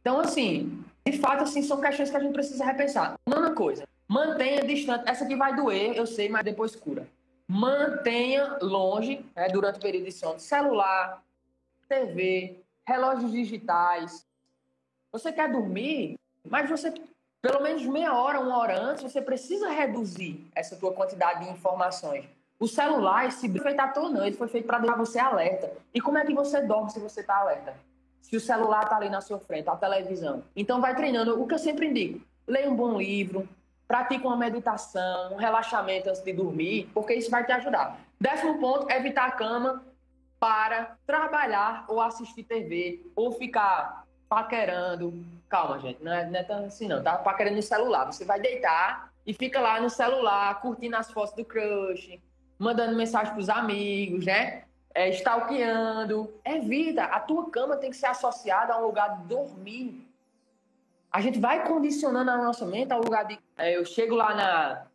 Então, 0.00 0.20
assim, 0.20 0.81
de 1.04 1.18
fato, 1.18 1.42
assim, 1.42 1.62
são 1.62 1.80
questões 1.80 2.10
que 2.10 2.16
a 2.16 2.20
gente 2.20 2.32
precisa 2.32 2.64
repensar. 2.64 3.14
Nona 3.26 3.54
coisa, 3.54 3.86
mantenha 4.06 4.62
distante. 4.62 5.08
Essa 5.08 5.24
aqui 5.24 5.34
vai 5.34 5.54
doer, 5.54 5.96
eu 5.96 6.06
sei, 6.06 6.28
mas 6.28 6.44
depois 6.44 6.76
cura. 6.76 7.06
Mantenha 7.48 8.58
longe, 8.62 9.24
né, 9.34 9.48
durante 9.48 9.78
o 9.78 9.82
período 9.82 10.04
de 10.04 10.12
sono, 10.12 10.38
celular, 10.38 11.22
TV, 11.88 12.60
relógios 12.86 13.32
digitais. 13.32 14.24
Você 15.10 15.32
quer 15.32 15.50
dormir, 15.50 16.18
mas 16.48 16.70
você, 16.70 16.94
pelo 17.42 17.60
menos 17.60 17.84
meia 17.84 18.14
hora, 18.14 18.40
uma 18.40 18.56
hora 18.56 18.80
antes, 18.80 19.02
você 19.02 19.20
precisa 19.20 19.68
reduzir 19.68 20.46
essa 20.54 20.76
tua 20.76 20.92
quantidade 20.92 21.44
de 21.44 21.50
informações. 21.50 22.24
O 22.58 22.68
celular, 22.68 23.26
esse 23.26 23.48
feito 23.48 23.80
à 23.80 23.88
toa, 23.88 24.08
não, 24.08 24.24
ele 24.24 24.36
foi 24.36 24.46
feito 24.46 24.66
para 24.66 24.78
deixar 24.78 24.96
você 24.96 25.18
alerta. 25.18 25.72
E 25.92 26.00
como 26.00 26.16
é 26.16 26.24
que 26.24 26.32
você 26.32 26.60
dorme 26.62 26.90
se 26.90 27.00
você 27.00 27.20
está 27.20 27.38
alerta? 27.38 27.74
Se 28.22 28.36
o 28.36 28.40
celular 28.40 28.84
está 28.84 28.96
ali 28.96 29.10
na 29.10 29.20
sua 29.20 29.38
frente, 29.38 29.68
a 29.68 29.76
televisão. 29.76 30.42
Então 30.56 30.80
vai 30.80 30.94
treinando. 30.94 31.42
O 31.42 31.46
que 31.46 31.54
eu 31.54 31.58
sempre 31.58 31.88
indico, 31.88 32.24
leia 32.46 32.70
um 32.70 32.76
bom 32.76 32.96
livro, 32.96 33.46
pratique 33.86 34.26
uma 34.26 34.36
meditação, 34.36 35.34
um 35.34 35.36
relaxamento 35.36 36.08
antes 36.08 36.22
de 36.22 36.32
dormir, 36.32 36.88
porque 36.94 37.12
isso 37.12 37.30
vai 37.30 37.44
te 37.44 37.52
ajudar. 37.52 38.00
Décimo 38.18 38.58
ponto, 38.58 38.90
evitar 38.90 39.26
a 39.26 39.32
cama 39.32 39.84
para 40.40 40.96
trabalhar 41.06 41.84
ou 41.88 42.00
assistir 42.00 42.44
TV, 42.44 43.04
ou 43.14 43.32
ficar 43.32 44.04
paquerando. 44.28 45.12
Calma, 45.48 45.78
gente, 45.78 46.02
não 46.02 46.12
é, 46.12 46.24
não 46.24 46.40
é 46.40 46.42
tão 46.42 46.64
assim 46.64 46.88
não, 46.88 47.02
tá 47.02 47.18
paquerando 47.18 47.56
no 47.56 47.62
celular. 47.62 48.06
Você 48.06 48.24
vai 48.24 48.40
deitar 48.40 49.12
e 49.26 49.34
fica 49.34 49.60
lá 49.60 49.80
no 49.80 49.90
celular, 49.90 50.60
curtindo 50.60 50.96
as 50.96 51.10
fotos 51.10 51.34
do 51.34 51.44
crush, 51.44 52.18
mandando 52.58 52.96
mensagem 52.96 53.34
pros 53.34 53.48
amigos, 53.48 54.24
né? 54.24 54.64
É, 54.94 55.10
stalkeando. 55.10 56.32
Evita. 56.44 57.04
A 57.04 57.20
tua 57.20 57.50
cama 57.50 57.76
tem 57.76 57.90
que 57.90 57.96
ser 57.96 58.06
associada 58.06 58.74
a 58.74 58.78
um 58.78 58.86
lugar 58.86 59.18
de 59.18 59.26
dormir. 59.26 60.06
A 61.10 61.20
gente 61.20 61.38
vai 61.38 61.66
condicionando 61.66 62.30
a 62.30 62.36
nossa 62.38 62.64
mente 62.64 62.92
ao 62.92 63.00
lugar 63.00 63.24
de. 63.24 63.38
É, 63.56 63.76
eu 63.76 63.84
chego 63.84 64.14
lá 64.14 64.34
na, 64.34 64.86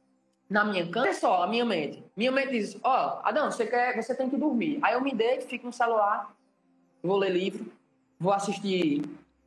na 0.49 0.63
minha 0.63 0.89
cama, 0.89 1.09
é 1.09 1.13
só 1.13 1.43
a 1.43 1.47
minha 1.47 1.65
mente. 1.65 2.03
Minha 2.15 2.31
mente 2.31 2.51
diz: 2.51 2.77
Ó, 2.83 2.89
oh, 2.89 3.27
Adão, 3.27 3.51
você, 3.51 3.67
quer, 3.67 3.95
você 4.01 4.15
tem 4.15 4.29
que 4.29 4.37
dormir. 4.37 4.79
Aí 4.81 4.93
eu 4.93 5.01
me 5.01 5.13
deito, 5.13 5.45
fico 5.45 5.67
no 5.67 5.73
celular, 5.73 6.33
vou 7.03 7.17
ler 7.17 7.29
livro, 7.29 7.71
vou 8.19 8.33
assistir 8.33 9.03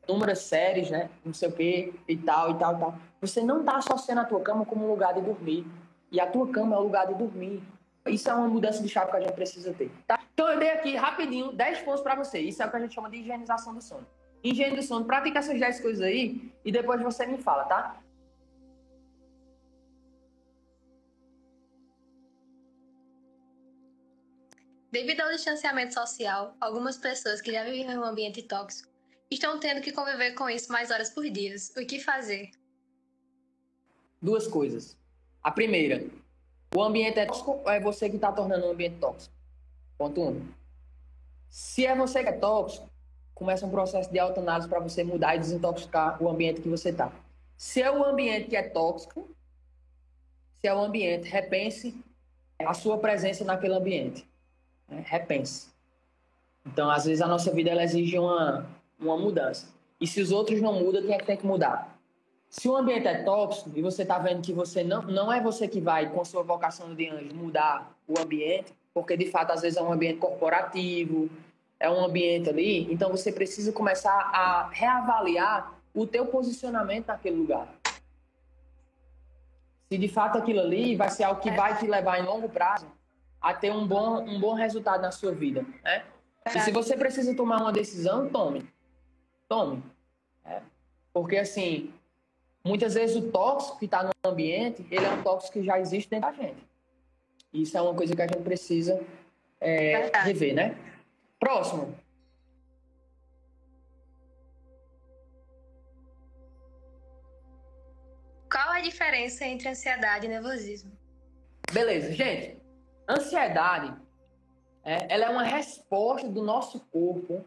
inúmeras 0.07 0.39
séries, 0.39 0.89
né? 0.89 1.09
Não 1.25 1.33
sei 1.33 1.49
o 1.49 1.51
quê, 1.51 1.93
e 2.07 2.17
tal, 2.17 2.51
e 2.51 2.53
tal, 2.55 2.75
e 2.75 2.79
tal. 2.79 2.95
Você 3.19 3.41
não 3.43 3.59
está 3.59 3.77
associando 3.77 4.21
a 4.21 4.25
tua 4.25 4.41
cama 4.41 4.65
como 4.65 4.85
um 4.85 4.89
lugar 4.89 5.13
de 5.13 5.21
dormir. 5.21 5.65
E 6.11 6.19
a 6.19 6.27
tua 6.27 6.47
cama 6.49 6.75
é 6.75 6.79
o 6.79 6.83
lugar 6.83 7.07
de 7.07 7.13
dormir. 7.13 7.63
Isso 8.07 8.29
é 8.29 8.33
uma 8.33 8.47
mudança 8.47 8.81
de 8.81 8.89
chave 8.89 9.11
que 9.11 9.17
a 9.17 9.21
gente 9.21 9.33
precisa 9.33 9.73
ter. 9.73 9.91
Tá? 10.07 10.19
Então 10.33 10.49
eu 10.49 10.59
dei 10.59 10.71
aqui 10.71 10.95
rapidinho 10.95 11.51
10 11.51 11.81
pontos 11.81 12.01
para 12.01 12.15
você. 12.15 12.39
Isso 12.39 12.61
é 12.63 12.65
o 12.65 12.69
que 12.69 12.77
a 12.77 12.79
gente 12.79 12.95
chama 12.95 13.09
de 13.09 13.17
higienização 13.17 13.73
do 13.73 13.81
sono. 13.81 14.07
Higiene 14.43 14.75
do 14.75 14.81
sono, 14.81 15.05
pratica 15.05 15.39
essas 15.39 15.59
10 15.59 15.81
coisas 15.81 16.01
aí 16.01 16.51
e 16.65 16.71
depois 16.71 16.99
você 17.01 17.25
me 17.27 17.37
fala, 17.37 17.65
tá? 17.65 18.01
Devido 24.91 25.21
ao 25.21 25.29
distanciamento 25.29 25.93
social, 25.93 26.55
algumas 26.59 26.97
pessoas 26.97 27.39
que 27.39 27.51
já 27.51 27.63
vivem 27.63 27.89
em 27.89 27.97
um 27.97 28.03
ambiente 28.03 28.41
tóxico 28.43 28.91
estão 29.29 29.57
tendo 29.57 29.79
que 29.79 29.93
conviver 29.93 30.33
com 30.33 30.49
isso 30.49 30.69
mais 30.69 30.91
horas 30.91 31.09
por 31.09 31.23
dia. 31.29 31.55
O 31.77 31.85
que 31.85 31.99
fazer? 31.99 32.51
Duas 34.21 34.47
coisas. 34.47 34.97
A 35.41 35.49
primeira, 35.49 36.05
o 36.73 36.83
ambiente 36.83 37.19
é 37.19 37.25
tóxico 37.25 37.59
ou 37.63 37.69
é 37.69 37.79
você 37.79 38.09
que 38.09 38.15
está 38.15 38.31
tornando 38.31 38.65
o 38.65 38.71
ambiente 38.71 38.97
tóxico? 38.97 39.33
Ponto 39.97 40.21
um. 40.21 40.47
Se 41.49 41.85
é 41.85 41.95
você 41.95 42.23
que 42.23 42.29
é 42.29 42.33
tóxico, 42.33 42.89
começa 43.33 43.65
um 43.65 43.69
processo 43.69 44.09
de 44.11 44.19
autoanálise 44.19 44.69
para 44.69 44.79
você 44.79 45.03
mudar 45.03 45.35
e 45.35 45.39
desintoxicar 45.39 46.21
o 46.21 46.29
ambiente 46.29 46.61
que 46.61 46.69
você 46.69 46.89
está. 46.89 47.11
Se 47.57 47.81
é 47.81 47.91
o 47.91 48.03
ambiente 48.03 48.47
que 48.47 48.55
é 48.55 48.63
tóxico, 48.63 49.27
se 50.59 50.67
é 50.67 50.73
o 50.73 50.79
ambiente, 50.79 51.27
repense 51.27 51.95
a 52.59 52.73
sua 52.73 52.97
presença 52.97 53.43
naquele 53.43 53.73
ambiente. 53.73 54.25
Né? 54.87 55.03
Repense. 55.05 55.69
Então, 56.65 56.89
às 56.89 57.05
vezes, 57.05 57.21
a 57.21 57.27
nossa 57.27 57.51
vida 57.51 57.69
ela 57.69 57.83
exige 57.83 58.17
uma, 58.17 58.69
uma 58.99 59.17
mudança. 59.17 59.67
E 59.99 60.07
se 60.07 60.21
os 60.21 60.31
outros 60.31 60.61
não 60.61 60.79
mudam, 60.79 61.01
quem 61.01 61.13
é 61.13 61.17
que 61.17 61.25
tem 61.25 61.37
que 61.37 61.45
mudar? 61.45 61.99
Se 62.51 62.67
o 62.67 62.75
ambiente 62.75 63.07
é 63.07 63.23
tóxico 63.23 63.71
e 63.73 63.81
você 63.81 64.01
está 64.01 64.19
vendo 64.19 64.41
que 64.41 64.51
você 64.51 64.83
não, 64.83 65.01
não 65.03 65.31
é 65.31 65.39
você 65.39 65.69
que 65.69 65.79
vai, 65.79 66.09
com 66.09 66.23
sua 66.25 66.43
vocação 66.43 66.93
de 66.93 67.07
anjo, 67.07 67.33
mudar 67.33 67.95
o 68.05 68.19
ambiente, 68.19 68.73
porque 68.93 69.15
de 69.15 69.31
fato 69.31 69.51
às 69.51 69.61
vezes 69.61 69.77
é 69.77 69.81
um 69.81 69.93
ambiente 69.93 70.17
corporativo, 70.17 71.29
é 71.79 71.89
um 71.89 72.03
ambiente 72.03 72.49
ali, 72.49 72.91
então 72.91 73.09
você 73.09 73.31
precisa 73.31 73.71
começar 73.71 74.11
a 74.11 74.67
reavaliar 74.67 75.73
o 75.95 76.05
teu 76.05 76.25
posicionamento 76.25 77.07
naquele 77.07 77.37
lugar. 77.37 77.69
Se 79.89 79.97
de 79.97 80.09
fato 80.09 80.37
aquilo 80.37 80.59
ali 80.59 80.97
vai 80.97 81.09
ser 81.09 81.23
algo 81.23 81.39
que 81.39 81.51
vai 81.51 81.77
te 81.77 81.87
levar 81.87 82.19
em 82.19 82.25
longo 82.25 82.49
prazo 82.49 82.85
a 83.41 83.53
ter 83.53 83.71
um 83.71 83.87
bom, 83.87 84.23
um 84.23 84.41
bom 84.41 84.55
resultado 84.55 85.01
na 85.01 85.11
sua 85.11 85.31
vida, 85.31 85.65
né? 85.85 86.03
E 86.53 86.59
se 86.59 86.71
você 86.71 86.97
precisa 86.97 87.33
tomar 87.33 87.61
uma 87.61 87.71
decisão, 87.71 88.27
tome. 88.27 88.67
Tome. 89.47 89.81
É. 90.43 90.61
Porque, 91.13 91.37
assim, 91.37 91.93
muitas 92.63 92.93
vezes 92.93 93.15
o 93.15 93.31
tóxico 93.31 93.79
que 93.79 93.85
está 93.85 94.03
no 94.03 94.11
ambiente, 94.23 94.85
ele 94.89 95.05
é 95.05 95.09
um 95.09 95.23
tóxico 95.23 95.53
que 95.53 95.65
já 95.65 95.79
existe 95.79 96.09
dentro 96.09 96.29
da 96.29 96.35
gente. 96.35 96.63
Isso 97.53 97.77
é 97.77 97.81
uma 97.81 97.93
coisa 97.93 98.15
que 98.15 98.21
a 98.21 98.27
gente 98.27 98.43
precisa 98.43 99.01
é, 99.59 100.09
rever, 100.19 100.53
né? 100.53 100.75
Próximo. 101.39 101.95
Qual 108.49 108.69
a 108.69 108.81
diferença 108.81 109.45
entre 109.45 109.69
ansiedade 109.69 110.25
e 110.25 110.29
nervosismo? 110.29 110.91
Beleza, 111.71 112.11
gente. 112.11 112.57
Ansiedade, 113.07 113.93
é, 114.83 115.13
ela 115.13 115.25
é 115.25 115.29
uma 115.29 115.43
resposta 115.43 116.27
do 116.27 116.43
nosso 116.43 116.79
corpo, 116.91 117.45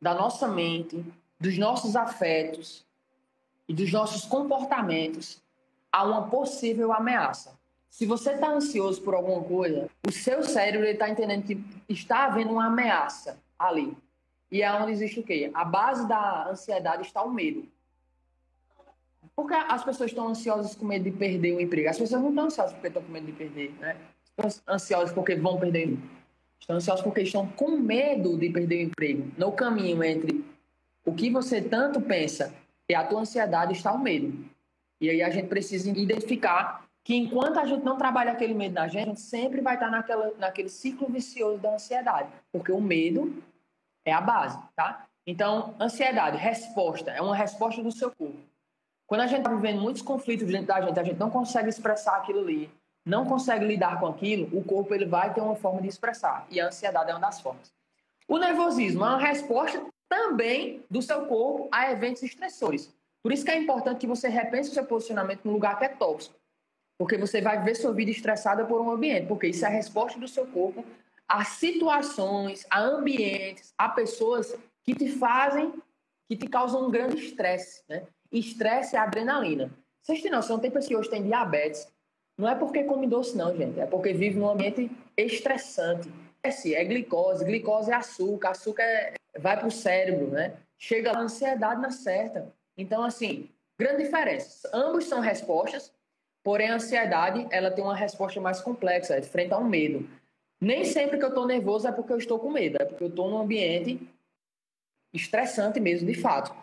da 0.00 0.14
nossa 0.14 0.48
mente, 0.48 1.04
dos 1.38 1.58
nossos 1.58 1.94
afetos 1.94 2.85
e 3.68 3.74
dos 3.74 3.92
nossos 3.92 4.24
comportamentos 4.24 5.42
a 5.92 6.04
uma 6.04 6.28
possível 6.28 6.92
ameaça. 6.92 7.58
Se 7.88 8.04
você 8.04 8.32
está 8.32 8.50
ansioso 8.50 9.00
por 9.00 9.14
alguma 9.14 9.42
coisa, 9.42 9.88
o 10.06 10.12
seu 10.12 10.42
cérebro 10.42 10.86
está 10.86 11.08
entendendo 11.08 11.44
que 11.44 11.64
está 11.88 12.26
havendo 12.26 12.50
uma 12.50 12.66
ameaça 12.66 13.38
ali. 13.58 13.96
E 14.50 14.62
é 14.62 14.72
onde 14.72 14.92
existe 14.92 15.20
o 15.20 15.22
quê? 15.22 15.50
A 15.54 15.64
base 15.64 16.06
da 16.06 16.48
ansiedade 16.50 17.02
está 17.02 17.22
o 17.22 17.32
medo. 17.32 17.66
Por 19.34 19.46
que 19.48 19.54
as 19.54 19.82
pessoas 19.84 20.10
estão 20.10 20.28
ansiosas 20.28 20.74
com 20.74 20.86
medo 20.86 21.04
de 21.04 21.10
perder 21.10 21.54
o 21.54 21.60
emprego? 21.60 21.88
As 21.88 21.98
pessoas 21.98 22.22
não 22.22 22.30
estão 22.30 22.44
ansiosas 22.44 22.72
porque 22.72 22.88
estão 22.88 23.02
com 23.02 23.12
medo 23.12 23.26
de 23.26 23.32
perder, 23.32 23.74
né? 23.80 23.96
Estão 24.24 24.74
ansiosas 24.74 25.12
porque 25.12 25.34
vão 25.34 25.58
perder. 25.58 25.98
Estão 26.60 26.76
ansiosas 26.76 27.04
porque 27.04 27.22
estão 27.22 27.46
com 27.48 27.76
medo 27.76 28.36
de 28.38 28.50
perder 28.50 28.76
o 28.76 28.88
emprego. 28.88 29.32
No 29.36 29.52
caminho 29.52 30.02
entre 30.04 30.44
o 31.04 31.14
que 31.14 31.30
você 31.30 31.60
tanto 31.60 32.00
pensa 32.00 32.54
e 32.88 32.94
a 32.94 33.04
tua 33.04 33.20
ansiedade 33.20 33.72
está 33.72 33.92
o 33.92 33.98
medo. 33.98 34.44
E 35.00 35.10
aí 35.10 35.22
a 35.22 35.30
gente 35.30 35.48
precisa 35.48 35.90
identificar 35.90 36.86
que 37.04 37.14
enquanto 37.14 37.58
a 37.58 37.66
gente 37.66 37.84
não 37.84 37.96
trabalha 37.96 38.32
aquele 38.32 38.54
medo 38.54 38.74
na 38.74 38.88
gente, 38.88 39.02
a 39.02 39.06
gente 39.06 39.20
sempre 39.20 39.60
vai 39.60 39.74
estar 39.74 39.90
naquela, 39.90 40.32
naquele 40.38 40.68
ciclo 40.68 41.08
vicioso 41.08 41.58
da 41.58 41.74
ansiedade, 41.74 42.28
porque 42.50 42.72
o 42.72 42.80
medo 42.80 43.42
é 44.04 44.12
a 44.12 44.20
base, 44.20 44.58
tá? 44.74 45.06
Então, 45.26 45.74
ansiedade, 45.80 46.36
resposta, 46.36 47.10
é 47.10 47.20
uma 47.20 47.36
resposta 47.36 47.82
do 47.82 47.92
seu 47.92 48.10
corpo. 48.10 48.38
Quando 49.06 49.20
a 49.20 49.26
gente 49.26 49.38
está 49.38 49.54
vivendo 49.54 49.80
muitos 49.80 50.02
conflitos 50.02 50.46
dentro 50.48 50.66
da 50.66 50.80
gente, 50.80 50.98
a 50.98 51.04
gente 51.04 51.18
não 51.18 51.30
consegue 51.30 51.68
expressar 51.68 52.16
aquilo 52.16 52.40
ali, 52.40 52.70
não 53.04 53.24
consegue 53.24 53.64
lidar 53.64 54.00
com 54.00 54.06
aquilo, 54.06 54.56
o 54.56 54.64
corpo 54.64 54.92
ele 54.92 55.06
vai 55.06 55.32
ter 55.32 55.40
uma 55.40 55.54
forma 55.54 55.80
de 55.80 55.88
expressar, 55.88 56.44
e 56.50 56.60
a 56.60 56.66
ansiedade 56.66 57.10
é 57.10 57.14
uma 57.14 57.20
das 57.20 57.40
formas. 57.40 57.72
O 58.26 58.38
nervosismo 58.38 59.04
é 59.04 59.08
uma 59.10 59.18
resposta 59.18 59.80
também 60.08 60.84
do 60.90 61.02
seu 61.02 61.26
corpo 61.26 61.68
a 61.72 61.90
eventos 61.90 62.22
estressores. 62.22 62.94
Por 63.22 63.32
isso 63.32 63.44
que 63.44 63.50
é 63.50 63.58
importante 63.58 64.00
que 64.00 64.06
você 64.06 64.28
repense 64.28 64.70
o 64.70 64.74
seu 64.74 64.84
posicionamento 64.84 65.44
no 65.44 65.52
lugar 65.52 65.78
que 65.78 65.84
é 65.84 65.88
tóxico. 65.88 66.36
Porque 66.98 67.18
você 67.18 67.40
vai 67.40 67.62
ver 67.62 67.74
sua 67.74 67.92
vida 67.92 68.10
estressada 68.10 68.64
por 68.64 68.80
um 68.80 68.90
ambiente, 68.90 69.26
porque 69.26 69.48
isso 69.48 69.64
é 69.64 69.68
a 69.68 69.70
resposta 69.70 70.18
do 70.18 70.28
seu 70.28 70.46
corpo 70.46 70.84
a 71.28 71.44
situações, 71.44 72.66
a 72.70 72.80
ambientes, 72.80 73.74
a 73.76 73.88
pessoas 73.88 74.56
que 74.84 74.94
te 74.94 75.08
fazem, 75.08 75.72
que 76.28 76.36
te 76.36 76.46
causam 76.46 76.86
um 76.86 76.90
grande 76.90 77.18
estresse, 77.24 77.82
né? 77.88 78.06
Estresse 78.30 78.96
é 78.96 78.98
adrenalina. 78.98 79.70
Vocês 80.02 80.22
têm 80.22 80.30
noção, 80.30 80.58
tem 80.58 80.70
pessoas 80.70 80.88
que 80.88 80.96
hoje 80.96 81.10
têm 81.10 81.24
diabetes. 81.24 81.88
Não 82.38 82.48
é 82.48 82.54
porque 82.54 82.84
come 82.84 83.06
doce, 83.06 83.36
não, 83.36 83.56
gente. 83.56 83.80
É 83.80 83.86
porque 83.86 84.12
vive 84.12 84.38
num 84.38 84.48
ambiente 84.48 84.90
estressante. 85.16 86.12
É 86.42 86.84
glicose, 86.84 87.44
glicose 87.44 87.90
é 87.90 87.94
açúcar, 87.94 88.50
açúcar 88.50 88.84
é... 88.84 89.14
vai 89.38 89.56
para 89.56 89.66
o 89.66 89.70
cérebro, 89.70 90.28
né? 90.28 90.54
Chega 90.78 91.12
a 91.12 91.18
ansiedade 91.18 91.80
na 91.80 91.90
certa. 91.90 92.52
Então, 92.76 93.02
assim, 93.02 93.50
grande 93.78 94.04
diferença. 94.04 94.68
Ambos 94.72 95.04
são 95.04 95.20
respostas, 95.20 95.92
Porém, 96.46 96.68
a 96.68 96.76
ansiedade, 96.76 97.44
ela 97.50 97.72
tem 97.72 97.82
uma 97.82 97.96
resposta 97.96 98.40
mais 98.40 98.60
complexa, 98.60 99.16
é 99.16 99.20
frente 99.20 99.52
ao 99.52 99.64
medo. 99.64 100.08
Nem 100.60 100.84
sempre 100.84 101.18
que 101.18 101.24
eu 101.24 101.30
estou 101.30 101.44
nervoso 101.44 101.88
é 101.88 101.90
porque 101.90 102.12
eu 102.12 102.18
estou 102.18 102.38
com 102.38 102.52
medo, 102.52 102.76
é 102.80 102.84
porque 102.84 103.02
eu 103.02 103.08
estou 103.08 103.28
num 103.28 103.38
ambiente 103.38 104.08
estressante 105.12 105.80
mesmo, 105.80 106.06
de 106.06 106.14
fato. 106.14 106.54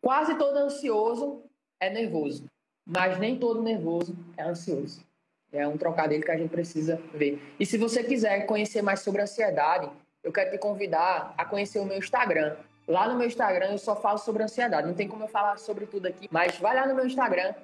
Quase 0.00 0.38
todo 0.38 0.56
ansioso 0.56 1.42
é 1.78 1.90
nervoso, 1.90 2.46
mas 2.86 3.18
nem 3.18 3.38
todo 3.38 3.62
nervoso 3.62 4.16
é 4.34 4.44
ansioso. 4.44 5.04
É 5.52 5.68
um 5.68 5.76
trocadilho 5.76 6.24
que 6.24 6.30
a 6.30 6.38
gente 6.38 6.48
precisa 6.48 6.96
ver. 7.12 7.38
E 7.60 7.66
se 7.66 7.76
você 7.76 8.02
quiser 8.02 8.46
conhecer 8.46 8.80
mais 8.80 9.00
sobre 9.00 9.20
ansiedade, 9.20 9.90
eu 10.22 10.32
quero 10.32 10.50
te 10.50 10.58
convidar 10.58 11.34
a 11.36 11.44
conhecer 11.44 11.78
o 11.78 11.84
meu 11.84 11.98
Instagram. 11.98 12.56
Lá 12.86 13.08
no 13.08 13.16
meu 13.16 13.26
Instagram 13.26 13.72
eu 13.72 13.78
só 13.78 13.94
falo 13.94 14.18
sobre 14.18 14.42
ansiedade. 14.42 14.86
Não 14.86 14.94
tem 14.94 15.08
como 15.08 15.24
eu 15.24 15.28
falar 15.28 15.58
sobre 15.58 15.86
tudo 15.86 16.06
aqui, 16.06 16.28
mas 16.30 16.58
vai 16.58 16.74
lá 16.74 16.86
no 16.86 16.94
meu 16.94 17.06
Instagram, 17.06 17.54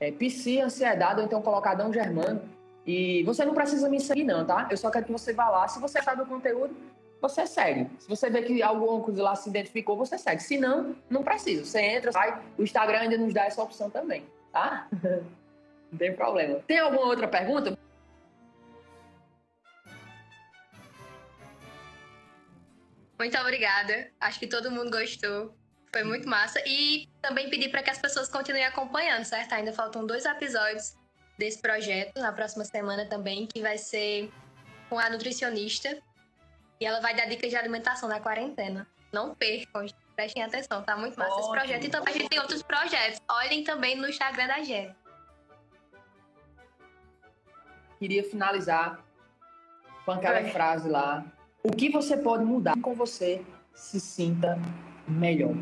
é, 0.00 0.10
PC, 0.10 0.60
ansiedade, 0.60 1.20
ou 1.20 1.26
então 1.26 1.40
colocadão 1.40 1.92
germano. 1.92 2.42
E 2.86 3.22
você 3.22 3.44
não 3.44 3.54
precisa 3.54 3.88
me 3.88 3.98
seguir, 4.00 4.24
não, 4.24 4.44
tá? 4.44 4.68
Eu 4.70 4.76
só 4.76 4.90
quero 4.90 5.06
que 5.06 5.12
você 5.12 5.32
vá 5.32 5.48
lá. 5.48 5.66
Se 5.68 5.80
você 5.80 5.98
achar 5.98 6.14
do 6.16 6.26
conteúdo, 6.26 6.76
você 7.20 7.46
segue. 7.46 7.88
Se 7.98 8.06
você 8.06 8.28
vê 8.28 8.42
que 8.42 8.62
alguma 8.62 9.00
coisa 9.02 9.22
lá 9.22 9.34
se 9.34 9.48
identificou, 9.48 9.96
você 9.96 10.18
segue. 10.18 10.42
Se 10.42 10.58
não, 10.58 10.94
não 11.08 11.22
precisa. 11.22 11.64
Você 11.64 11.80
entra, 11.80 12.12
sai. 12.12 12.38
O 12.58 12.62
Instagram 12.62 12.98
ainda 12.98 13.16
nos 13.16 13.32
dá 13.32 13.46
essa 13.46 13.62
opção 13.62 13.88
também, 13.88 14.26
tá? 14.52 14.86
não 15.90 15.98
tem 15.98 16.14
problema. 16.14 16.60
Tem 16.66 16.78
alguma 16.78 17.06
outra 17.06 17.26
pergunta? 17.26 17.78
Muito 23.24 23.38
obrigada. 23.38 24.10
Acho 24.20 24.38
que 24.38 24.46
todo 24.46 24.70
mundo 24.70 24.90
gostou. 24.90 25.56
Foi 25.90 26.04
muito 26.04 26.28
massa. 26.28 26.60
E 26.66 27.08
também 27.22 27.48
pedir 27.48 27.70
para 27.70 27.82
que 27.82 27.88
as 27.88 27.96
pessoas 27.96 28.28
continuem 28.28 28.66
acompanhando, 28.66 29.24
certo? 29.24 29.54
Ainda 29.54 29.72
faltam 29.72 30.06
dois 30.06 30.26
episódios 30.26 30.94
desse 31.38 31.58
projeto 31.62 32.20
na 32.20 32.32
próxima 32.34 32.66
semana 32.66 33.06
também, 33.06 33.46
que 33.46 33.62
vai 33.62 33.78
ser 33.78 34.30
com 34.90 34.98
a 34.98 35.08
nutricionista. 35.08 35.98
E 36.78 36.84
ela 36.84 37.00
vai 37.00 37.16
dar 37.16 37.24
dicas 37.24 37.48
de 37.48 37.56
alimentação 37.56 38.10
na 38.10 38.20
quarentena. 38.20 38.86
Não 39.10 39.34
percam, 39.34 39.86
prestem 40.14 40.42
atenção, 40.42 40.82
tá 40.82 40.94
muito 40.94 41.18
massa 41.18 41.32
Ótimo. 41.32 41.46
esse 41.46 41.58
projeto. 41.58 41.84
E 41.86 41.88
também 41.88 42.14
a 42.14 42.18
gente 42.18 42.28
tem 42.28 42.40
outros 42.40 42.62
projetos. 42.62 43.22
Olhem 43.26 43.64
também 43.64 43.96
no 43.96 44.06
Instagram 44.06 44.48
da 44.48 44.62
Gê. 44.62 44.94
Queria 47.98 48.22
finalizar 48.22 49.02
com 50.04 50.10
aquela 50.12 50.40
Oi. 50.40 50.50
frase 50.50 50.90
lá. 50.90 51.24
O 51.66 51.70
que 51.70 51.88
você 51.88 52.14
pode 52.14 52.44
mudar 52.44 52.78
com 52.82 52.94
você 52.94 53.40
se 53.74 53.98
sinta 53.98 54.60
melhor? 55.08 55.54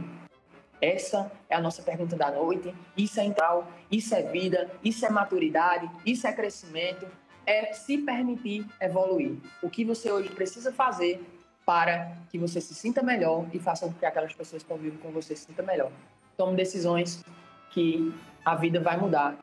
Essa 0.80 1.30
é 1.48 1.54
a 1.54 1.60
nossa 1.60 1.80
pergunta 1.80 2.16
da 2.16 2.28
noite. 2.28 2.74
Isso 2.96 3.20
é 3.20 3.24
entral, 3.24 3.70
isso 3.88 4.12
é 4.12 4.20
vida, 4.20 4.68
isso 4.82 5.06
é 5.06 5.10
maturidade, 5.10 5.88
isso 6.04 6.26
é 6.26 6.32
crescimento, 6.32 7.06
é 7.46 7.72
se 7.72 7.98
permitir 7.98 8.66
evoluir. 8.80 9.36
O 9.62 9.70
que 9.70 9.84
você 9.84 10.10
hoje 10.10 10.28
precisa 10.30 10.72
fazer 10.72 11.24
para 11.64 12.16
que 12.30 12.36
você 12.36 12.60
se 12.60 12.74
sinta 12.74 13.00
melhor 13.00 13.46
e 13.52 13.60
faça 13.60 13.86
com 13.86 13.92
que 13.92 14.04
aquelas 14.04 14.32
pessoas 14.32 14.64
que 14.64 14.68
convivem 14.68 14.98
com 14.98 15.12
você 15.12 15.36
se 15.36 15.44
sintam 15.44 15.64
melhor. 15.64 15.92
Tome 16.36 16.56
decisões 16.56 17.24
que 17.70 18.12
a 18.44 18.56
vida 18.56 18.80
vai 18.80 18.96
mudar 18.96 19.38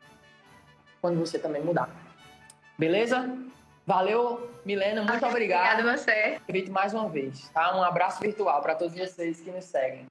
quando 1.00 1.20
você 1.20 1.40
também 1.40 1.64
mudar. 1.64 1.90
Beleza? 2.78 3.34
Valeu, 3.90 4.48
Milena, 4.64 5.02
muito 5.02 5.26
obrigado. 5.26 5.80
Obrigada 5.80 5.94
a 5.94 5.98
você. 5.98 6.40
Convite 6.46 6.70
mais 6.70 6.94
uma 6.94 7.10
vez, 7.10 7.50
tá? 7.50 7.76
Um 7.76 7.82
abraço 7.82 8.20
virtual 8.20 8.62
para 8.62 8.76
todos 8.76 8.96
vocês 8.96 9.42
que 9.42 9.50
nos 9.50 9.66
seguem. 9.66 10.06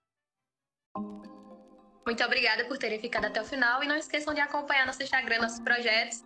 Muito 2.05 2.25
obrigada 2.25 2.65
por 2.65 2.77
terem 2.77 2.99
ficado 2.99 3.27
até 3.27 3.41
o 3.41 3.45
final 3.45 3.81
e 3.81 3.87
não 3.87 3.95
esqueçam 3.95 4.35
de 4.35 4.41
acompanhar 4.41 4.85
nosso 4.85 5.01
Instagram, 5.01 5.43
nossos 5.43 5.61
projetos. 5.61 6.25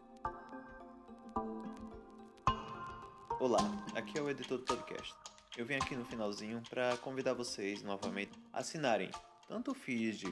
Olá, 3.38 3.60
aqui 3.94 4.18
é 4.18 4.22
o 4.22 4.30
editor 4.30 4.56
do 4.56 4.64
podcast. 4.64 5.14
Eu 5.54 5.66
vim 5.66 5.74
aqui 5.74 5.94
no 5.94 6.06
finalzinho 6.06 6.62
para 6.70 6.96
convidar 7.02 7.34
vocês 7.34 7.82
novamente 7.82 8.32
a 8.50 8.60
assinarem 8.60 9.10
tanto 9.46 9.72
o 9.72 9.74
feed 9.74 10.24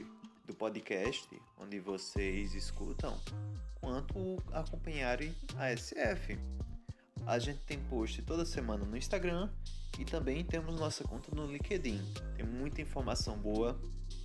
do 0.45 0.55
podcast, 0.55 1.29
onde 1.59 1.79
vocês 1.79 2.55
escutam, 2.55 3.15
quanto 3.79 4.41
acompanharem 4.51 5.35
a 5.59 5.69
SF. 5.69 6.39
A 7.25 7.39
gente 7.39 7.59
tem 7.59 7.79
post 7.79 8.21
toda 8.23 8.45
semana 8.45 8.85
no 8.85 8.97
Instagram 8.97 9.49
e 9.99 10.05
também 10.05 10.43
temos 10.43 10.79
nossa 10.79 11.03
conta 11.03 11.33
no 11.33 11.45
LinkedIn. 11.45 12.01
Tem 12.35 12.45
muita 12.45 12.81
informação 12.81 13.37
boa 13.37 13.79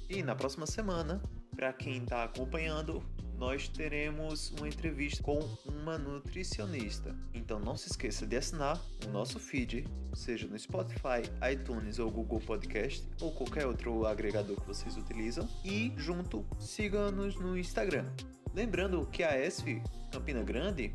e 0.09 0.23
na 0.23 0.35
próxima 0.35 0.67
semana, 0.67 1.21
para 1.55 1.73
quem 1.73 2.03
está 2.03 2.25
acompanhando, 2.25 3.03
nós 3.37 3.69
teremos 3.69 4.51
uma 4.53 4.69
entrevista 4.69 5.23
com 5.23 5.39
uma 5.67 5.99
nutricionista. 5.99 7.15
Então 7.35 7.59
não 7.59 7.77
se 7.77 7.89
esqueça 7.89 8.27
de 8.27 8.37
assinar 8.37 8.81
o 9.07 9.11
nosso 9.11 9.39
feed, 9.39 9.87
seja 10.15 10.47
no 10.47 10.59
Spotify, 10.59 11.23
iTunes 11.53 11.99
ou 11.99 12.11
Google 12.11 12.41
Podcast 12.41 13.07
ou 13.21 13.33
qualquer 13.33 13.67
outro 13.67 14.07
agregador 14.07 14.59
que 14.61 14.67
vocês 14.67 14.97
utilizam 14.97 15.49
e 15.65 15.93
junto 15.97 16.47
siga-nos 16.59 17.35
no 17.37 17.59
Instagram. 17.59 18.07
Lembrando 18.55 19.07
que 19.07 19.23
a 19.23 19.39
ESF 19.39 19.83
Campina 20.11 20.43
Grande 20.43 20.95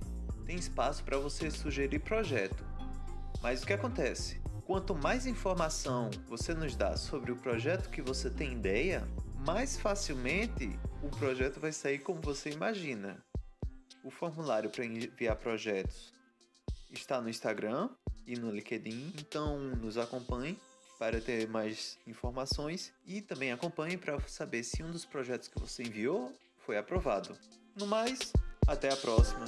tem 0.52 0.60
espaço 0.60 1.02
para 1.06 1.18
você 1.18 1.50
sugerir 1.50 2.00
projeto. 2.00 2.66
Mas 3.42 3.64
o 3.64 3.66
que 3.66 3.72
acontece? 3.72 4.42
Quanto 4.66 4.94
mais 4.94 5.26
informação 5.26 6.10
você 6.28 6.54
nos 6.54 6.76
dá 6.76 6.98
sobre 6.98 7.32
o 7.32 7.38
projeto 7.38 7.90
que 7.90 8.02
você 8.02 8.30
tem 8.30 8.52
ideia, 8.52 9.08
mais 9.46 9.78
facilmente 9.78 10.78
o 11.02 11.08
projeto 11.08 11.58
vai 11.58 11.72
sair 11.72 12.00
como 12.00 12.20
você 12.20 12.50
imagina. 12.50 13.24
O 14.04 14.12
formulário 14.12 14.70
para 14.70 14.84
enviar 14.84 15.38
projetos 15.38 16.14
está 16.90 17.22
no 17.22 17.30
Instagram 17.30 17.90
e 18.28 18.38
no 18.38 18.52
LinkedIn, 18.52 19.14
então 19.20 19.58
nos 19.58 19.98
acompanhe 19.98 20.60
para 21.00 21.22
ter 21.22 21.48
mais 21.48 21.98
informações 22.06 22.92
e 23.06 23.22
também 23.22 23.54
acompanhe 23.54 23.96
para 23.96 24.20
saber 24.28 24.64
se 24.64 24.84
um 24.84 24.92
dos 24.92 25.06
projetos 25.06 25.48
que 25.48 25.58
você 25.58 25.84
enviou 25.84 26.38
foi 26.58 26.78
aprovado. 26.78 27.38
No 27.74 27.88
mais, 27.88 28.34
até 28.68 28.92
a 28.92 28.98
próxima! 28.98 29.46